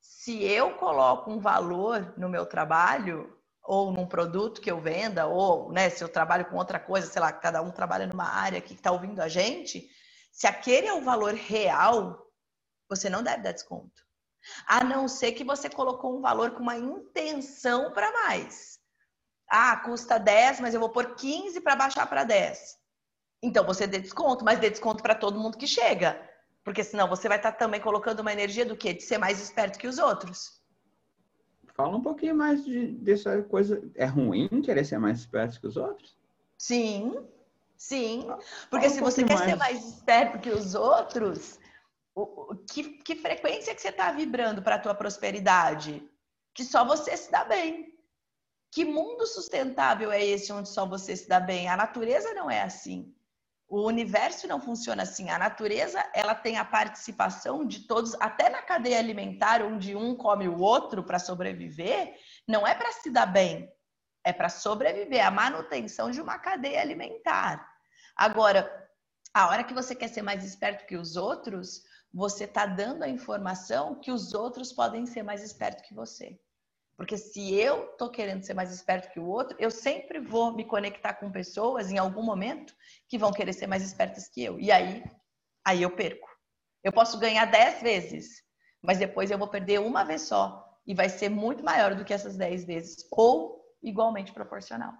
se 0.01 0.43
eu 0.43 0.75
coloco 0.75 1.31
um 1.31 1.39
valor 1.39 2.13
no 2.19 2.29
meu 2.29 2.45
trabalho, 2.45 3.36
ou 3.67 3.93
num 3.93 4.07
produto 4.07 4.61
que 4.61 4.71
eu 4.71 4.81
venda, 4.81 5.27
ou 5.27 5.73
né, 5.73 5.91
se 5.91 6.03
eu 6.03 6.09
trabalho 6.09 6.47
com 6.47 6.57
outra 6.57 6.79
coisa, 6.79 7.11
sei 7.11 7.21
lá, 7.21 7.33
cada 7.33 7.61
um 7.61 7.71
trabalha 7.71 8.07
numa 8.07 8.29
área 8.29 8.61
que 8.61 8.75
está 8.75 8.93
ouvindo 8.93 9.21
a 9.21 9.29
gente, 9.29 9.91
se 10.33 10.47
aquele 10.47 10.87
é 10.87 10.95
o 10.95 11.03
valor 11.03 11.35
real, 11.35 12.31
você 12.89 13.11
não 13.11 13.23
deve 13.23 13.43
dar 13.43 13.53
desconto. 13.53 14.05
A 14.67 14.85
não 14.85 15.09
ser 15.09 15.33
que 15.33 15.43
você 15.43 15.69
colocou 15.69 16.17
um 16.17 16.21
valor 16.21 16.53
com 16.53 16.61
uma 16.61 16.77
intenção 16.77 17.93
para 17.93 18.13
mais. 18.13 18.79
Ah, 19.49 19.77
custa 19.79 20.19
10, 20.19 20.61
mas 20.61 20.75
eu 20.75 20.81
vou 20.81 20.91
pôr 20.91 21.15
15 21.15 21.61
para 21.61 21.75
baixar 21.75 22.07
para 22.07 22.23
10. 22.23 22.77
Então 23.43 23.65
você 23.65 23.87
dê 23.87 23.99
desconto, 23.99 24.45
mas 24.45 24.59
dê 24.59 24.71
desconto 24.71 25.03
para 25.03 25.15
todo 25.15 25.41
mundo 25.41 25.59
que 25.59 25.67
chega. 25.67 26.21
Porque 26.65 26.83
senão 26.83 27.09
você 27.09 27.29
vai 27.29 27.39
estar 27.39 27.53
tá 27.53 27.59
também 27.59 27.81
colocando 27.81 28.21
uma 28.21 28.33
energia 28.33 28.65
do 28.65 28.77
quê? 28.77 28.93
De 28.93 29.03
ser 29.03 29.19
mais 29.19 29.41
esperto 29.41 29.79
que 29.79 29.87
os 29.87 29.99
outros. 29.99 30.61
Fala 31.77 31.95
um 31.95 32.03
pouquinho 32.03 32.35
mais 32.35 32.65
de, 32.65 32.89
dessa 32.93 33.43
coisa. 33.43 33.83
É 33.95 34.07
ruim 34.07 34.49
querer 34.63 34.85
ser 34.85 34.99
mais 34.99 35.21
esperto 35.21 35.61
que 35.61 35.67
os 35.67 35.77
outros? 35.77 36.17
Sim, 36.57 37.15
sim. 37.77 38.27
Porque 38.71 38.87
um 38.87 38.91
se 38.91 39.01
você 39.01 39.23
quer 39.23 39.35
mais. 39.35 39.51
ser 39.51 39.57
mais 39.57 39.85
esperto 39.87 40.39
que 40.39 40.49
os 40.49 40.75
outros, 40.75 41.61
o, 42.15 42.53
o, 42.53 42.57
que, 42.57 42.83
que 43.03 43.15
frequência 43.17 43.75
que 43.75 43.83
você 43.83 43.91
está 43.91 44.11
vibrando 44.11 44.63
para 44.63 44.77
a 44.77 44.79
tua 44.79 44.95
prosperidade? 44.95 46.03
Que 46.55 46.65
só 46.65 46.83
você 46.83 47.15
se 47.15 47.31
dá 47.31 47.45
bem. 47.45 47.95
Que 48.71 48.83
mundo 48.83 49.27
sustentável 49.27 50.11
é 50.11 50.25
esse 50.25 50.51
onde 50.53 50.71
só 50.71 50.87
você 50.87 51.15
se 51.15 51.29
dá 51.29 51.39
bem? 51.39 51.69
A 51.69 51.77
natureza 51.77 52.33
não 52.33 52.51
é 52.51 52.63
assim. 52.63 53.15
O 53.69 53.85
universo 53.87 54.47
não 54.47 54.61
funciona 54.61 55.03
assim. 55.03 55.29
A 55.29 55.39
natureza, 55.39 56.05
ela 56.15 56.35
tem 56.35 56.57
a 56.57 56.65
participação 56.65 57.67
de 57.67 57.81
todos, 57.87 58.15
até 58.21 58.49
na 58.49 58.63
cadeia 58.63 58.99
alimentar, 58.99 59.63
onde 59.63 59.97
um 59.97 60.17
come 60.17 60.49
o 60.49 60.61
outro 60.61 61.03
para 61.03 61.19
sobreviver, 61.19 62.15
não 62.47 62.67
é 62.67 62.75
para 62.75 62.93
se 62.93 63.11
dar 63.11 63.27
bem, 63.27 63.69
é 64.25 64.33
para 64.33 64.49
sobreviver, 64.49 65.25
a 65.25 65.31
manutenção 65.31 66.11
de 66.11 66.21
uma 66.21 66.39
cadeia 66.39 66.81
alimentar. 66.81 67.69
Agora, 68.17 68.71
a 69.35 69.49
hora 69.49 69.65
que 69.65 69.75
você 69.75 69.95
quer 69.95 70.09
ser 70.09 70.23
mais 70.23 70.45
esperto 70.45 70.87
que 70.87 70.97
os 70.97 71.17
outros, 71.17 71.83
você 72.13 72.45
está 72.45 72.67
dando 72.67 73.03
a 73.03 73.09
informação 73.09 74.01
que 74.01 74.11
os 74.11 74.33
outros 74.33 74.73
podem 74.73 75.05
ser 75.07 75.23
mais 75.23 75.43
espertos 75.43 75.87
que 75.87 75.95
você. 75.95 76.41
Porque 76.97 77.19
se 77.19 77.53
eu 77.53 77.89
tô 77.99 78.11
querendo 78.11 78.43
ser 78.43 78.55
mais 78.55 78.73
esperto 78.73 79.13
que 79.13 79.21
o 79.21 79.27
outro, 79.27 79.55
eu 79.61 79.71
sempre 79.71 80.19
vou 80.19 80.53
me 80.55 80.65
conectar 80.65 81.13
com 81.15 81.31
pessoas 81.31 81.91
em 81.91 81.99
algum 81.99 82.23
momento 82.23 82.75
que 83.07 83.19
vão 83.19 83.33
querer 83.33 83.53
ser 83.53 83.67
mais 83.67 83.83
espertas 83.83 84.29
que 84.29 84.43
eu. 84.43 84.59
E 84.59 84.73
aí, 84.73 85.05
aí 85.65 85.83
eu 85.83 85.91
perco. 85.91 86.27
Eu 86.83 86.93
posso 86.93 87.19
ganhar 87.19 87.45
dez 87.45 87.83
vezes, 87.83 88.43
mas 88.81 88.99
depois 88.99 89.31
eu 89.31 89.37
vou 89.37 89.49
perder 89.49 89.79
uma 89.79 90.05
vez 90.05 90.23
só. 90.23 90.65
E 90.87 90.95
vai 90.95 91.09
ser 91.09 91.29
muito 91.29 91.63
maior 91.63 91.95
do 91.95 92.05
que 92.05 92.15
essas 92.15 92.37
dez 92.37 92.65
vezes. 92.65 93.07
Ou 93.11 93.63
igualmente 93.83 94.33
proporcional. 94.33 94.95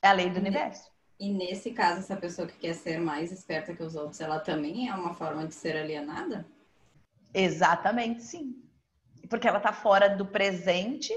É 0.00 0.08
a 0.08 0.12
lei 0.12 0.30
do 0.30 0.38
universo. 0.38 0.88
E 1.18 1.32
nesse 1.32 1.72
caso, 1.72 1.98
essa 1.98 2.16
pessoa 2.16 2.46
que 2.46 2.56
quer 2.58 2.74
ser 2.74 3.00
mais 3.00 3.32
esperta 3.32 3.74
que 3.74 3.82
os 3.82 3.96
outros, 3.96 4.20
ela 4.20 4.38
também 4.38 4.88
é 4.88 4.94
uma 4.94 5.14
forma 5.14 5.48
de 5.48 5.54
ser 5.54 5.76
alienada? 5.76 6.46
Exatamente, 7.34 8.22
sim 8.22 8.67
porque 9.28 9.46
ela 9.46 9.58
está 9.58 9.72
fora 9.72 10.08
do 10.08 10.26
presente, 10.26 11.12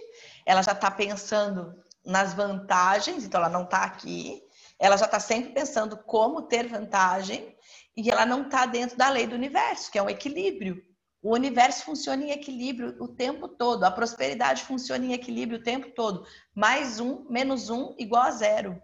ela 0.45 0.62
já 0.62 0.72
está 0.74 0.91
pensando 0.91 1.76
nas 2.05 2.34
vantagens, 2.34 3.24
então 3.24 3.39
ela 3.39 3.49
não 3.49 3.64
está 3.64 3.84
aqui, 3.84 4.41
ela 4.80 4.97
já 4.97 5.05
está 5.05 5.20
sempre 5.20 5.53
pensando 5.53 5.95
como 5.97 6.43
ter 6.43 6.68
vantagem 6.68 7.55
e 7.95 8.09
ela 8.09 8.26
não 8.26 8.43
está 8.43 8.66
dentro 8.66 8.97
da 8.97 9.09
lei 9.09 9.28
do 9.28 9.36
universo, 9.36 9.91
que 9.91 9.99
é 9.99 10.03
um 10.03 10.09
equilíbrio. 10.09 10.84
O 11.22 11.34
universo 11.34 11.86
funciona 11.86 12.24
em 12.24 12.32
equilíbrio 12.32 12.95
o 12.99 13.07
tempo 13.07 13.47
todo, 13.47 13.84
a 13.84 13.91
prosperidade 13.91 14.64
funciona 14.64 15.05
em 15.05 15.14
equilíbrio 15.14 15.59
o 15.59 15.64
tempo 15.64 15.91
todo. 15.91 16.26
Mais 16.55 16.99
um, 16.99 17.26
menos 17.30 17.70
um, 17.70 17.93
igual 17.99 18.24
a 18.24 18.32
zero. 18.32 18.82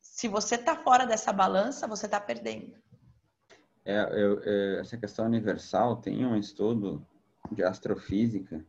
Se 0.00 0.28
você 0.28 0.54
está 0.54 0.76
fora 0.76 1.04
dessa 1.04 1.32
balança, 1.32 1.88
você 1.88 2.06
está 2.06 2.20
perdendo. 2.20 2.76
É, 3.84 4.00
eu, 4.12 4.40
é, 4.44 4.80
essa 4.80 4.96
questão 4.96 5.24
universal 5.24 5.96
tem 5.96 6.24
um 6.24 6.36
estudo 6.36 7.04
de 7.52 7.62
astrofísica 7.62 8.64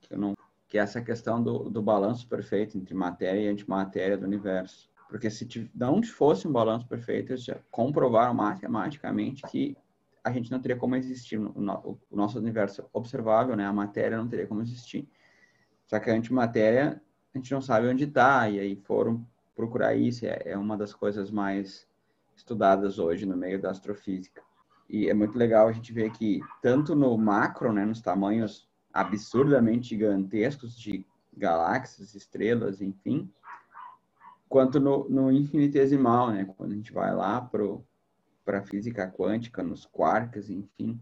que, 0.00 0.16
não, 0.16 0.34
que 0.68 0.78
é 0.78 0.80
essa 0.80 1.00
questão 1.00 1.42
do, 1.42 1.70
do 1.70 1.82
balanço 1.82 2.28
perfeito 2.28 2.76
entre 2.76 2.94
matéria 2.94 3.40
e 3.40 3.48
antimatéria 3.48 4.16
do 4.16 4.26
universo. 4.26 4.90
Porque 5.08 5.30
se 5.30 5.70
não 5.74 6.02
fosse 6.02 6.48
um 6.48 6.52
balanço 6.52 6.86
perfeito, 6.86 7.32
eles 7.32 7.44
já 7.44 7.58
comprovaram 7.70 8.34
matematicamente 8.34 9.42
que 9.42 9.76
a 10.24 10.32
gente 10.32 10.50
não 10.50 10.60
teria 10.60 10.76
como 10.76 10.96
existir. 10.96 11.38
O 11.38 12.16
nosso 12.16 12.38
universo 12.38 12.88
observável, 12.92 13.54
né? 13.54 13.64
A 13.64 13.72
matéria 13.72 14.16
não 14.16 14.26
teria 14.26 14.46
como 14.46 14.62
existir. 14.62 15.08
Só 15.86 16.00
que 16.00 16.10
a 16.10 16.14
antimatéria, 16.14 17.00
a 17.32 17.38
gente 17.38 17.52
não 17.52 17.60
sabe 17.60 17.86
onde 17.86 18.04
está, 18.04 18.48
e 18.50 18.58
aí 18.58 18.74
foram 18.74 19.24
procurar 19.54 19.94
isso, 19.94 20.26
é, 20.26 20.42
é 20.44 20.58
uma 20.58 20.76
das 20.76 20.92
coisas 20.92 21.30
mais 21.30 21.88
estudadas 22.34 22.98
hoje 22.98 23.24
no 23.24 23.36
meio 23.36 23.60
da 23.60 23.70
astrofísica. 23.70 24.42
E 24.88 25.08
é 25.08 25.14
muito 25.14 25.36
legal 25.36 25.68
a 25.68 25.72
gente 25.72 25.92
ver 25.92 26.10
que, 26.12 26.40
tanto 26.62 26.94
no 26.94 27.16
macro, 27.18 27.72
né, 27.72 27.84
nos 27.84 28.00
tamanhos 28.00 28.68
absurdamente 28.92 29.88
gigantescos 29.88 30.78
de 30.78 31.04
galáxias, 31.36 32.14
estrelas, 32.14 32.80
enfim, 32.80 33.30
quanto 34.48 34.80
no, 34.80 35.08
no 35.08 35.30
infinitesimal, 35.30 36.30
né, 36.30 36.44
quando 36.56 36.72
a 36.72 36.76
gente 36.76 36.92
vai 36.92 37.14
lá 37.14 37.40
para 37.40 38.58
a 38.58 38.62
física 38.62 39.10
quântica, 39.10 39.62
nos 39.62 39.84
quarks, 39.84 40.48
enfim, 40.48 41.00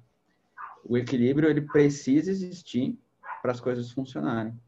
o 0.85 0.97
equilíbrio 0.97 1.49
ele 1.49 1.61
precisa 1.61 2.31
existir 2.31 2.99
para 3.43 3.53
as 3.53 3.61
coisas 3.61 3.91
funcionarem. 3.91 4.59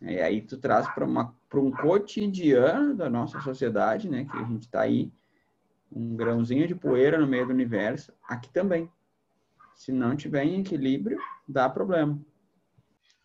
E 0.00 0.20
aí 0.20 0.40
tu 0.40 0.56
traz 0.56 0.88
para 0.88 1.04
um 1.04 1.70
cotidiano 1.70 2.94
da 2.94 3.10
nossa 3.10 3.40
sociedade, 3.40 4.08
né, 4.08 4.24
que 4.24 4.36
a 4.36 4.44
gente 4.44 4.62
está 4.62 4.80
aí 4.80 5.12
um 5.90 6.16
grãozinho 6.16 6.66
de 6.66 6.74
poeira 6.74 7.18
no 7.18 7.26
meio 7.26 7.46
do 7.46 7.52
universo, 7.52 8.12
aqui 8.28 8.50
também. 8.50 8.90
Se 9.74 9.92
não 9.92 10.16
tiver 10.16 10.44
em 10.44 10.60
equilíbrio, 10.60 11.18
dá 11.46 11.68
problema. 11.68 12.18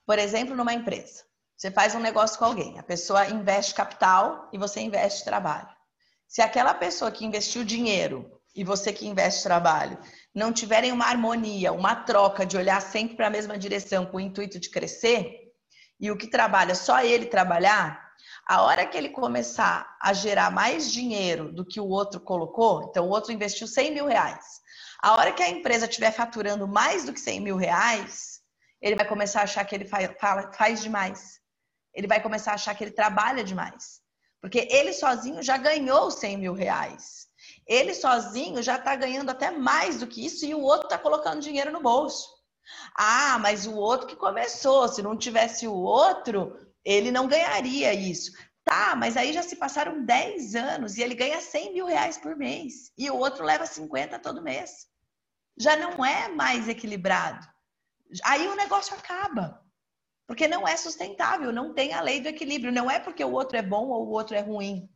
Por 0.05 0.19
exemplo, 0.19 0.55
numa 0.55 0.73
empresa, 0.73 1.23
você 1.55 1.71
faz 1.71 1.95
um 1.95 1.99
negócio 1.99 2.37
com 2.37 2.45
alguém, 2.45 2.77
a 2.77 2.83
pessoa 2.83 3.29
investe 3.29 3.73
capital 3.73 4.49
e 4.51 4.57
você 4.57 4.81
investe 4.81 5.23
trabalho. 5.23 5.69
Se 6.27 6.41
aquela 6.41 6.73
pessoa 6.73 7.11
que 7.11 7.25
investiu 7.25 7.63
dinheiro 7.63 8.29
e 8.55 8.63
você 8.63 8.91
que 8.91 9.07
investe 9.07 9.43
trabalho 9.43 9.97
não 10.33 10.51
tiverem 10.51 10.91
uma 10.91 11.05
harmonia, 11.05 11.71
uma 11.71 11.95
troca 11.95 12.45
de 12.45 12.57
olhar 12.57 12.81
sempre 12.81 13.15
para 13.15 13.27
a 13.27 13.31
mesma 13.31 13.57
direção 13.57 14.05
com 14.05 14.17
o 14.17 14.19
intuito 14.19 14.59
de 14.59 14.69
crescer, 14.69 15.43
e 15.99 16.11
o 16.11 16.17
que 16.17 16.27
trabalha 16.27 16.75
só 16.75 17.01
ele 17.01 17.27
trabalhar, 17.27 18.02
a 18.45 18.61
hora 18.63 18.85
que 18.85 18.97
ele 18.97 19.09
começar 19.09 19.97
a 20.01 20.13
gerar 20.13 20.51
mais 20.51 20.91
dinheiro 20.91 21.51
do 21.51 21.65
que 21.65 21.79
o 21.79 21.87
outro 21.87 22.19
colocou, 22.19 22.83
então 22.83 23.05
o 23.05 23.09
outro 23.09 23.31
investiu 23.31 23.67
100 23.67 23.93
mil 23.93 24.05
reais. 24.05 24.61
A 25.01 25.13
hora 25.13 25.31
que 25.31 25.43
a 25.43 25.49
empresa 25.49 25.85
estiver 25.85 26.11
faturando 26.11 26.67
mais 26.67 27.05
do 27.05 27.13
que 27.13 27.19
100 27.19 27.39
mil 27.41 27.55
reais, 27.55 28.41
ele 28.81 28.95
vai 28.95 29.07
começar 29.07 29.41
a 29.41 29.43
achar 29.43 29.65
que 29.65 29.73
ele 29.75 29.85
faz, 29.85 30.09
faz 30.57 30.81
demais. 30.81 31.39
Ele 31.93 32.07
vai 32.07 32.21
começar 32.21 32.51
a 32.51 32.55
achar 32.55 32.75
que 32.75 32.83
ele 32.83 32.91
trabalha 32.91 33.43
demais. 33.43 34.01
Porque 34.41 34.67
ele 34.69 34.91
sozinho 34.91 35.41
já 35.41 35.57
ganhou 35.57 36.11
100 36.11 36.37
mil 36.37 36.53
reais. 36.53 37.27
Ele 37.65 37.93
sozinho 37.93 38.61
já 38.61 38.75
está 38.75 38.95
ganhando 38.95 39.29
até 39.29 39.51
mais 39.51 39.99
do 39.99 40.07
que 40.07 40.25
isso 40.25 40.45
e 40.45 40.53
o 40.53 40.61
outro 40.61 40.87
está 40.87 40.97
colocando 40.97 41.41
dinheiro 41.41 41.71
no 41.71 41.81
bolso. 41.81 42.27
Ah, 42.95 43.37
mas 43.39 43.65
o 43.65 43.75
outro 43.75 44.07
que 44.07 44.15
começou, 44.15 44.87
se 44.87 45.01
não 45.01 45.17
tivesse 45.17 45.67
o 45.67 45.73
outro, 45.73 46.57
ele 46.83 47.11
não 47.11 47.27
ganharia 47.27 47.93
isso. 47.93 48.31
Tá, 48.63 48.95
mas 48.95 49.17
aí 49.17 49.33
já 49.33 49.43
se 49.43 49.57
passaram 49.57 50.05
10 50.05 50.55
anos 50.55 50.97
e 50.97 51.01
ele 51.01 51.15
ganha 51.15 51.41
100 51.41 51.73
mil 51.73 51.85
reais 51.85 52.17
por 52.17 52.35
mês 52.35 52.93
e 52.97 53.09
o 53.09 53.17
outro 53.17 53.43
leva 53.43 53.65
50 53.65 54.17
todo 54.19 54.41
mês. 54.41 54.87
Já 55.57 55.75
não 55.75 56.03
é 56.03 56.29
mais 56.29 56.69
equilibrado. 56.69 57.45
Aí 58.23 58.47
o 58.47 58.55
negócio 58.55 58.95
acaba. 58.95 59.61
Porque 60.25 60.47
não 60.47 60.65
é 60.65 60.77
sustentável, 60.77 61.51
não 61.51 61.73
tem 61.73 61.93
a 61.93 62.01
lei 62.01 62.21
do 62.21 62.29
equilíbrio. 62.29 62.71
Não 62.71 62.89
é 62.89 62.99
porque 62.99 63.23
o 63.23 63.31
outro 63.31 63.57
é 63.57 63.61
bom 63.61 63.89
ou 63.89 64.07
o 64.07 64.11
outro 64.11 64.35
é 64.35 64.39
ruim. 64.39 64.89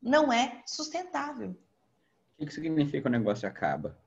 Não 0.00 0.32
é 0.32 0.62
sustentável. 0.66 1.56
O 2.38 2.46
que 2.46 2.52
significa 2.52 3.08
o 3.08 3.12
negócio 3.12 3.48
acaba? 3.48 3.98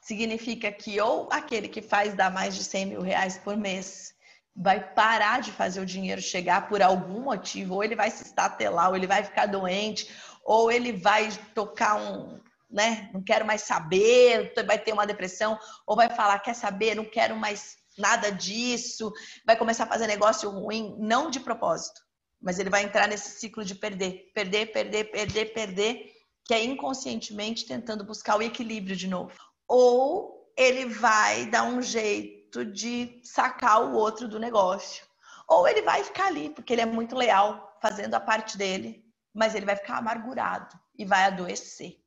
Significa 0.00 0.70
que 0.70 1.00
ou 1.00 1.28
aquele 1.32 1.68
que 1.68 1.82
faz 1.82 2.14
dar 2.14 2.30
mais 2.30 2.54
de 2.54 2.62
100 2.62 2.86
mil 2.86 3.02
reais 3.02 3.38
por 3.38 3.56
mês 3.56 4.11
vai 4.54 4.92
parar 4.94 5.40
de 5.40 5.50
fazer 5.50 5.80
o 5.80 5.86
dinheiro 5.86 6.20
chegar 6.20 6.68
por 6.68 6.82
algum 6.82 7.22
motivo, 7.22 7.74
ou 7.74 7.84
ele 7.84 7.96
vai 7.96 8.10
se 8.10 8.22
estatelar, 8.22 8.90
ou 8.90 8.96
ele 8.96 9.06
vai 9.06 9.24
ficar 9.24 9.46
doente, 9.46 10.08
ou 10.44 10.70
ele 10.70 10.92
vai 10.92 11.30
tocar 11.54 11.96
um, 11.96 12.38
né? 12.70 13.10
Não 13.12 13.22
quero 13.22 13.46
mais 13.46 13.62
saber, 13.62 14.52
vai 14.66 14.78
ter 14.78 14.92
uma 14.92 15.06
depressão, 15.06 15.58
ou 15.86 15.96
vai 15.96 16.10
falar, 16.10 16.38
quer 16.40 16.54
saber, 16.54 16.94
não 16.94 17.04
quero 17.04 17.36
mais 17.36 17.76
nada 17.96 18.30
disso, 18.30 19.12
vai 19.46 19.56
começar 19.56 19.84
a 19.84 19.88
fazer 19.88 20.06
negócio 20.06 20.50
ruim, 20.50 20.96
não 20.98 21.30
de 21.30 21.40
propósito, 21.40 22.00
mas 22.40 22.58
ele 22.58 22.70
vai 22.70 22.82
entrar 22.82 23.06
nesse 23.08 23.38
ciclo 23.38 23.64
de 23.64 23.74
perder, 23.74 24.30
perder, 24.34 24.72
perder, 24.72 25.04
perder, 25.10 25.52
perder, 25.52 26.12
que 26.44 26.54
é 26.54 26.64
inconscientemente 26.64 27.66
tentando 27.66 28.04
buscar 28.04 28.36
o 28.36 28.42
equilíbrio 28.42 28.96
de 28.96 29.06
novo. 29.06 29.32
Ou 29.68 30.52
ele 30.56 30.86
vai 30.86 31.46
dar 31.46 31.62
um 31.64 31.80
jeito 31.80 32.41
de 32.60 33.20
sacar 33.22 33.82
o 33.82 33.94
outro 33.94 34.28
do 34.28 34.38
negócio. 34.38 35.06
Ou 35.48 35.66
ele 35.66 35.82
vai 35.82 36.04
ficar 36.04 36.26
ali, 36.26 36.50
porque 36.50 36.72
ele 36.72 36.82
é 36.82 36.86
muito 36.86 37.16
leal, 37.16 37.78
fazendo 37.80 38.14
a 38.14 38.20
parte 38.20 38.58
dele, 38.58 39.04
mas 39.32 39.54
ele 39.54 39.66
vai 39.66 39.76
ficar 39.76 39.98
amargurado 39.98 40.78
e 40.96 41.04
vai 41.04 41.24
adoecer. 41.24 41.98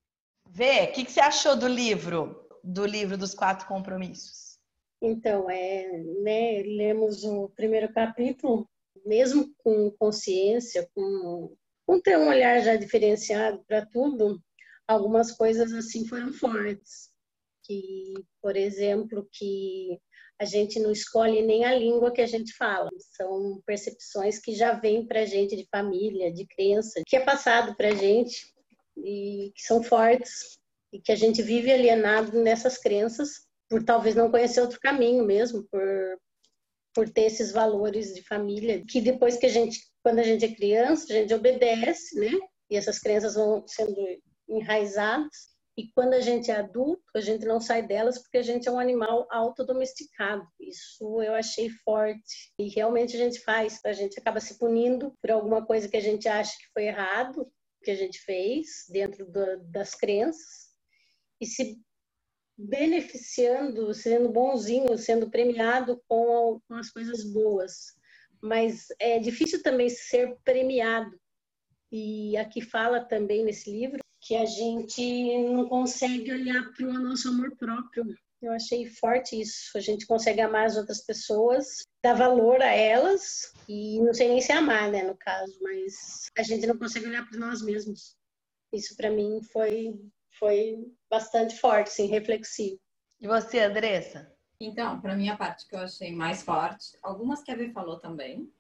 Vê, 0.48 0.84
o 0.84 0.92
que, 0.92 1.06
que 1.06 1.12
você 1.12 1.20
achou 1.20 1.56
do 1.56 1.68
livro, 1.68 2.48
do 2.64 2.86
livro 2.86 3.18
dos 3.18 3.34
quatro 3.34 3.68
compromissos? 3.68 4.60
Então, 5.02 5.50
é, 5.50 5.88
né, 6.22 6.64
lemos 6.64 7.24
o 7.24 7.50
primeiro 7.50 7.92
capítulo, 7.92 8.70
mesmo 9.06 9.54
com 9.58 9.92
consciência, 10.00 10.90
com, 10.94 11.56
com 11.86 12.00
ter 12.00 12.18
um 12.18 12.28
olhar 12.28 12.62
já 12.62 12.76
diferenciado 12.76 13.64
para 13.68 13.86
tudo, 13.86 14.42
algumas 14.88 15.32
coisas 15.32 15.74
assim 15.74 16.08
foram 16.08 16.32
fortes. 16.32 17.12
Que, 17.66 18.14
por 18.42 18.56
exemplo, 18.56 19.28
que 19.32 20.00
a 20.40 20.46
gente 20.46 20.80
não 20.80 20.92
escolhe 20.92 21.42
nem 21.42 21.64
a 21.64 21.74
língua 21.74 22.12
que 22.12 22.22
a 22.22 22.28
gente 22.28 22.54
fala. 22.54 22.90
São 23.16 23.62
percepções 23.66 24.40
que 24.40 24.54
já 24.54 24.74
vêm 24.74 25.06
para 25.06 25.22
a 25.22 25.26
gente 25.26 25.56
de 25.56 25.68
família, 25.72 26.34
de 26.34 26.46
crença, 26.46 27.02
que 27.08 27.16
é 27.16 27.22
passado 27.22 27.76
para 27.76 27.90
a 27.90 27.96
gente 27.96 28.54
e 28.98 29.52
que 29.56 29.62
são 29.64 29.82
fortes 29.82 30.58
e 30.92 31.00
que 31.00 31.12
a 31.12 31.16
gente 31.16 31.42
vive 31.42 31.72
alienado 31.72 32.42
nessas 32.42 32.78
crenças 32.78 33.46
por 33.70 33.84
talvez 33.84 34.16
não 34.16 34.30
conhecer 34.30 34.62
outro 34.62 34.80
caminho 34.80 35.24
mesmo, 35.24 35.64
por 35.72 35.84
por 36.94 37.10
ter 37.10 37.24
esses 37.24 37.52
valores 37.52 38.14
de 38.14 38.24
família 38.24 38.82
que 38.88 39.02
depois 39.02 39.36
que 39.36 39.46
a 39.46 39.50
gente 39.50 39.82
quando 40.02 40.20
a 40.20 40.24
gente 40.24 40.46
é 40.46 40.56
criança 40.56 41.12
a 41.12 41.16
gente 41.18 41.34
obedece, 41.34 42.18
né? 42.18 42.32
E 42.70 42.78
essas 42.78 43.00
crenças 43.00 43.36
vão 43.36 43.66
sendo 43.68 43.96
enraizadas 44.48 45.55
e 45.78 45.92
quando 45.92 46.14
a 46.14 46.22
gente 46.22 46.50
é 46.50 46.56
adulto, 46.56 47.04
a 47.14 47.20
gente 47.20 47.46
não 47.46 47.60
sai 47.60 47.86
delas 47.86 48.18
porque 48.18 48.38
a 48.38 48.42
gente 48.42 48.68
é 48.68 48.72
um 48.72 48.80
animal 48.80 49.28
autodomesticado. 49.30 50.48
Isso 50.58 51.22
eu 51.22 51.36
achei 51.36 51.70
forte. 51.70 52.54
E 52.58 52.70
realmente 52.70 53.16
a 53.16 53.20
gente 53.20 53.42
faz. 53.42 53.82
A 53.84 53.92
gente 53.92 54.18
acaba 54.18 54.40
se 54.40 54.58
punindo 54.58 55.14
por 55.22 55.32
alguma 55.32 55.66
coisa 55.66 55.90
que 55.90 55.98
a 55.98 56.02
gente 56.02 56.30
acha 56.30 56.58
que 56.58 56.72
foi 56.74 56.86
errado, 56.86 57.52
que 57.84 57.92
a 57.92 57.96
gente 57.96 58.20
fez 58.20 58.86
dentro 58.90 59.26
do, 59.30 59.64
das 59.70 59.94
crenças, 59.94 60.70
e 61.42 61.46
se 61.46 61.78
beneficiando, 62.58 63.94
sendo 63.94 64.30
bonzinho, 64.30 64.98
sendo 64.98 65.30
premiado 65.30 66.02
com, 66.08 66.62
com 66.70 66.76
as 66.76 66.90
coisas 66.90 67.22
boas. 67.22 67.94
Mas 68.42 68.88
é 68.98 69.20
difícil 69.20 69.62
também 69.62 69.90
ser 69.90 70.38
premiado. 70.46 71.20
E 71.92 72.38
aqui 72.38 72.62
fala 72.62 73.04
também 73.04 73.44
nesse 73.44 73.70
livro 73.70 74.05
que 74.26 74.36
a 74.36 74.46
gente 74.46 75.38
não 75.50 75.70
consegue 75.70 76.32
olhar 76.32 76.74
para 76.74 76.88
o 76.88 76.94
nosso 76.94 77.30
amor 77.30 77.56
próprio. 77.56 78.04
Eu 78.42 78.52
achei 78.54 78.88
forte 78.88 79.40
isso. 79.40 79.78
A 79.78 79.80
gente 79.80 80.08
consegue 80.08 80.42
amar 80.42 80.66
as 80.66 80.76
outras 80.76 81.06
pessoas, 81.06 81.84
dar 82.04 82.16
valor 82.16 82.60
a 82.60 82.72
elas 82.72 83.54
e 83.70 84.02
não 84.02 84.16
sei 84.16 84.30
nem 84.30 84.42
se 84.42 84.52
amar, 84.52 84.92
né, 84.92 85.04
no 85.04 85.16
caso, 85.16 85.56
mas 85.62 86.26
a 86.36 86.42
gente 86.42 86.66
não 86.66 86.76
consegue 86.76 87.06
olhar 87.06 87.24
para 87.30 87.38
nós 87.38 87.62
mesmos. 87.62 88.16
Isso 88.74 88.98
para 88.98 89.12
mim 89.12 89.42
foi 89.54 89.94
foi 90.40 90.92
bastante 91.10 91.58
forte, 91.60 91.92
sim, 91.92 92.08
reflexivo. 92.08 92.80
E 93.22 93.28
você, 93.28 93.60
Andressa? 93.60 94.36
Então, 94.60 95.00
para 95.00 95.16
mim 95.16 95.30
a 95.30 95.38
parte 95.38 95.68
que 95.68 95.76
eu 95.76 95.80
achei 95.80 96.12
mais 96.12 96.42
forte, 96.42 96.98
algumas 97.04 97.44
que 97.44 97.52
a 97.52 97.56
Vi 97.56 97.72
falou 97.72 98.00
também, 98.00 98.52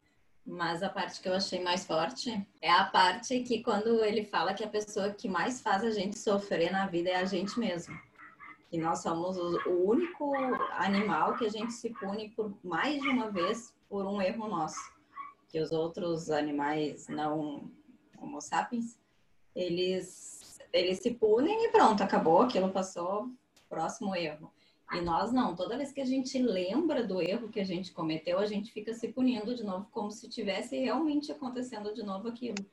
Mas 0.45 0.83
a 0.83 0.89
parte 0.89 1.21
que 1.21 1.27
eu 1.27 1.33
achei 1.33 1.63
mais 1.63 1.85
forte 1.85 2.47
é 2.61 2.71
a 2.71 2.85
parte 2.85 3.39
que 3.39 3.63
quando 3.63 4.03
ele 4.03 4.23
fala 4.23 4.53
que 4.53 4.63
a 4.63 4.69
pessoa 4.69 5.11
que 5.11 5.27
mais 5.27 5.59
faz 5.59 5.83
a 5.83 5.89
gente 5.89 6.19
sofrer 6.19 6.71
na 6.71 6.85
vida 6.85 7.09
é 7.09 7.15
a 7.15 7.25
gente 7.25 7.59
mesmo. 7.59 7.99
Que 8.69 8.77
nós 8.77 8.99
somos 8.99 9.37
o 9.37 9.71
único 9.85 10.35
animal 10.73 11.35
que 11.35 11.45
a 11.45 11.49
gente 11.49 11.73
se 11.73 11.89
pune 11.89 12.29
por 12.29 12.53
mais 12.63 13.01
de 13.01 13.09
uma 13.09 13.31
vez 13.31 13.73
por 13.89 14.05
um 14.05 14.21
erro 14.21 14.47
nosso. 14.47 14.79
Que 15.49 15.59
os 15.59 15.71
outros 15.71 16.29
animais 16.29 17.07
não 17.07 17.71
homo 18.19 18.39
sapiens, 18.39 18.99
eles, 19.55 20.59
eles 20.71 20.99
se 20.99 21.11
punem 21.11 21.65
e 21.65 21.71
pronto, 21.71 22.03
acabou, 22.03 22.41
aquilo 22.41 22.69
passou, 22.69 23.29
próximo 23.69 24.15
erro. 24.15 24.51
E 24.91 25.01
nós 25.01 25.31
não, 25.31 25.55
toda 25.55 25.77
vez 25.77 25.91
que 25.91 25.99
a 25.99 26.05
gente 26.05 26.37
lembra 26.37 27.03
do 27.03 27.21
erro 27.21 27.49
que 27.49 27.59
a 27.59 27.63
gente 27.63 27.91
cometeu, 27.91 28.37
a 28.37 28.45
gente 28.45 28.71
fica 28.71 28.93
se 28.93 29.07
punindo 29.07 29.55
de 29.55 29.63
novo, 29.63 29.87
como 29.91 30.11
se 30.11 30.29
tivesse 30.29 30.77
realmente 30.77 31.31
acontecendo 31.31 31.93
de 31.93 32.03
novo 32.03 32.27
aquilo. 32.27 32.63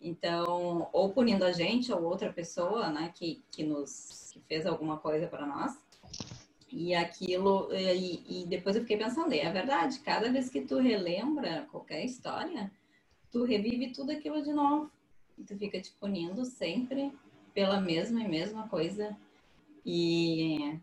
Então, 0.00 0.88
ou 0.92 1.12
punindo 1.12 1.44
a 1.44 1.50
gente 1.50 1.92
ou 1.92 2.02
outra 2.04 2.32
pessoa, 2.32 2.88
né, 2.88 3.12
que, 3.14 3.42
que 3.50 3.64
nos 3.64 4.30
que 4.32 4.40
fez 4.46 4.66
alguma 4.66 4.98
coisa 4.98 5.26
para 5.26 5.44
nós. 5.44 5.76
E 6.70 6.94
aquilo, 6.94 7.68
e, 7.74 8.42
e 8.42 8.46
depois 8.46 8.76
eu 8.76 8.82
fiquei 8.82 8.96
pensando, 8.96 9.32
é 9.32 9.50
verdade, 9.50 9.98
cada 10.00 10.30
vez 10.30 10.48
que 10.48 10.60
tu 10.60 10.78
relembra 10.78 11.66
qualquer 11.72 12.04
história, 12.04 12.70
tu 13.32 13.42
revive 13.44 13.92
tudo 13.92 14.12
aquilo 14.12 14.42
de 14.42 14.52
novo. 14.52 14.90
E 15.36 15.42
tu 15.42 15.56
fica 15.56 15.80
te 15.80 15.92
punindo 15.92 16.44
sempre 16.44 17.12
pela 17.54 17.80
mesma 17.80 18.20
e 18.20 18.28
mesma 18.28 18.68
coisa. 18.68 19.16
E 19.84 20.78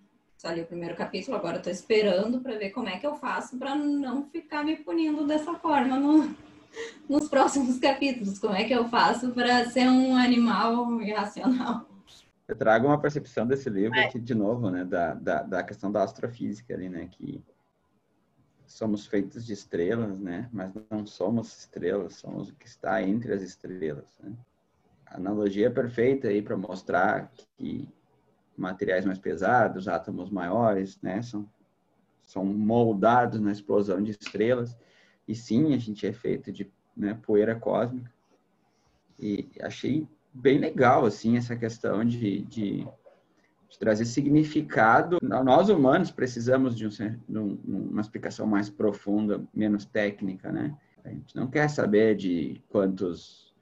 só 0.46 0.52
li 0.52 0.62
o 0.62 0.66
primeiro 0.68 0.96
capítulo, 0.96 1.36
agora 1.36 1.58
estou 1.58 1.74
esperando 1.74 2.40
para 2.40 2.56
ver 2.56 2.70
como 2.70 2.88
é 2.88 3.00
que 3.00 3.08
eu 3.08 3.16
faço 3.16 3.58
para 3.58 3.74
não 3.74 4.30
ficar 4.30 4.64
me 4.64 4.78
punindo 4.78 5.26
dessa 5.26 5.56
forma 5.56 5.98
no, 5.98 6.36
nos 7.10 7.28
próximos 7.28 7.80
capítulos. 7.80 8.38
Como 8.38 8.54
é 8.54 8.64
que 8.64 8.74
eu 8.74 8.88
faço 8.88 9.32
para 9.32 9.66
ser 9.72 9.90
um 9.90 10.16
animal 10.16 11.02
irracional? 11.02 11.90
Eu 12.48 12.56
trago 12.56 12.86
uma 12.86 13.02
percepção 13.02 13.48
desse 13.48 13.72
livro 13.72 14.00
aqui 14.00 14.20
de 14.20 14.36
novo, 14.36 14.70
né, 14.70 14.86
da, 14.86 15.16
da, 15.16 15.42
da 15.42 15.64
questão 15.64 15.92
da 15.92 16.04
astrofísica 16.04 16.76
ali, 16.76 16.90
né, 16.90 17.08
que 17.10 17.44
somos 18.68 19.08
feitos 19.08 19.44
de 19.44 19.54
estrelas, 19.54 20.20
né, 20.20 20.48
mas 20.54 20.72
não 20.92 21.08
somos 21.08 21.58
estrelas, 21.58 22.18
somos 22.18 22.50
o 22.50 22.56
que 22.56 22.68
está 22.68 23.02
entre 23.02 23.34
as 23.34 23.42
estrelas, 23.42 24.16
né? 24.22 24.32
A 25.08 25.18
analogia 25.18 25.68
é 25.68 25.70
perfeita 25.72 26.28
aí 26.28 26.42
para 26.42 26.58
mostrar 26.58 27.32
que 27.58 27.90
materiais 28.58 29.06
mais 29.06 29.20
pesados, 29.20 29.88
átomos 29.88 30.30
maiores, 30.30 31.00
né? 31.02 31.22
São, 31.22 31.48
são 32.24 32.46
moldados 32.46 33.40
na 33.40 33.52
explosão 33.52 34.02
de 34.02 34.12
estrelas. 34.12 34.78
E 35.28 35.36
sim, 35.36 35.74
a 35.74 35.78
gente 35.78 36.06
é 36.06 36.14
feito 36.14 36.52
de 36.52 36.72
né, 36.96 37.14
poeira 37.14 37.56
cósmica. 37.56 38.12
E 39.20 39.50
achei 39.62 40.08
bem 40.34 40.60
legal, 40.60 41.06
assim, 41.06 41.38
essa 41.38 41.56
questão 41.56 42.04
de, 42.04 42.42
de, 42.42 42.88
de 43.70 43.80
trazer 43.80 44.06
significado. 44.06 45.18
Nós 45.22 45.70
humanos 45.70 46.12
precisamos 46.12 46.76
de, 46.76 46.86
um, 46.86 46.90
de 46.90 47.72
uma 47.72 48.02
explicação 48.02 48.46
mais 48.46 48.70
profunda, 48.70 49.44
menos 49.54 49.86
técnica, 49.86 50.52
né? 50.52 50.76
A 51.04 51.10
gente 51.10 51.36
não 51.36 51.48
quer 51.48 51.70
saber 51.70 52.16
de 52.16 52.62
quantos, 52.68 53.54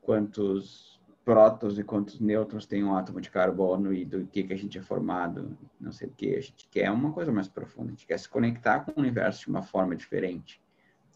quantos 0.00 0.89
prótons 1.30 1.78
e 1.78 1.84
quantos 1.84 2.18
nêutrons 2.18 2.66
tem 2.66 2.82
um 2.82 2.92
átomo 2.92 3.20
de 3.20 3.30
carbono 3.30 3.94
e 3.94 4.04
do 4.04 4.26
que, 4.26 4.42
que 4.42 4.52
a 4.52 4.56
gente 4.56 4.76
é 4.76 4.82
formado, 4.82 5.56
não 5.80 5.92
sei 5.92 6.08
o 6.08 6.10
que. 6.10 6.34
A 6.34 6.40
gente 6.40 6.66
quer 6.68 6.90
uma 6.90 7.12
coisa 7.12 7.30
mais 7.30 7.46
profunda, 7.46 7.86
a 7.86 7.90
gente 7.90 8.04
quer 8.04 8.18
se 8.18 8.28
conectar 8.28 8.80
com 8.80 8.90
o 8.96 9.00
universo 9.00 9.42
de 9.42 9.48
uma 9.48 9.62
forma 9.62 9.94
diferente, 9.94 10.60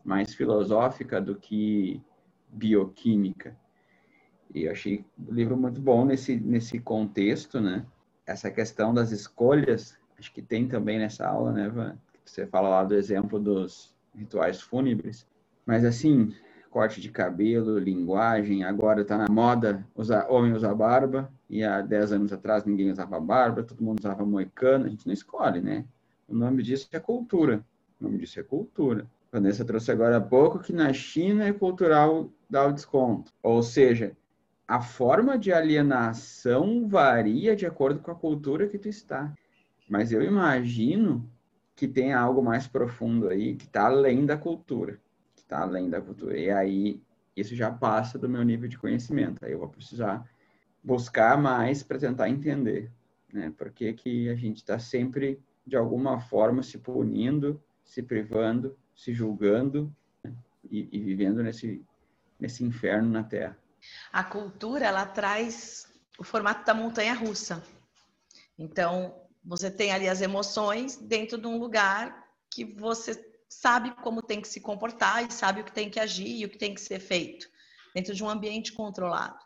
mais 0.04 0.32
filosófica 0.32 1.20
do 1.20 1.34
que 1.34 2.00
bioquímica. 2.48 3.56
E 4.54 4.66
eu 4.66 4.70
achei 4.70 5.04
o 5.18 5.34
livro 5.34 5.56
muito 5.56 5.80
bom 5.80 6.04
nesse, 6.04 6.36
nesse 6.36 6.78
contexto, 6.78 7.60
né? 7.60 7.84
Essa 8.24 8.52
questão 8.52 8.94
das 8.94 9.10
escolhas, 9.10 9.98
acho 10.16 10.32
que 10.32 10.40
tem 10.40 10.68
também 10.68 11.00
nessa 11.00 11.26
aula, 11.26 11.50
né, 11.50 11.68
Van? 11.68 11.98
Você 12.24 12.46
fala 12.46 12.68
lá 12.68 12.84
do 12.84 12.94
exemplo 12.94 13.40
dos 13.40 13.92
rituais 14.14 14.60
fúnebres. 14.60 15.26
Mas, 15.66 15.84
assim, 15.84 16.32
corte 16.74 17.00
de 17.00 17.08
cabelo, 17.08 17.78
linguagem. 17.78 18.64
Agora 18.64 19.02
está 19.02 19.16
na 19.16 19.28
moda 19.28 19.86
usar, 19.94 20.26
homem 20.28 20.52
usar 20.52 20.74
barba, 20.74 21.32
e 21.48 21.62
há 21.62 21.80
10 21.80 22.14
anos 22.14 22.32
atrás 22.32 22.64
ninguém 22.64 22.90
usava 22.90 23.20
barba, 23.20 23.62
todo 23.62 23.80
mundo 23.80 24.00
usava 24.00 24.26
moicano. 24.26 24.86
A 24.86 24.88
gente 24.88 25.06
não 25.06 25.14
escolhe, 25.14 25.60
né? 25.60 25.84
O 26.26 26.34
nome 26.34 26.64
disso 26.64 26.88
é 26.90 26.98
cultura. 26.98 27.64
O 28.00 28.04
nome 28.04 28.18
disso 28.18 28.40
é 28.40 28.42
cultura. 28.42 29.06
A 29.32 29.36
Vanessa 29.38 29.64
trouxe 29.64 29.92
agora 29.92 30.16
há 30.16 30.20
pouco 30.20 30.58
que 30.58 30.72
na 30.72 30.92
China 30.92 31.44
é 31.44 31.52
cultural 31.52 32.28
dar 32.50 32.66
o 32.66 32.72
desconto. 32.72 33.32
Ou 33.40 33.62
seja, 33.62 34.10
a 34.66 34.80
forma 34.80 35.38
de 35.38 35.52
alienação 35.52 36.88
varia 36.88 37.54
de 37.54 37.66
acordo 37.66 38.00
com 38.00 38.10
a 38.10 38.16
cultura 38.16 38.66
que 38.66 38.78
tu 38.78 38.88
está. 38.88 39.32
Mas 39.88 40.10
eu 40.10 40.22
imagino 40.22 41.24
que 41.76 41.86
tem 41.86 42.12
algo 42.12 42.42
mais 42.42 42.66
profundo 42.66 43.28
aí, 43.28 43.54
que 43.54 43.64
está 43.64 43.86
além 43.86 44.26
da 44.26 44.36
cultura 44.36 44.98
está 45.54 45.60
além 45.62 45.88
da 45.88 46.00
cultura. 46.00 46.36
E 46.36 46.50
aí 46.50 47.00
isso 47.36 47.54
já 47.54 47.70
passa 47.70 48.18
do 48.18 48.28
meu 48.28 48.42
nível 48.42 48.68
de 48.68 48.76
conhecimento. 48.76 49.44
Aí 49.44 49.52
eu 49.52 49.58
vou 49.58 49.68
precisar 49.68 50.28
buscar 50.82 51.38
mais 51.38 51.82
para 51.82 51.98
tentar 51.98 52.28
entender, 52.28 52.90
né? 53.32 53.52
Por 53.56 53.70
que, 53.70 53.92
que 53.92 54.28
a 54.28 54.34
gente 54.34 54.56
está 54.56 54.78
sempre, 54.78 55.40
de 55.66 55.76
alguma 55.76 56.20
forma, 56.20 56.62
se 56.62 56.78
punindo, 56.78 57.62
se 57.84 58.02
privando, 58.02 58.76
se 58.94 59.14
julgando 59.14 59.94
né? 60.22 60.32
e, 60.70 60.88
e 60.92 61.00
vivendo 61.00 61.42
nesse, 61.42 61.82
nesse 62.38 62.64
inferno 62.64 63.08
na 63.10 63.22
Terra. 63.22 63.56
A 64.12 64.24
cultura, 64.24 64.86
ela 64.86 65.06
traz 65.06 65.92
o 66.18 66.24
formato 66.24 66.64
da 66.64 66.74
montanha 66.74 67.14
russa. 67.14 67.62
Então, 68.58 69.14
você 69.44 69.70
tem 69.70 69.92
ali 69.92 70.08
as 70.08 70.20
emoções 70.20 70.96
dentro 70.96 71.36
de 71.38 71.46
um 71.46 71.58
lugar 71.58 72.24
que 72.50 72.64
você 72.64 73.33
sabe 73.60 73.90
como 74.02 74.22
tem 74.22 74.40
que 74.40 74.48
se 74.48 74.60
comportar 74.60 75.24
e 75.24 75.32
sabe 75.32 75.60
o 75.60 75.64
que 75.64 75.72
tem 75.72 75.90
que 75.90 76.00
agir 76.00 76.40
e 76.40 76.44
o 76.44 76.48
que 76.48 76.58
tem 76.58 76.74
que 76.74 76.80
ser 76.80 77.00
feito 77.00 77.48
dentro 77.94 78.14
de 78.14 78.22
um 78.24 78.28
ambiente 78.28 78.72
controlado. 78.72 79.38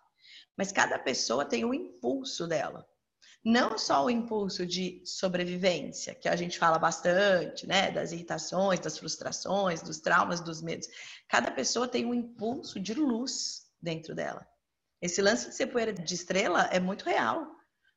Mas 0.56 0.72
cada 0.72 0.98
pessoa 0.98 1.44
tem 1.44 1.64
o 1.64 1.74
impulso 1.74 2.46
dela. 2.46 2.86
Não 3.44 3.78
só 3.78 4.04
o 4.04 4.11
impulso 4.11 4.66
de 4.66 5.02
sobrevivência, 5.04 6.14
que 6.14 6.28
a 6.28 6.34
gente 6.34 6.59
fala 6.59 6.78
bastante, 6.78 7.66
né, 7.66 7.90
das 7.90 8.11
irritações, 8.11 8.80
das 8.80 8.98
frustrações, 8.98 9.80
dos 9.80 10.00
traumas, 10.00 10.40
dos 10.40 10.61
medos. 10.61 10.88
Cada 11.28 11.50
pessoa 11.50 11.86
tem 11.86 12.04
um 12.04 12.14
impulso 12.14 12.80
de 12.80 12.94
luz 12.94 13.66
dentro 13.80 14.14
dela. 14.14 14.46
Esse 15.00 15.22
lance 15.22 15.50
de 15.50 15.54
ser 15.54 15.68
poeira 15.68 15.92
de 15.92 16.14
estrela 16.14 16.64
é 16.72 16.80
muito 16.80 17.04
real, 17.04 17.46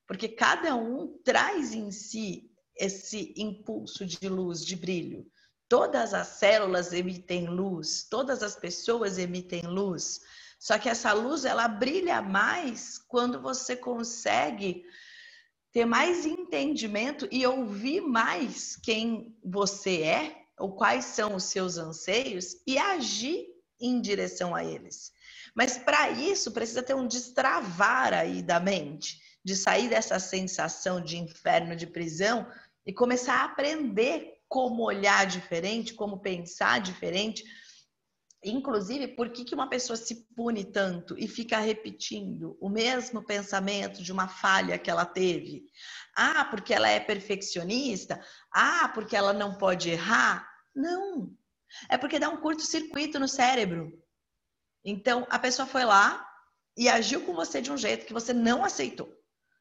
porque 0.08 0.30
cada 0.30 0.76
um 0.76 1.20
traz 1.24 1.74
em 1.74 1.92
si 1.92 2.52
esse 2.78 3.34
impulso 3.36 4.06
de 4.06 4.30
luz, 4.30 4.64
de 4.64 4.76
brilho. 4.76 5.26
Todas 5.72 6.14
as 6.14 6.28
células 6.28 6.92
emitem 6.92 7.48
luz, 7.48 8.04
todas 8.04 8.44
as 8.44 8.58
pessoas 8.58 9.18
emitem 9.18 9.62
luz. 9.62 10.20
Só 10.60 10.78
que 10.78 10.90
essa 10.90 11.14
luz 11.14 11.46
ela 11.46 11.66
brilha 11.66 12.22
mais 12.22 12.98
quando 12.98 13.42
você 13.42 13.74
consegue 13.78 14.84
ter 15.72 15.86
mais 15.86 16.26
entendimento 16.26 17.26
e 17.32 17.48
ouvir 17.48 18.02
mais 18.02 18.76
quem 18.76 19.34
você 19.42 20.02
é, 20.02 20.44
ou 20.60 20.76
quais 20.76 21.06
são 21.06 21.36
os 21.36 21.46
seus 21.46 21.78
anseios 21.78 22.58
e 22.68 22.78
agir 22.78 23.48
em 23.80 24.02
direção 24.02 24.54
a 24.54 24.66
eles. 24.66 25.14
Mas 25.56 25.78
para 25.78 26.10
isso 26.12 26.52
precisa 26.52 26.84
ter 26.84 26.96
um 26.96 27.08
destravar 27.08 28.14
aí 28.14 28.42
da 28.42 28.60
mente, 28.60 29.22
de 29.42 29.56
sair 29.56 29.88
dessa 29.88 30.20
sensação 30.20 31.00
de 31.00 31.18
inferno, 31.18 31.78
de 31.78 31.88
prisão 31.88 32.46
e 32.86 32.92
começar 32.92 33.36
a 33.36 33.46
aprender 33.46 34.41
como 34.52 34.84
olhar 34.84 35.26
diferente, 35.26 35.94
como 35.94 36.20
pensar 36.20 36.82
diferente. 36.82 37.42
Inclusive, 38.44 39.08
por 39.08 39.30
que, 39.30 39.46
que 39.46 39.56
uma 39.56 39.70
pessoa 39.70 39.96
se 39.96 40.28
pune 40.36 40.66
tanto 40.66 41.18
e 41.18 41.26
fica 41.26 41.58
repetindo 41.58 42.58
o 42.60 42.68
mesmo 42.68 43.24
pensamento 43.26 44.04
de 44.04 44.12
uma 44.12 44.28
falha 44.28 44.78
que 44.78 44.92
ela 44.92 45.06
teve? 45.06 45.64
Ah, 46.18 46.44
porque 46.44 46.74
ela 46.74 46.90
é 46.90 47.00
perfeccionista? 47.00 48.22
Ah, 48.54 48.92
porque 48.94 49.16
ela 49.16 49.32
não 49.32 49.58
pode 49.58 49.90
errar? 49.90 50.46
Não. 50.76 51.34
É 51.88 51.98
porque 51.98 52.20
dá 52.20 52.28
um 52.28 52.42
curto-circuito 52.42 53.18
no 53.18 53.30
cérebro. 53.30 53.90
Então, 54.84 55.26
a 55.30 55.40
pessoa 55.40 55.66
foi 55.66 55.86
lá 55.86 56.28
e 56.76 56.90
agiu 56.90 57.26
com 57.26 57.34
você 57.34 57.62
de 57.62 57.72
um 57.72 57.78
jeito 57.78 58.06
que 58.06 58.12
você 58.12 58.34
não 58.34 58.66
aceitou. 58.66 59.16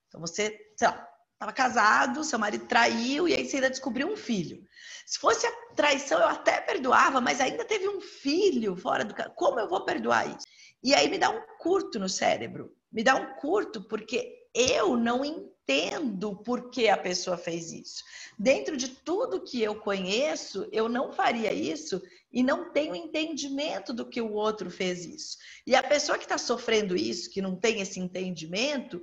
Então, 0.09 0.21
você, 0.21 0.59
sei 0.77 0.89
lá, 0.89 1.09
estava 1.41 1.53
casado, 1.53 2.23
seu 2.23 2.39
marido 2.39 2.67
traiu 2.67 3.27
e 3.27 3.35
aí 3.35 3.49
você 3.49 3.57
ainda 3.57 3.71
descobriu 3.71 4.07
um 4.09 4.17
filho. 4.17 4.63
Se 5.07 5.19
fosse 5.19 5.47
a 5.47 5.53
traição, 5.75 6.21
eu 6.21 6.29
até 6.29 6.61
perdoava, 6.61 7.19
mas 7.19 7.41
ainda 7.41 7.65
teve 7.65 7.89
um 7.89 7.99
filho 7.99 8.77
fora 8.77 9.07
do 9.07 9.15
Como 9.35 9.59
eu 9.59 9.67
vou 9.67 9.83
perdoar 9.83 10.29
isso? 10.29 10.47
E 10.85 10.95
aí 10.95 11.09
me 11.09 11.17
dá 11.17 11.31
um 11.31 11.41
curto 11.59 11.99
no 11.99 12.11
cérebro. 12.11 12.71
Me 12.93 13.03
dá 13.03 13.15
um 13.15 13.35
curto 13.37 13.83
porque 13.83 14.49
eu 14.55 14.99
não 14.99 15.25
entendo 15.25 16.37
por 16.37 16.71
que 16.71 16.91
a 16.91 16.97
pessoa 16.97 17.39
fez 17.39 17.73
isso. 17.73 18.05
Dentro 18.39 18.77
de 18.77 18.89
tudo 18.89 19.41
que 19.41 19.63
eu 19.63 19.77
conheço, 19.77 20.69
eu 20.71 20.91
não 20.91 21.11
faria 21.11 21.53
isso 21.55 22.03
e 22.31 22.43
não 22.43 22.71
tem 22.71 22.91
o 22.91 22.95
entendimento 22.95 23.95
do 23.95 24.05
que 24.05 24.21
o 24.21 24.33
outro 24.33 24.71
fez 24.71 25.07
isso. 25.07 25.39
E 25.67 25.75
a 25.75 25.83
pessoa 25.83 26.19
que 26.19 26.25
está 26.25 26.37
sofrendo 26.37 26.95
isso, 26.95 27.31
que 27.31 27.41
não 27.41 27.57
tem 27.57 27.81
esse 27.81 27.99
entendimento, 27.99 29.01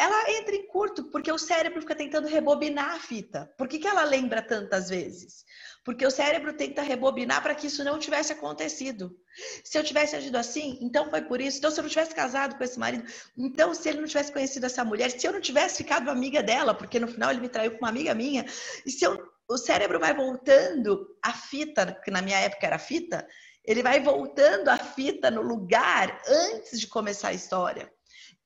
ela 0.00 0.30
entra 0.30 0.56
em 0.56 0.66
curto, 0.66 1.04
porque 1.10 1.30
o 1.30 1.36
cérebro 1.36 1.82
fica 1.82 1.94
tentando 1.94 2.26
rebobinar 2.26 2.94
a 2.94 2.98
fita. 2.98 3.52
Por 3.58 3.68
que, 3.68 3.78
que 3.78 3.86
ela 3.86 4.02
lembra 4.02 4.40
tantas 4.40 4.88
vezes? 4.88 5.44
Porque 5.84 6.06
o 6.06 6.10
cérebro 6.10 6.54
tenta 6.54 6.80
rebobinar 6.80 7.42
para 7.42 7.54
que 7.54 7.66
isso 7.66 7.84
não 7.84 7.98
tivesse 7.98 8.32
acontecido. 8.32 9.14
Se 9.62 9.76
eu 9.76 9.84
tivesse 9.84 10.16
agido 10.16 10.38
assim, 10.38 10.78
então 10.80 11.10
foi 11.10 11.20
por 11.20 11.38
isso. 11.38 11.58
Então, 11.58 11.70
se 11.70 11.78
eu 11.78 11.82
não 11.82 11.90
tivesse 11.90 12.14
casado 12.14 12.56
com 12.56 12.64
esse 12.64 12.78
marido, 12.78 13.04
então, 13.36 13.74
se 13.74 13.90
ele 13.90 14.00
não 14.00 14.06
tivesse 14.06 14.32
conhecido 14.32 14.64
essa 14.64 14.82
mulher, 14.82 15.10
se 15.10 15.26
eu 15.26 15.32
não 15.32 15.40
tivesse 15.40 15.76
ficado 15.76 16.08
amiga 16.08 16.42
dela, 16.42 16.72
porque 16.72 16.98
no 16.98 17.06
final 17.06 17.30
ele 17.30 17.40
me 17.40 17.50
traiu 17.50 17.72
com 17.72 17.78
uma 17.78 17.90
amiga 17.90 18.14
minha, 18.14 18.46
e 18.86 18.90
se 18.90 19.04
eu. 19.04 19.22
O 19.52 19.58
cérebro 19.58 19.98
vai 19.98 20.14
voltando 20.14 21.08
a 21.20 21.32
fita, 21.32 22.00
que 22.04 22.10
na 22.12 22.22
minha 22.22 22.38
época 22.38 22.64
era 22.64 22.78
fita, 22.78 23.26
ele 23.64 23.82
vai 23.82 23.98
voltando 23.98 24.68
a 24.68 24.78
fita 24.78 25.28
no 25.28 25.42
lugar 25.42 26.22
antes 26.24 26.78
de 26.78 26.86
começar 26.86 27.30
a 27.30 27.34
história 27.34 27.92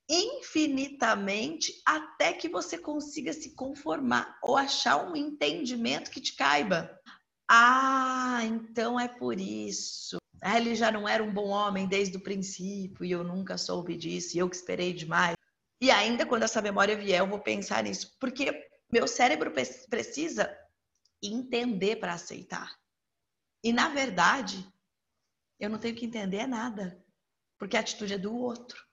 infinitamente 0.09 1.81
até 1.85 2.33
que 2.33 2.49
você 2.49 2.77
consiga 2.77 3.33
se 3.33 3.55
conformar 3.55 4.39
ou 4.43 4.57
achar 4.57 4.97
um 4.97 5.17
entendimento 5.17 6.11
que 6.11 6.21
te 6.21 6.37
caiba. 6.37 6.91
Ah, 7.49 8.41
então 8.45 8.99
é 8.99 9.09
por 9.09 9.39
isso. 9.39 10.19
Ah, 10.41 10.59
ele 10.59 10.75
já 10.75 10.93
não 10.93 11.09
era 11.09 11.23
um 11.23 11.33
bom 11.33 11.49
homem 11.49 11.87
desde 11.87 12.17
o 12.17 12.23
princípio 12.23 13.05
e 13.05 13.11
eu 13.11 13.25
nunca 13.25 13.57
soube 13.57 13.97
disso 13.97 14.37
e 14.37 14.41
eu 14.41 14.49
que 14.49 14.57
esperei 14.57 14.93
demais. 14.93 15.37
E 15.81 15.91
ainda 15.91 16.27
quando 16.27 16.43
essa 16.43 16.61
memória 16.61 16.97
vier, 16.97 17.21
eu 17.21 17.27
vou 17.27 17.41
pensar 17.41 17.83
nisso, 17.83 18.15
porque 18.21 18.69
meu 18.93 19.09
cérebro 19.09 19.53
precisa 19.89 20.55
entender 21.23 21.97
para 21.97 22.15
aceitar. 22.15 22.79
E 23.63 23.73
na 23.73 23.89
verdade, 23.89 24.67
eu 25.59 25.71
não 25.71 25.79
tenho 25.79 25.97
que 25.97 26.05
entender 26.05 26.47
nada, 26.47 27.03
porque 27.59 27.77
a 27.77 27.81
atitude 27.81 28.15
é 28.15 28.19
do 28.19 28.37
outro. 28.37 28.84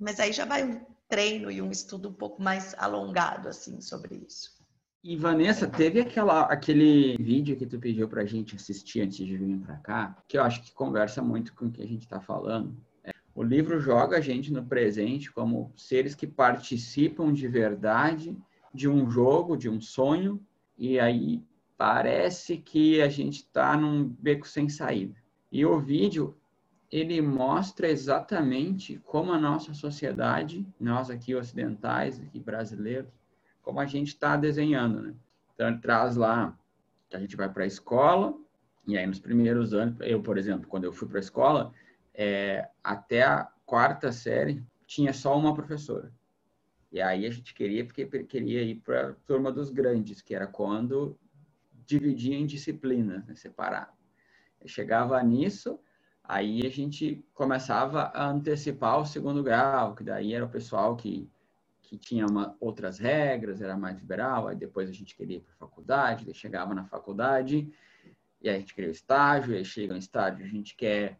Mas 0.00 0.18
aí 0.18 0.32
já 0.32 0.46
vai 0.46 0.64
um 0.64 0.80
treino 1.08 1.50
e 1.50 1.60
um 1.60 1.70
estudo 1.70 2.08
um 2.08 2.12
pouco 2.12 2.42
mais 2.42 2.74
alongado 2.78 3.48
assim 3.48 3.80
sobre 3.80 4.24
isso. 4.26 4.58
E 5.02 5.16
Vanessa, 5.16 5.66
teve 5.66 6.00
aquela, 6.00 6.42
aquele 6.42 7.16
vídeo 7.16 7.56
que 7.56 7.66
tu 7.66 7.78
pediu 7.78 8.08
para 8.08 8.22
a 8.22 8.26
gente 8.26 8.54
assistir 8.54 9.00
antes 9.00 9.16
de 9.26 9.36
vir 9.36 9.58
para 9.58 9.76
cá, 9.76 10.16
que 10.28 10.36
eu 10.36 10.42
acho 10.42 10.62
que 10.62 10.72
conversa 10.72 11.22
muito 11.22 11.54
com 11.54 11.66
o 11.66 11.70
que 11.70 11.82
a 11.82 11.86
gente 11.86 12.02
está 12.02 12.20
falando. 12.20 12.76
É, 13.02 13.10
o 13.34 13.42
livro 13.42 13.80
joga 13.80 14.18
a 14.18 14.20
gente 14.20 14.52
no 14.52 14.64
presente 14.64 15.32
como 15.32 15.72
seres 15.74 16.14
que 16.14 16.26
participam 16.26 17.32
de 17.32 17.48
verdade 17.48 18.36
de 18.72 18.88
um 18.88 19.10
jogo, 19.10 19.56
de 19.56 19.68
um 19.68 19.80
sonho, 19.80 20.40
e 20.78 21.00
aí 21.00 21.42
parece 21.76 22.58
que 22.58 23.00
a 23.00 23.08
gente 23.08 23.36
está 23.36 23.76
num 23.76 24.06
beco 24.06 24.46
sem 24.46 24.68
saída. 24.68 25.14
E 25.50 25.64
o 25.64 25.78
vídeo 25.80 26.36
ele 26.90 27.20
mostra 27.20 27.88
exatamente 27.88 28.98
como 29.04 29.32
a 29.32 29.38
nossa 29.38 29.72
sociedade, 29.74 30.66
nós 30.78 31.08
aqui 31.08 31.34
ocidentais, 31.34 32.20
aqui 32.20 32.40
brasileiros, 32.40 33.10
como 33.62 33.78
a 33.78 33.86
gente 33.86 34.08
está 34.08 34.36
desenhando, 34.36 35.02
né? 35.02 35.14
Então, 35.54 35.68
ele 35.68 35.78
traz 35.78 36.16
lá 36.16 36.58
que 37.08 37.16
a 37.16 37.20
gente 37.20 37.36
vai 37.36 37.48
para 37.48 37.64
a 37.64 37.66
escola, 37.66 38.34
e 38.86 38.96
aí 38.96 39.06
nos 39.06 39.20
primeiros 39.20 39.72
anos, 39.72 39.96
eu, 40.00 40.22
por 40.22 40.38
exemplo, 40.38 40.66
quando 40.66 40.84
eu 40.84 40.92
fui 40.92 41.06
para 41.06 41.18
a 41.18 41.20
escola, 41.20 41.72
é, 42.14 42.68
até 42.82 43.22
a 43.22 43.48
quarta 43.64 44.10
série, 44.10 44.64
tinha 44.86 45.12
só 45.12 45.38
uma 45.38 45.54
professora. 45.54 46.12
E 46.90 47.00
aí 47.00 47.24
a 47.24 47.30
gente 47.30 47.54
queria, 47.54 47.84
porque 47.84 48.04
queria 48.24 48.62
ir 48.62 48.76
para 48.76 49.10
a 49.10 49.12
turma 49.26 49.52
dos 49.52 49.70
grandes, 49.70 50.20
que 50.20 50.34
era 50.34 50.46
quando 50.46 51.16
dividia 51.86 52.36
em 52.36 52.46
disciplinas, 52.46 53.24
né, 53.26 53.34
separado. 53.36 53.92
Eu 54.60 54.68
chegava 54.68 55.22
nisso, 55.22 55.78
Aí 56.22 56.64
a 56.64 56.70
gente 56.70 57.24
começava 57.34 58.04
a 58.14 58.28
antecipar 58.28 59.00
o 59.00 59.06
segundo 59.06 59.42
grau, 59.42 59.94
que 59.94 60.04
daí 60.04 60.32
era 60.32 60.44
o 60.44 60.48
pessoal 60.48 60.96
que, 60.96 61.28
que 61.82 61.98
tinha 61.98 62.26
uma, 62.26 62.56
outras 62.60 62.98
regras, 62.98 63.60
era 63.60 63.76
mais 63.76 63.98
liberal, 63.98 64.46
aí 64.46 64.56
depois 64.56 64.88
a 64.88 64.92
gente 64.92 65.16
queria 65.16 65.38
ir 65.38 65.40
para 65.40 65.54
a 65.54 65.68
faculdade, 65.68 66.24
daí 66.24 66.34
chegava 66.34 66.74
na 66.74 66.84
faculdade, 66.84 67.72
e 68.40 68.48
aí 68.48 68.56
a 68.56 68.58
gente 68.58 68.74
queria 68.74 68.90
o 68.90 68.92
estágio, 68.92 69.54
aí 69.54 69.64
chega 69.64 69.92
no 69.92 69.98
estágio, 69.98 70.44
a 70.44 70.48
gente 70.48 70.76
quer 70.76 71.18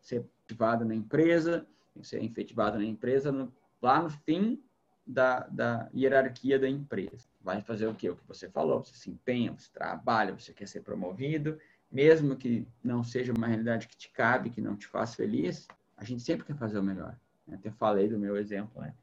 ser 0.00 0.24
efetivado 0.44 0.84
na 0.84 0.94
empresa, 0.94 1.66
ser 2.02 2.22
efetivado 2.22 2.78
na 2.78 2.84
empresa 2.84 3.32
no, 3.32 3.52
lá 3.80 4.02
no 4.02 4.10
fim 4.10 4.62
da, 5.06 5.40
da 5.48 5.88
hierarquia 5.94 6.58
da 6.58 6.68
empresa. 6.68 7.28
Vai 7.40 7.60
fazer 7.60 7.86
o 7.86 7.94
quê? 7.94 8.10
O 8.10 8.16
que 8.16 8.26
você 8.26 8.48
falou, 8.48 8.84
você 8.84 8.94
se 8.94 9.10
empenha, 9.10 9.52
você 9.52 9.70
trabalha, 9.72 10.38
você 10.38 10.52
quer 10.52 10.66
ser 10.66 10.82
promovido, 10.82 11.58
mesmo 11.92 12.36
que 12.36 12.66
não 12.82 13.04
seja 13.04 13.32
uma 13.32 13.46
realidade 13.46 13.86
que 13.86 13.96
te 13.96 14.10
cabe, 14.10 14.50
que 14.50 14.60
não 14.60 14.76
te 14.76 14.86
faz 14.86 15.14
feliz, 15.14 15.68
a 15.96 16.04
gente 16.04 16.22
sempre 16.22 16.46
quer 16.46 16.56
fazer 16.56 16.78
o 16.78 16.82
melhor. 16.82 17.16
Até 17.52 17.70
falei 17.70 18.08
do 18.08 18.18
meu 18.18 18.36
exemplo, 18.36 18.80
né? 18.80 18.94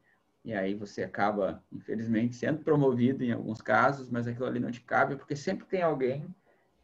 E 0.44 0.54
aí 0.54 0.74
você 0.74 1.04
acaba, 1.04 1.64
infelizmente, 1.72 2.36
sendo 2.36 2.60
promovido 2.60 3.24
em 3.24 3.32
alguns 3.32 3.62
casos, 3.62 4.10
mas 4.10 4.26
aquilo 4.26 4.48
ali 4.48 4.60
não 4.60 4.72
te 4.72 4.82
cabe, 4.82 5.16
porque 5.16 5.36
sempre 5.36 5.66
tem 5.68 5.82
alguém 5.82 6.26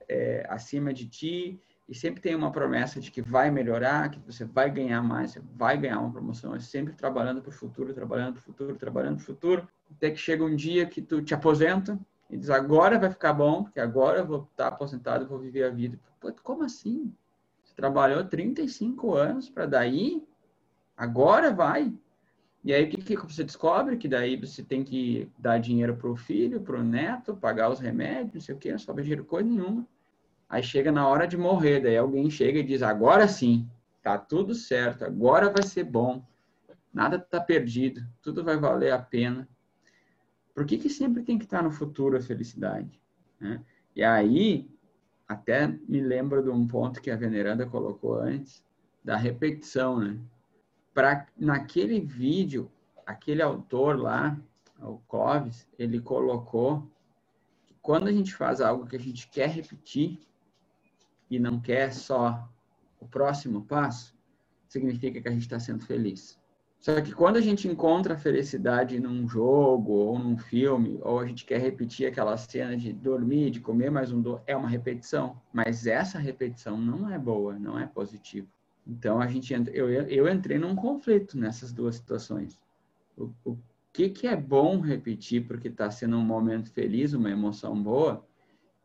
é, 0.08 0.46
acima 0.50 0.94
de 0.94 1.08
ti 1.08 1.60
e 1.88 1.96
sempre 1.96 2.22
tem 2.22 2.36
uma 2.36 2.52
promessa 2.52 3.00
de 3.00 3.10
que 3.10 3.22
vai 3.22 3.50
melhorar, 3.50 4.10
que 4.10 4.20
você 4.20 4.44
vai 4.44 4.70
ganhar 4.70 5.02
mais, 5.02 5.32
você 5.32 5.42
vai 5.56 5.78
ganhar 5.78 6.00
uma 6.00 6.12
promoção, 6.12 6.54
é 6.56 6.60
sempre 6.60 6.94
trabalhando 6.94 7.42
para 7.42 7.50
o 7.50 7.54
futuro, 7.54 7.94
trabalhando 7.94 8.34
para 8.34 8.42
o 8.42 8.44
futuro, 8.44 8.76
trabalhando 8.76 9.16
para 9.16 9.24
o 9.24 9.26
futuro, 9.26 9.68
até 9.92 10.12
que 10.12 10.18
chega 10.18 10.44
um 10.44 10.56
dia 10.56 10.86
que 10.86 11.02
tu 11.02 11.22
te 11.22 11.34
aposenta, 11.34 11.98
e 12.30 12.38
diz, 12.38 12.50
agora 12.50 12.98
vai 12.98 13.10
ficar 13.10 13.34
bom, 13.34 13.64
porque 13.64 13.80
agora 13.80 14.20
eu 14.20 14.26
vou 14.26 14.48
estar 14.52 14.68
aposentado, 14.68 15.28
vou 15.28 15.40
viver 15.40 15.64
a 15.64 15.70
vida. 15.70 16.00
Pô, 16.20 16.32
como 16.44 16.64
assim? 16.64 17.14
Você 17.64 17.76
trabalhou 17.76 18.24
35 18.24 19.14
anos 19.14 19.50
para 19.50 19.66
daí? 19.66 20.24
Agora 20.98 21.52
vai? 21.52 21.94
E 22.64 22.74
aí 22.74 22.86
o 22.86 22.90
que, 22.90 22.98
que 22.98 23.16
você 23.16 23.44
descobre? 23.44 23.96
Que 23.96 24.08
daí 24.08 24.36
você 24.36 24.64
tem 24.64 24.84
que 24.84 25.30
dar 25.38 25.60
dinheiro 25.60 25.96
para 25.96 26.10
o 26.10 26.16
filho, 26.16 26.62
para 26.62 26.80
o 26.80 26.84
neto, 26.84 27.36
pagar 27.36 27.70
os 27.70 27.80
remédios, 27.80 28.34
não 28.34 28.42
sei 28.42 28.56
o 28.56 28.58
quê, 28.58 28.72
não 28.72 28.80
sobra 28.80 29.04
dinheiro 29.04 29.24
coisa 29.24 29.48
nenhuma. 29.48 29.88
Aí 30.50 30.64
chega 30.64 30.92
na 30.92 31.08
hora 31.08 31.28
de 31.28 31.38
morrer, 31.38 31.80
daí 31.80 31.98
alguém 31.98 32.30
chega 32.30 32.60
e 32.60 32.64
diz, 32.64 32.82
agora 32.82 33.28
sim, 33.28 33.70
tá 34.02 34.18
tudo 34.18 34.56
certo, 34.56 35.06
agora 35.06 35.50
vai 35.50 35.64
ser 35.64 35.84
bom, 35.84 36.24
nada 36.94 37.20
tá 37.20 37.40
perdido, 37.40 38.02
tudo 38.22 38.44
vai 38.44 38.58
valer 38.58 38.94
a 38.94 39.00
pena. 39.00 39.48
Por 40.56 40.66
que, 40.66 40.78
que 40.78 40.90
sempre 40.90 41.22
tem 41.22 41.38
que 41.38 41.44
estar 41.44 41.62
no 41.62 41.70
futuro 41.70 42.18
a 42.18 42.22
felicidade? 42.22 42.98
Né? 43.40 43.62
E 43.94 44.02
aí, 44.02 44.68
até 45.28 45.68
me 45.68 46.00
lembro 46.00 46.42
de 46.42 46.50
um 46.50 46.66
ponto 46.66 47.02
que 47.02 47.12
a 47.12 47.18
Veneranda 47.18 47.66
colocou 47.66 48.16
antes, 48.16 48.64
da 49.04 49.18
repetição, 49.18 50.00
né? 50.00 50.18
Para 50.94 51.28
naquele 51.38 52.00
vídeo, 52.00 52.72
aquele 53.06 53.42
autor 53.42 54.00
lá, 54.00 54.40
o 54.80 54.98
Clóvis, 55.10 55.68
ele 55.78 56.00
colocou 56.00 56.90
que 57.68 57.76
quando 57.82 58.08
a 58.08 58.12
gente 58.12 58.34
faz 58.34 58.62
algo 58.62 58.88
que 58.88 58.96
a 58.96 59.00
gente 59.00 59.28
quer 59.28 59.50
repetir 59.50 60.20
e 61.30 61.38
não 61.38 61.60
quer 61.60 61.94
só 61.94 62.50
o 63.00 63.06
próximo 63.06 63.66
passo, 63.66 64.16
significa 64.68 65.22
que 65.22 65.28
a 65.28 65.32
gente 65.32 65.44
está 65.44 65.60
sendo 65.60 65.86
feliz. 65.86 66.40
Só 66.86 67.02
que 67.02 67.16
quando 67.16 67.38
a 67.38 67.42
gente 67.42 67.68
encontra 67.68 68.14
a 68.14 68.18
felicidade 68.18 69.00
num 69.00 69.28
jogo 69.28 69.92
ou 69.92 70.20
num 70.20 70.38
filme, 70.38 71.00
ou 71.02 71.20
a 71.20 71.26
gente 71.26 71.44
quer 71.44 71.60
repetir 71.60 72.06
aquela 72.06 72.38
cena 72.38 72.78
de 72.78 72.94
dormir, 72.94 73.50
de 73.50 73.60
comer 73.60 73.90
mais 73.90 74.12
um 74.12 74.22
doce, 74.22 74.44
é 74.46 74.56
uma 74.56 74.70
repetição. 74.70 75.42
Mas 75.52 75.88
essa 75.88 76.20
repetição 76.20 76.78
não 76.78 77.10
é 77.10 77.18
boa, 77.18 77.58
não 77.58 77.80
é 77.80 77.88
positiva. 77.88 78.46
Então 78.86 79.20
a 79.20 79.26
gente 79.26 79.52
eu, 79.74 79.90
eu 79.90 80.32
entrei 80.32 80.60
num 80.60 80.76
conflito 80.76 81.40
nessas 81.40 81.74
duas 81.74 81.96
situações. 81.96 82.62
O, 83.18 83.32
o 83.44 83.58
que, 83.92 84.08
que 84.10 84.28
é 84.28 84.36
bom 84.36 84.80
repetir 84.80 85.48
porque 85.48 85.70
está 85.70 85.90
sendo 85.90 86.18
um 86.18 86.24
momento 86.24 86.70
feliz, 86.70 87.14
uma 87.14 87.32
emoção 87.32 87.82
boa, 87.82 88.24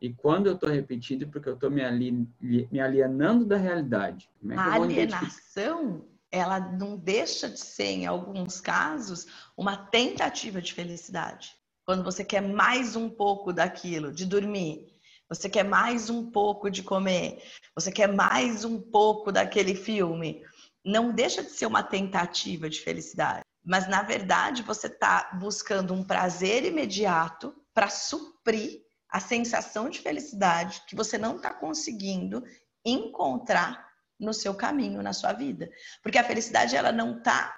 e 0.01 0.11
quando 0.11 0.47
eu 0.47 0.53
estou 0.53 0.71
repetindo 0.71 1.27
porque 1.27 1.49
eu 1.49 1.53
estou 1.53 1.69
me, 1.69 1.83
ali, 1.83 2.27
me 2.41 2.79
alienando 2.79 3.45
da 3.45 3.57
realidade. 3.57 4.27
É 4.49 4.55
a 4.55 4.73
alienação 4.73 6.09
ela 6.31 6.59
não 6.59 6.97
deixa 6.97 7.49
de 7.49 7.59
ser, 7.59 7.91
em 7.91 8.05
alguns 8.05 8.61
casos, 8.61 9.27
uma 9.57 9.75
tentativa 9.75 10.61
de 10.61 10.73
felicidade. 10.73 11.53
Quando 11.85 12.03
você 12.03 12.23
quer 12.23 12.41
mais 12.41 12.95
um 12.95 13.09
pouco 13.09 13.51
daquilo, 13.51 14.13
de 14.13 14.25
dormir, 14.25 14.87
você 15.27 15.49
quer 15.49 15.63
mais 15.63 16.09
um 16.09 16.31
pouco 16.31 16.69
de 16.69 16.83
comer, 16.83 17.43
você 17.75 17.91
quer 17.91 18.07
mais 18.07 18.63
um 18.63 18.79
pouco 18.79 19.31
daquele 19.31 19.75
filme, 19.75 20.43
não 20.85 21.11
deixa 21.11 21.43
de 21.43 21.51
ser 21.51 21.65
uma 21.65 21.83
tentativa 21.83 22.69
de 22.69 22.79
felicidade. 22.79 23.41
Mas, 23.63 23.87
na 23.87 24.01
verdade, 24.01 24.63
você 24.63 24.87
está 24.87 25.37
buscando 25.39 25.93
um 25.93 26.03
prazer 26.03 26.65
imediato 26.65 27.53
para 27.73 27.89
suprir 27.89 28.81
a 29.09 29.19
sensação 29.19 29.89
de 29.89 29.99
felicidade 29.99 30.81
que 30.87 30.95
você 30.95 31.17
não 31.17 31.35
está 31.35 31.53
conseguindo 31.53 32.43
encontrar 32.83 33.90
no 34.21 34.33
seu 34.33 34.53
caminho, 34.53 35.01
na 35.01 35.11
sua 35.11 35.33
vida. 35.33 35.69
Porque 36.01 36.17
a 36.17 36.23
felicidade 36.23 36.75
ela 36.75 36.91
não 36.91 37.17
está 37.17 37.53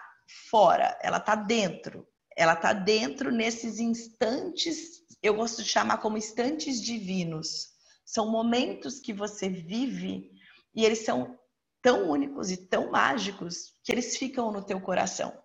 fora, 0.49 0.97
ela 1.01 1.18
está 1.18 1.36
dentro. 1.36 2.07
Ela 2.36 2.53
está 2.53 2.74
dentro 2.74 3.32
nesses 3.32 3.80
instantes, 3.80 5.03
eu 5.22 5.36
gosto 5.36 5.61
de 5.61 5.70
chamar 5.70 5.97
como 5.97 6.18
instantes 6.18 6.82
divinos. 6.82 7.68
São 8.03 8.32
momentos 8.32 8.99
que 8.99 9.14
você 9.14 9.47
vive 9.47 10.32
E 10.76 10.84
eles 10.84 11.05
são 11.05 11.38
tão 11.82 12.09
únicos 12.09 12.49
e 12.49 12.57
tão 12.57 12.89
mágicos 12.89 13.74
que 13.84 13.91
eles 13.91 14.18
ficam 14.18 14.51
no 14.51 14.64
teu 14.64 14.82
coração. 14.82 15.38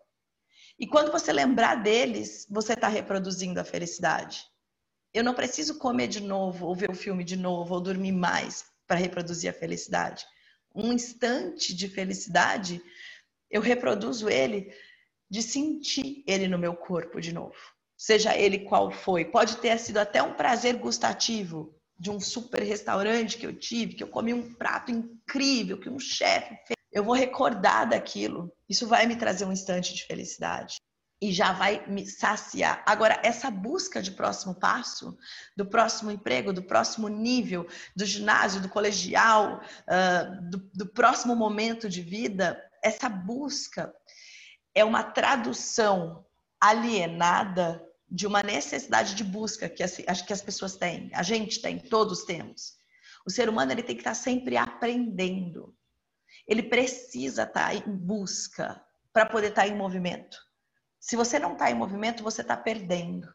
E 0.79 0.87
quando 0.87 1.12
você 1.12 1.33
lembrar 1.33 1.83
deles, 1.83 2.47
você 2.49 2.73
está 2.73 2.89
reproduzindo 2.89 3.61
a 3.61 3.64
felicidade. 3.64 4.45
Eu 5.12 5.25
não 5.25 5.35
preciso 5.35 5.79
comer 5.79 6.07
de 6.07 6.21
novo, 6.21 6.66
ou 6.66 6.75
ver 6.75 6.91
o 6.91 6.95
filme 6.95 7.25
de 7.25 7.37
novo, 7.37 7.75
ou 7.75 7.81
dormir 7.81 8.12
mais 8.12 8.64
para 8.87 8.97
reproduzir 8.97 9.51
a 9.51 9.53
felicidade. 9.53 10.25
Um 10.81 10.93
instante 10.93 11.74
de 11.74 11.89
felicidade, 11.89 12.81
eu 13.51 13.61
reproduzo 13.61 14.29
ele 14.29 14.72
de 15.29 15.43
sentir 15.43 16.22
ele 16.24 16.47
no 16.47 16.57
meu 16.57 16.72
corpo 16.72 17.20
de 17.20 17.33
novo. 17.33 17.57
Seja 17.97 18.37
ele 18.37 18.61
qual 18.61 18.93
foi. 18.93 19.24
Pode 19.24 19.57
ter 19.57 19.76
sido 19.81 19.99
até 19.99 20.22
um 20.22 20.35
prazer 20.35 20.76
gustativo 20.76 21.74
de 21.99 22.12
um 22.12 22.20
super 22.20 22.62
restaurante 22.62 23.39
que 23.39 23.45
eu 23.45 23.53
tive, 23.53 23.95
que 23.95 24.05
eu 24.05 24.09
comi 24.09 24.33
um 24.33 24.55
prato 24.55 24.93
incrível, 24.93 25.81
que 25.81 25.91
um 25.91 25.99
chefe 25.99 26.55
fez. 26.64 26.76
Eu 26.93 27.03
vou 27.03 27.14
recordar 27.14 27.89
daquilo. 27.89 28.53
Isso 28.68 28.87
vai 28.87 29.05
me 29.05 29.16
trazer 29.16 29.45
um 29.45 29.53
instante 29.53 29.93
de 29.93 30.05
felicidade 30.05 30.76
e 31.21 31.33
já 31.33 31.53
vai 31.53 31.85
me 31.87 32.07
saciar. 32.07 32.83
Agora, 32.87 33.21
essa 33.25 33.51
busca 33.51 34.01
de 34.01 34.12
próximo 34.12 34.55
passo, 34.55 35.19
do 35.57 35.66
próximo 35.66 36.11
emprego, 36.11 36.53
do 36.53 36.62
próximo 36.62 37.09
nível, 37.09 37.66
do 37.97 38.05
ginásio, 38.05 38.61
do 38.61 38.69
colegial, 38.69 39.61
uh, 39.61 40.51
do, 40.51 40.59
do 40.75 40.87
próximo 40.87 41.35
momento 41.35 41.89
de 41.89 42.03
vida, 42.03 42.62
essa 42.83 43.09
busca 43.09 43.93
é 44.75 44.85
uma 44.85 45.03
tradução 45.03 46.25
alienada 46.61 47.85
de 48.11 48.27
uma 48.27 48.43
necessidade 48.43 49.14
de 49.14 49.25
busca 49.25 49.69
que 49.69 49.83
acho 49.83 50.27
que 50.27 50.33
as 50.33 50.41
pessoas 50.41 50.77
têm, 50.77 51.11
a 51.12 51.23
gente 51.23 51.61
tem, 51.61 51.79
todos 51.79 52.25
temos. 52.25 52.79
O 53.27 53.31
ser 53.31 53.49
humano 53.49 53.73
ele 53.73 53.83
tem 53.83 53.95
que 53.95 54.01
estar 54.01 54.14
sempre 54.14 54.57
aprendendo. 54.57 55.77
Ele 56.47 56.62
precisa 56.62 57.43
estar 57.43 57.75
em 57.75 57.95
busca 57.95 58.83
para 59.12 59.27
poder 59.27 59.49
estar 59.49 59.69
em 59.69 59.77
movimento. 59.77 60.39
Se 61.01 61.16
você 61.16 61.38
não 61.38 61.53
está 61.53 61.70
em 61.70 61.74
movimento, 61.74 62.22
você 62.22 62.42
está 62.42 62.57
perdendo. 62.57 63.32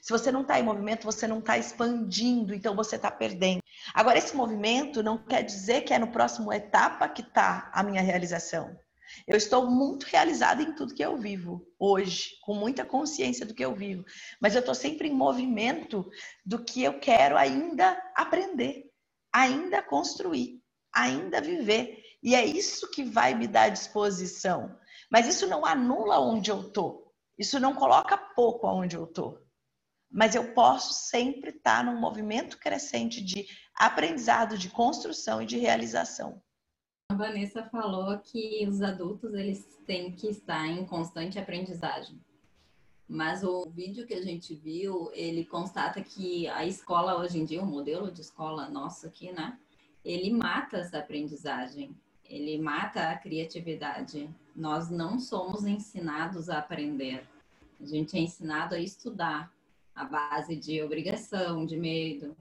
Se 0.00 0.12
você 0.12 0.30
não 0.30 0.42
está 0.42 0.60
em 0.60 0.62
movimento, 0.62 1.04
você 1.04 1.26
não 1.26 1.38
está 1.38 1.56
expandindo, 1.56 2.54
então 2.54 2.76
você 2.76 2.96
está 2.96 3.10
perdendo. 3.10 3.62
Agora, 3.94 4.18
esse 4.18 4.36
movimento 4.36 5.02
não 5.02 5.16
quer 5.16 5.42
dizer 5.42 5.80
que 5.80 5.94
é 5.94 5.98
no 5.98 6.12
próximo 6.12 6.52
etapa 6.52 7.08
que 7.08 7.22
está 7.22 7.70
a 7.72 7.82
minha 7.82 8.02
realização. 8.02 8.78
Eu 9.26 9.36
estou 9.36 9.70
muito 9.70 10.04
realizada 10.04 10.62
em 10.62 10.74
tudo 10.74 10.94
que 10.94 11.04
eu 11.04 11.16
vivo 11.16 11.66
hoje, 11.78 12.38
com 12.42 12.54
muita 12.54 12.84
consciência 12.84 13.46
do 13.46 13.54
que 13.54 13.64
eu 13.64 13.74
vivo, 13.74 14.04
mas 14.40 14.54
eu 14.54 14.60
estou 14.60 14.74
sempre 14.74 15.08
em 15.08 15.14
movimento 15.14 16.08
do 16.44 16.62
que 16.62 16.82
eu 16.82 16.98
quero 16.98 17.36
ainda 17.36 17.96
aprender, 18.14 18.90
ainda 19.32 19.82
construir, 19.82 20.60
ainda 20.92 21.40
viver. 21.40 22.02
E 22.22 22.34
é 22.34 22.44
isso 22.44 22.90
que 22.90 23.04
vai 23.04 23.34
me 23.34 23.46
dar 23.46 23.68
disposição. 23.68 24.76
Mas 25.14 25.28
isso 25.28 25.46
não 25.46 25.64
anula 25.64 26.18
onde 26.18 26.50
eu 26.50 26.68
tô. 26.72 27.06
Isso 27.38 27.60
não 27.60 27.72
coloca 27.72 28.18
pouco 28.18 28.66
aonde 28.66 28.96
eu 28.96 29.06
tô. 29.06 29.38
Mas 30.10 30.34
eu 30.34 30.52
posso 30.54 30.92
sempre 30.92 31.50
estar 31.50 31.84
num 31.84 32.00
movimento 32.00 32.58
crescente 32.58 33.22
de 33.22 33.46
aprendizado, 33.76 34.58
de 34.58 34.68
construção 34.68 35.40
e 35.40 35.46
de 35.46 35.56
realização. 35.56 36.42
A 37.12 37.14
Vanessa 37.14 37.62
falou 37.62 38.18
que 38.18 38.66
os 38.66 38.82
adultos 38.82 39.32
eles 39.34 39.64
têm 39.86 40.10
que 40.10 40.26
estar 40.26 40.66
em 40.66 40.84
constante 40.84 41.38
aprendizagem. 41.38 42.20
Mas 43.06 43.44
o 43.44 43.70
vídeo 43.70 44.08
que 44.08 44.14
a 44.14 44.22
gente 44.22 44.52
viu, 44.52 45.12
ele 45.12 45.44
constata 45.44 46.02
que 46.02 46.48
a 46.48 46.66
escola 46.66 47.20
hoje 47.20 47.38
em 47.38 47.44
dia, 47.44 47.62
o 47.62 47.66
modelo 47.66 48.10
de 48.10 48.20
escola 48.20 48.68
nosso 48.68 49.06
aqui, 49.06 49.30
né? 49.30 49.56
Ele 50.04 50.32
mata 50.32 50.78
essa 50.78 50.98
aprendizagem, 50.98 51.96
ele 52.24 52.58
mata 52.58 53.10
a 53.10 53.16
criatividade. 53.16 54.28
Nós 54.54 54.88
não 54.88 55.18
somos 55.18 55.64
ensinados 55.64 56.48
a 56.48 56.58
aprender. 56.58 57.26
A 57.80 57.86
gente 57.86 58.16
é 58.16 58.20
ensinado 58.20 58.74
a 58.74 58.78
estudar 58.78 59.52
a 59.94 60.04
base 60.04 60.56
de 60.56 60.82
obrigação, 60.82 61.66
de 61.66 61.76
medo. 61.76 62.36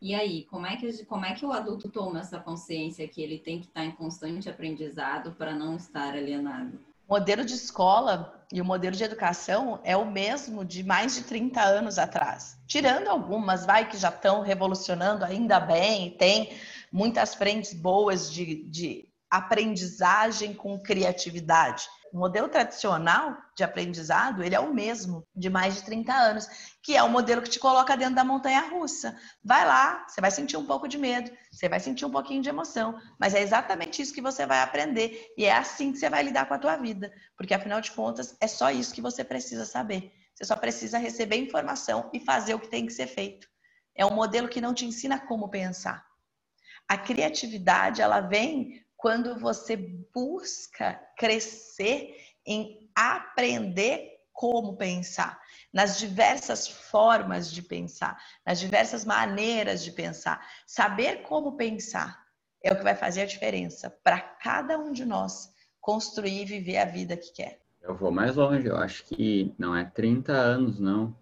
E 0.00 0.14
aí, 0.14 0.44
como 0.44 0.66
é 0.66 0.76
que 0.76 1.04
como 1.04 1.26
é 1.26 1.34
que 1.34 1.44
o 1.44 1.52
adulto 1.52 1.88
toma 1.88 2.20
essa 2.20 2.38
consciência 2.38 3.06
que 3.06 3.22
ele 3.22 3.38
tem 3.38 3.60
que 3.60 3.66
estar 3.66 3.84
em 3.84 3.90
constante 3.90 4.48
aprendizado 4.48 5.32
para 5.32 5.54
não 5.54 5.76
estar 5.76 6.14
alienado? 6.14 6.78
O 7.06 7.14
modelo 7.14 7.44
de 7.44 7.54
escola 7.54 8.40
e 8.52 8.60
o 8.60 8.64
modelo 8.64 8.96
de 8.96 9.04
educação 9.04 9.80
é 9.82 9.96
o 9.96 10.10
mesmo 10.10 10.64
de 10.64 10.82
mais 10.82 11.16
de 11.16 11.24
30 11.24 11.60
anos 11.60 11.98
atrás. 11.98 12.56
Tirando 12.66 13.08
algumas, 13.08 13.66
vai 13.66 13.88
que 13.88 13.98
já 13.98 14.08
estão 14.08 14.42
revolucionando 14.42 15.24
ainda 15.24 15.58
bem, 15.60 16.12
tem 16.12 16.56
muitas 16.90 17.34
frentes 17.34 17.74
boas 17.74 18.32
de, 18.32 18.62
de 18.64 19.09
aprendizagem 19.30 20.52
com 20.52 20.78
criatividade. 20.82 21.88
O 22.12 22.18
modelo 22.18 22.48
tradicional 22.48 23.36
de 23.56 23.62
aprendizado, 23.62 24.42
ele 24.42 24.54
é 24.54 24.58
o 24.58 24.74
mesmo, 24.74 25.24
de 25.34 25.48
mais 25.48 25.76
de 25.76 25.84
30 25.84 26.12
anos, 26.12 26.48
que 26.82 26.96
é 26.96 27.02
o 27.02 27.08
modelo 27.08 27.40
que 27.40 27.48
te 27.48 27.60
coloca 27.60 27.96
dentro 27.96 28.16
da 28.16 28.24
montanha 28.24 28.68
russa. 28.68 29.16
Vai 29.44 29.64
lá, 29.64 30.04
você 30.08 30.20
vai 30.20 30.32
sentir 30.32 30.56
um 30.56 30.66
pouco 30.66 30.88
de 30.88 30.98
medo, 30.98 31.30
você 31.52 31.68
vai 31.68 31.78
sentir 31.78 32.04
um 32.04 32.10
pouquinho 32.10 32.42
de 32.42 32.48
emoção, 32.48 33.00
mas 33.18 33.32
é 33.32 33.40
exatamente 33.40 34.02
isso 34.02 34.12
que 34.12 34.20
você 34.20 34.44
vai 34.44 34.60
aprender 34.60 35.32
e 35.38 35.44
é 35.44 35.52
assim 35.52 35.92
que 35.92 35.98
você 35.98 36.10
vai 36.10 36.24
lidar 36.24 36.46
com 36.46 36.54
a 36.54 36.58
tua 36.58 36.76
vida, 36.76 37.12
porque 37.36 37.54
afinal 37.54 37.80
de 37.80 37.92
contas 37.92 38.36
é 38.40 38.48
só 38.48 38.72
isso 38.72 38.92
que 38.92 39.00
você 39.00 39.22
precisa 39.22 39.64
saber. 39.64 40.12
Você 40.34 40.44
só 40.44 40.56
precisa 40.56 40.98
receber 40.98 41.36
informação 41.36 42.10
e 42.12 42.18
fazer 42.18 42.54
o 42.54 42.60
que 42.60 42.68
tem 42.68 42.86
que 42.86 42.92
ser 42.92 43.06
feito. 43.06 43.46
É 43.94 44.04
um 44.04 44.14
modelo 44.14 44.48
que 44.48 44.60
não 44.60 44.74
te 44.74 44.84
ensina 44.84 45.18
como 45.18 45.48
pensar. 45.48 46.04
A 46.88 46.98
criatividade, 46.98 48.02
ela 48.02 48.20
vem 48.20 48.82
quando 49.00 49.38
você 49.38 49.76
busca 50.14 51.00
crescer 51.16 52.14
em 52.46 52.90
aprender 52.94 54.10
como 54.32 54.76
pensar, 54.76 55.40
nas 55.72 55.98
diversas 55.98 56.68
formas 56.68 57.50
de 57.50 57.62
pensar, 57.62 58.18
nas 58.44 58.60
diversas 58.60 59.04
maneiras 59.04 59.82
de 59.82 59.92
pensar. 59.92 60.46
Saber 60.66 61.22
como 61.22 61.56
pensar 61.56 62.24
é 62.62 62.72
o 62.72 62.76
que 62.76 62.82
vai 62.82 62.94
fazer 62.94 63.22
a 63.22 63.26
diferença 63.26 63.90
para 64.02 64.20
cada 64.20 64.78
um 64.78 64.92
de 64.92 65.04
nós 65.04 65.50
construir 65.80 66.42
e 66.42 66.44
viver 66.44 66.78
a 66.78 66.84
vida 66.84 67.16
que 67.16 67.32
quer. 67.32 67.60
Eu 67.82 67.94
vou 67.94 68.10
mais 68.10 68.36
longe, 68.36 68.66
eu 68.66 68.76
acho 68.76 69.04
que 69.06 69.54
não 69.58 69.74
é 69.74 69.84
30 69.84 70.32
anos, 70.32 70.78
não. 70.78 71.16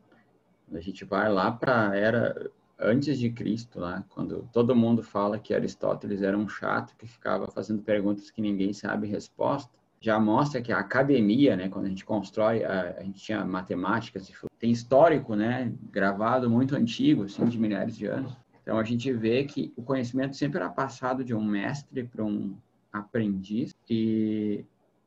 A 0.73 0.81
gente 0.81 1.05
vai 1.05 1.29
lá 1.29 1.51
para 1.53 1.97
era 1.97 2.51
antes 2.79 3.19
de 3.19 3.31
Cristo, 3.31 3.81
lá, 3.81 4.05
quando 4.11 4.49
todo 4.53 4.77
mundo 4.77 5.03
fala 5.03 5.39
que 5.39 5.53
Aristóteles 5.53 6.23
era 6.23 6.37
um 6.37 6.49
chato 6.49 6.95
que 6.97 7.07
ficava 7.07 7.49
fazendo 7.49 7.83
perguntas 7.83 8.31
que 8.31 8.41
ninguém 8.41 8.73
sabe 8.73 9.07
resposta, 9.07 9.71
já 10.01 10.19
mostra 10.21 10.63
que 10.63 10.73
a 10.73 10.79
academia, 10.79 11.57
né, 11.57 11.69
quando 11.69 11.87
a 11.87 11.89
gente 11.89 12.05
constrói, 12.05 12.65
a, 12.65 12.97
a 12.99 13.03
gente 13.03 13.21
tinha 13.21 13.45
matemáticas, 13.45 14.31
tem 14.59 14.71
histórico, 14.71 15.35
né, 15.35 15.73
gravado 15.91 16.49
muito 16.49 16.77
antigo, 16.77 17.25
assim, 17.25 17.45
de 17.47 17.59
milhares 17.59 17.97
de 17.97 18.07
anos. 18.07 18.37
Então 18.63 18.79
a 18.79 18.85
gente 18.85 19.13
vê 19.13 19.45
que 19.45 19.73
o 19.77 19.83
conhecimento 19.83 20.37
sempre 20.37 20.59
era 20.59 20.69
passado 20.69 21.25
de 21.25 21.35
um 21.35 21.43
mestre 21.43 22.05
para 22.05 22.25
um 22.25 22.57
aprendiz 22.93 23.75
e 23.89 24.65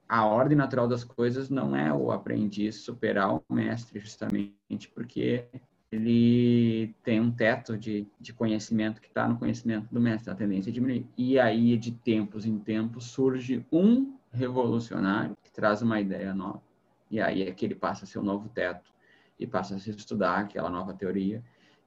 a 0.09 0.25
ordem 0.25 0.57
natural 0.57 0.87
das 0.87 1.05
coisas 1.05 1.49
não 1.49 1.73
é 1.75 1.93
o 1.93 2.11
aprendiz 2.11 2.77
superar 2.77 3.33
o 3.33 3.43
mestre, 3.49 3.99
justamente 3.99 4.89
porque 4.93 5.45
ele 5.91 6.95
tem 7.03 7.19
um 7.19 7.29
teto 7.29 7.77
de, 7.77 8.07
de 8.19 8.31
conhecimento 8.31 9.01
que 9.01 9.07
está 9.07 9.27
no 9.27 9.37
conhecimento 9.37 9.87
do 9.91 9.99
mestre, 9.99 10.31
a 10.31 10.35
tendência 10.35 10.69
a 10.69 10.73
diminuir. 10.73 11.05
E 11.17 11.37
aí, 11.37 11.75
de 11.77 11.91
tempos 11.91 12.45
em 12.45 12.57
tempos, 12.57 13.05
surge 13.05 13.65
um 13.69 14.17
revolucionário 14.31 15.35
que 15.43 15.51
traz 15.51 15.81
uma 15.81 15.99
ideia 15.99 16.33
nova. 16.33 16.63
E 17.09 17.19
aí 17.19 17.43
é 17.43 17.51
que 17.51 17.65
ele 17.65 17.75
passa 17.75 18.05
a 18.05 18.07
ser 18.07 18.19
o 18.19 18.21
um 18.21 18.25
novo 18.25 18.47
teto 18.47 18.89
e 19.37 19.45
passa 19.45 19.75
a 19.75 19.79
se 19.79 19.89
estudar 19.89 20.39
aquela 20.39 20.69
nova 20.69 20.93
teoria 20.93 21.43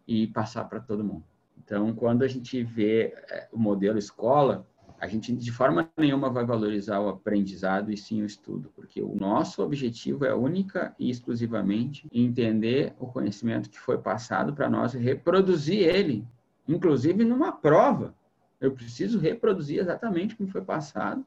e 0.06 0.26
passar 0.26 0.64
para 0.64 0.80
todo 0.80 1.02
mundo. 1.02 1.24
Então, 1.56 1.94
quando 1.94 2.22
a 2.24 2.28
gente 2.28 2.62
vê 2.62 3.14
é, 3.30 3.48
o 3.50 3.58
modelo 3.58 3.96
escola, 3.96 4.66
a 4.98 5.06
gente 5.06 5.34
de 5.34 5.52
forma 5.52 5.90
nenhuma 5.96 6.30
vai 6.30 6.44
valorizar 6.44 7.00
o 7.00 7.08
aprendizado 7.08 7.92
e 7.92 7.96
sim 7.96 8.22
o 8.22 8.26
estudo, 8.26 8.70
porque 8.74 9.02
o 9.02 9.14
nosso 9.14 9.62
objetivo 9.62 10.24
é 10.24 10.34
única 10.34 10.94
e 10.98 11.10
exclusivamente 11.10 12.08
entender 12.12 12.94
o 12.98 13.06
conhecimento 13.06 13.68
que 13.68 13.78
foi 13.78 13.98
passado 13.98 14.54
para 14.54 14.68
nós 14.68 14.94
e 14.94 14.98
reproduzir 14.98 15.80
ele, 15.80 16.26
inclusive 16.66 17.24
numa 17.24 17.52
prova. 17.52 18.14
Eu 18.60 18.72
preciso 18.72 19.18
reproduzir 19.18 19.78
exatamente 19.78 20.36
como 20.36 20.48
foi 20.48 20.62
passado 20.62 21.24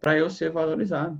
para 0.00 0.16
eu 0.16 0.30
ser 0.30 0.50
valorizado. 0.50 1.18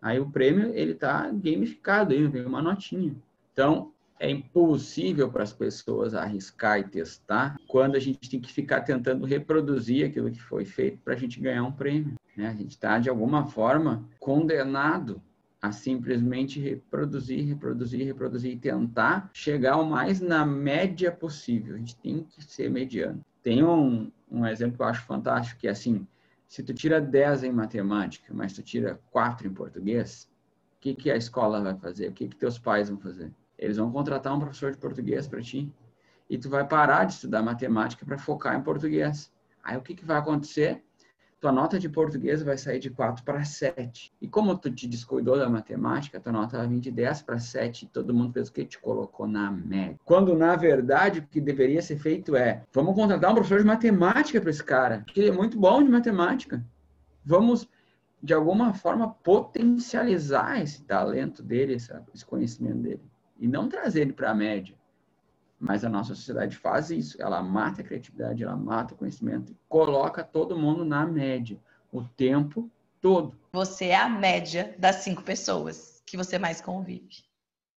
Aí 0.00 0.20
o 0.20 0.30
prêmio 0.30 0.72
ele 0.74 0.92
está 0.92 1.28
gamificado, 1.30 2.12
aí 2.12 2.26
vem 2.26 2.46
uma 2.46 2.62
notinha. 2.62 3.14
Então 3.52 3.92
é 4.20 4.30
impossível 4.30 5.30
para 5.32 5.42
as 5.42 5.52
pessoas 5.52 6.14
arriscar 6.14 6.78
e 6.78 6.84
testar 6.84 7.58
quando 7.66 7.96
a 7.96 7.98
gente 7.98 8.28
tem 8.28 8.38
que 8.38 8.52
ficar 8.52 8.82
tentando 8.82 9.24
reproduzir 9.24 10.06
aquilo 10.06 10.30
que 10.30 10.42
foi 10.42 10.66
feito 10.66 10.98
para 10.98 11.14
a 11.14 11.16
gente 11.16 11.40
ganhar 11.40 11.64
um 11.64 11.72
prêmio. 11.72 12.16
Né? 12.36 12.46
A 12.46 12.52
gente 12.52 12.72
está, 12.72 12.98
de 12.98 13.08
alguma 13.08 13.46
forma, 13.46 14.06
condenado 14.18 15.22
a 15.60 15.72
simplesmente 15.72 16.60
reproduzir, 16.60 17.46
reproduzir, 17.46 18.06
reproduzir 18.06 18.52
e 18.52 18.58
tentar 18.58 19.30
chegar 19.32 19.78
o 19.78 19.88
mais 19.88 20.20
na 20.20 20.44
média 20.44 21.10
possível. 21.10 21.74
A 21.74 21.78
gente 21.78 21.96
tem 21.96 22.22
que 22.22 22.44
ser 22.44 22.70
mediano. 22.70 23.24
Tem 23.42 23.64
um, 23.64 24.12
um 24.30 24.46
exemplo 24.46 24.76
que 24.76 24.82
eu 24.82 24.86
acho 24.86 25.06
fantástico, 25.06 25.60
que 25.60 25.66
é 25.66 25.70
assim, 25.70 26.06
Se 26.46 26.62
tu 26.62 26.74
tira 26.74 27.00
10 27.00 27.44
em 27.44 27.52
matemática, 27.52 28.34
mas 28.34 28.52
tu 28.52 28.62
tira 28.62 29.00
4 29.10 29.46
em 29.46 29.54
português, 29.54 30.28
o 30.76 30.80
que, 30.80 30.94
que 30.94 31.10
a 31.10 31.16
escola 31.16 31.60
vai 31.62 31.74
fazer? 31.76 32.08
O 32.08 32.12
que, 32.12 32.28
que 32.28 32.36
teus 32.36 32.58
pais 32.58 32.88
vão 32.90 32.98
fazer? 32.98 33.30
Eles 33.60 33.76
vão 33.76 33.92
contratar 33.92 34.34
um 34.34 34.40
professor 34.40 34.72
de 34.72 34.78
português 34.78 35.28
para 35.28 35.40
ti. 35.40 35.72
E 36.28 36.36
tu 36.36 36.48
vai 36.48 36.66
parar 36.66 37.04
de 37.04 37.12
estudar 37.12 37.42
matemática 37.42 38.04
para 38.04 38.18
focar 38.18 38.56
em 38.56 38.62
português. 38.62 39.32
Aí 39.62 39.76
o 39.76 39.82
que, 39.82 39.94
que 39.94 40.04
vai 40.04 40.18
acontecer? 40.18 40.82
tua 41.40 41.50
nota 41.50 41.78
de 41.78 41.88
português 41.88 42.42
vai 42.42 42.58
sair 42.58 42.78
de 42.78 42.90
4 42.90 43.24
para 43.24 43.42
7. 43.42 44.12
E 44.20 44.28
como 44.28 44.56
tu 44.56 44.70
te 44.70 44.86
descuidou 44.86 45.38
da 45.38 45.48
matemática, 45.48 46.20
tua 46.20 46.32
nota 46.32 46.58
vai 46.58 46.68
vir 46.68 46.80
de 46.80 46.90
10 46.90 47.22
para 47.22 47.38
7 47.38 47.86
e 47.86 47.88
todo 47.88 48.12
mundo 48.12 48.34
fez 48.34 48.48
o 48.48 48.52
que 48.52 48.64
te 48.64 48.78
colocou 48.78 49.26
na 49.26 49.50
média. 49.50 49.98
Quando, 50.04 50.36
na 50.36 50.54
verdade, 50.54 51.20
o 51.20 51.26
que 51.26 51.40
deveria 51.40 51.80
ser 51.80 51.98
feito 51.98 52.36
é, 52.36 52.62
vamos 52.72 52.94
contratar 52.94 53.30
um 53.30 53.34
professor 53.34 53.60
de 53.60 53.66
matemática 53.66 54.38
para 54.38 54.50
esse 54.50 54.62
cara, 54.62 55.02
porque 55.06 55.18
ele 55.18 55.30
é 55.30 55.32
muito 55.32 55.58
bom 55.58 55.82
de 55.82 55.88
matemática. 55.88 56.62
Vamos, 57.24 57.66
de 58.22 58.34
alguma 58.34 58.74
forma, 58.74 59.08
potencializar 59.08 60.60
esse 60.60 60.82
talento 60.82 61.42
dele, 61.42 61.74
esse 61.74 62.26
conhecimento 62.26 62.80
dele. 62.80 63.09
E 63.40 63.48
não 63.48 63.68
trazer 63.68 64.02
ele 64.02 64.12
para 64.12 64.30
a 64.30 64.34
média. 64.34 64.74
Mas 65.58 65.84
a 65.84 65.88
nossa 65.88 66.14
sociedade 66.14 66.56
faz 66.56 66.90
isso, 66.90 67.20
ela 67.20 67.42
mata 67.42 67.80
a 67.80 67.84
criatividade, 67.84 68.42
ela 68.42 68.56
mata 68.56 68.94
o 68.94 68.96
conhecimento, 68.96 69.56
coloca 69.68 70.22
todo 70.22 70.58
mundo 70.58 70.84
na 70.84 71.04
média, 71.04 71.58
o 71.92 72.02
tempo 72.02 72.70
todo. 73.00 73.34
Você 73.52 73.86
é 73.86 73.96
a 73.96 74.08
média 74.08 74.74
das 74.78 74.96
cinco 74.96 75.22
pessoas 75.22 76.02
que 76.06 76.16
você 76.16 76.38
mais 76.38 76.60
convive. 76.60 77.29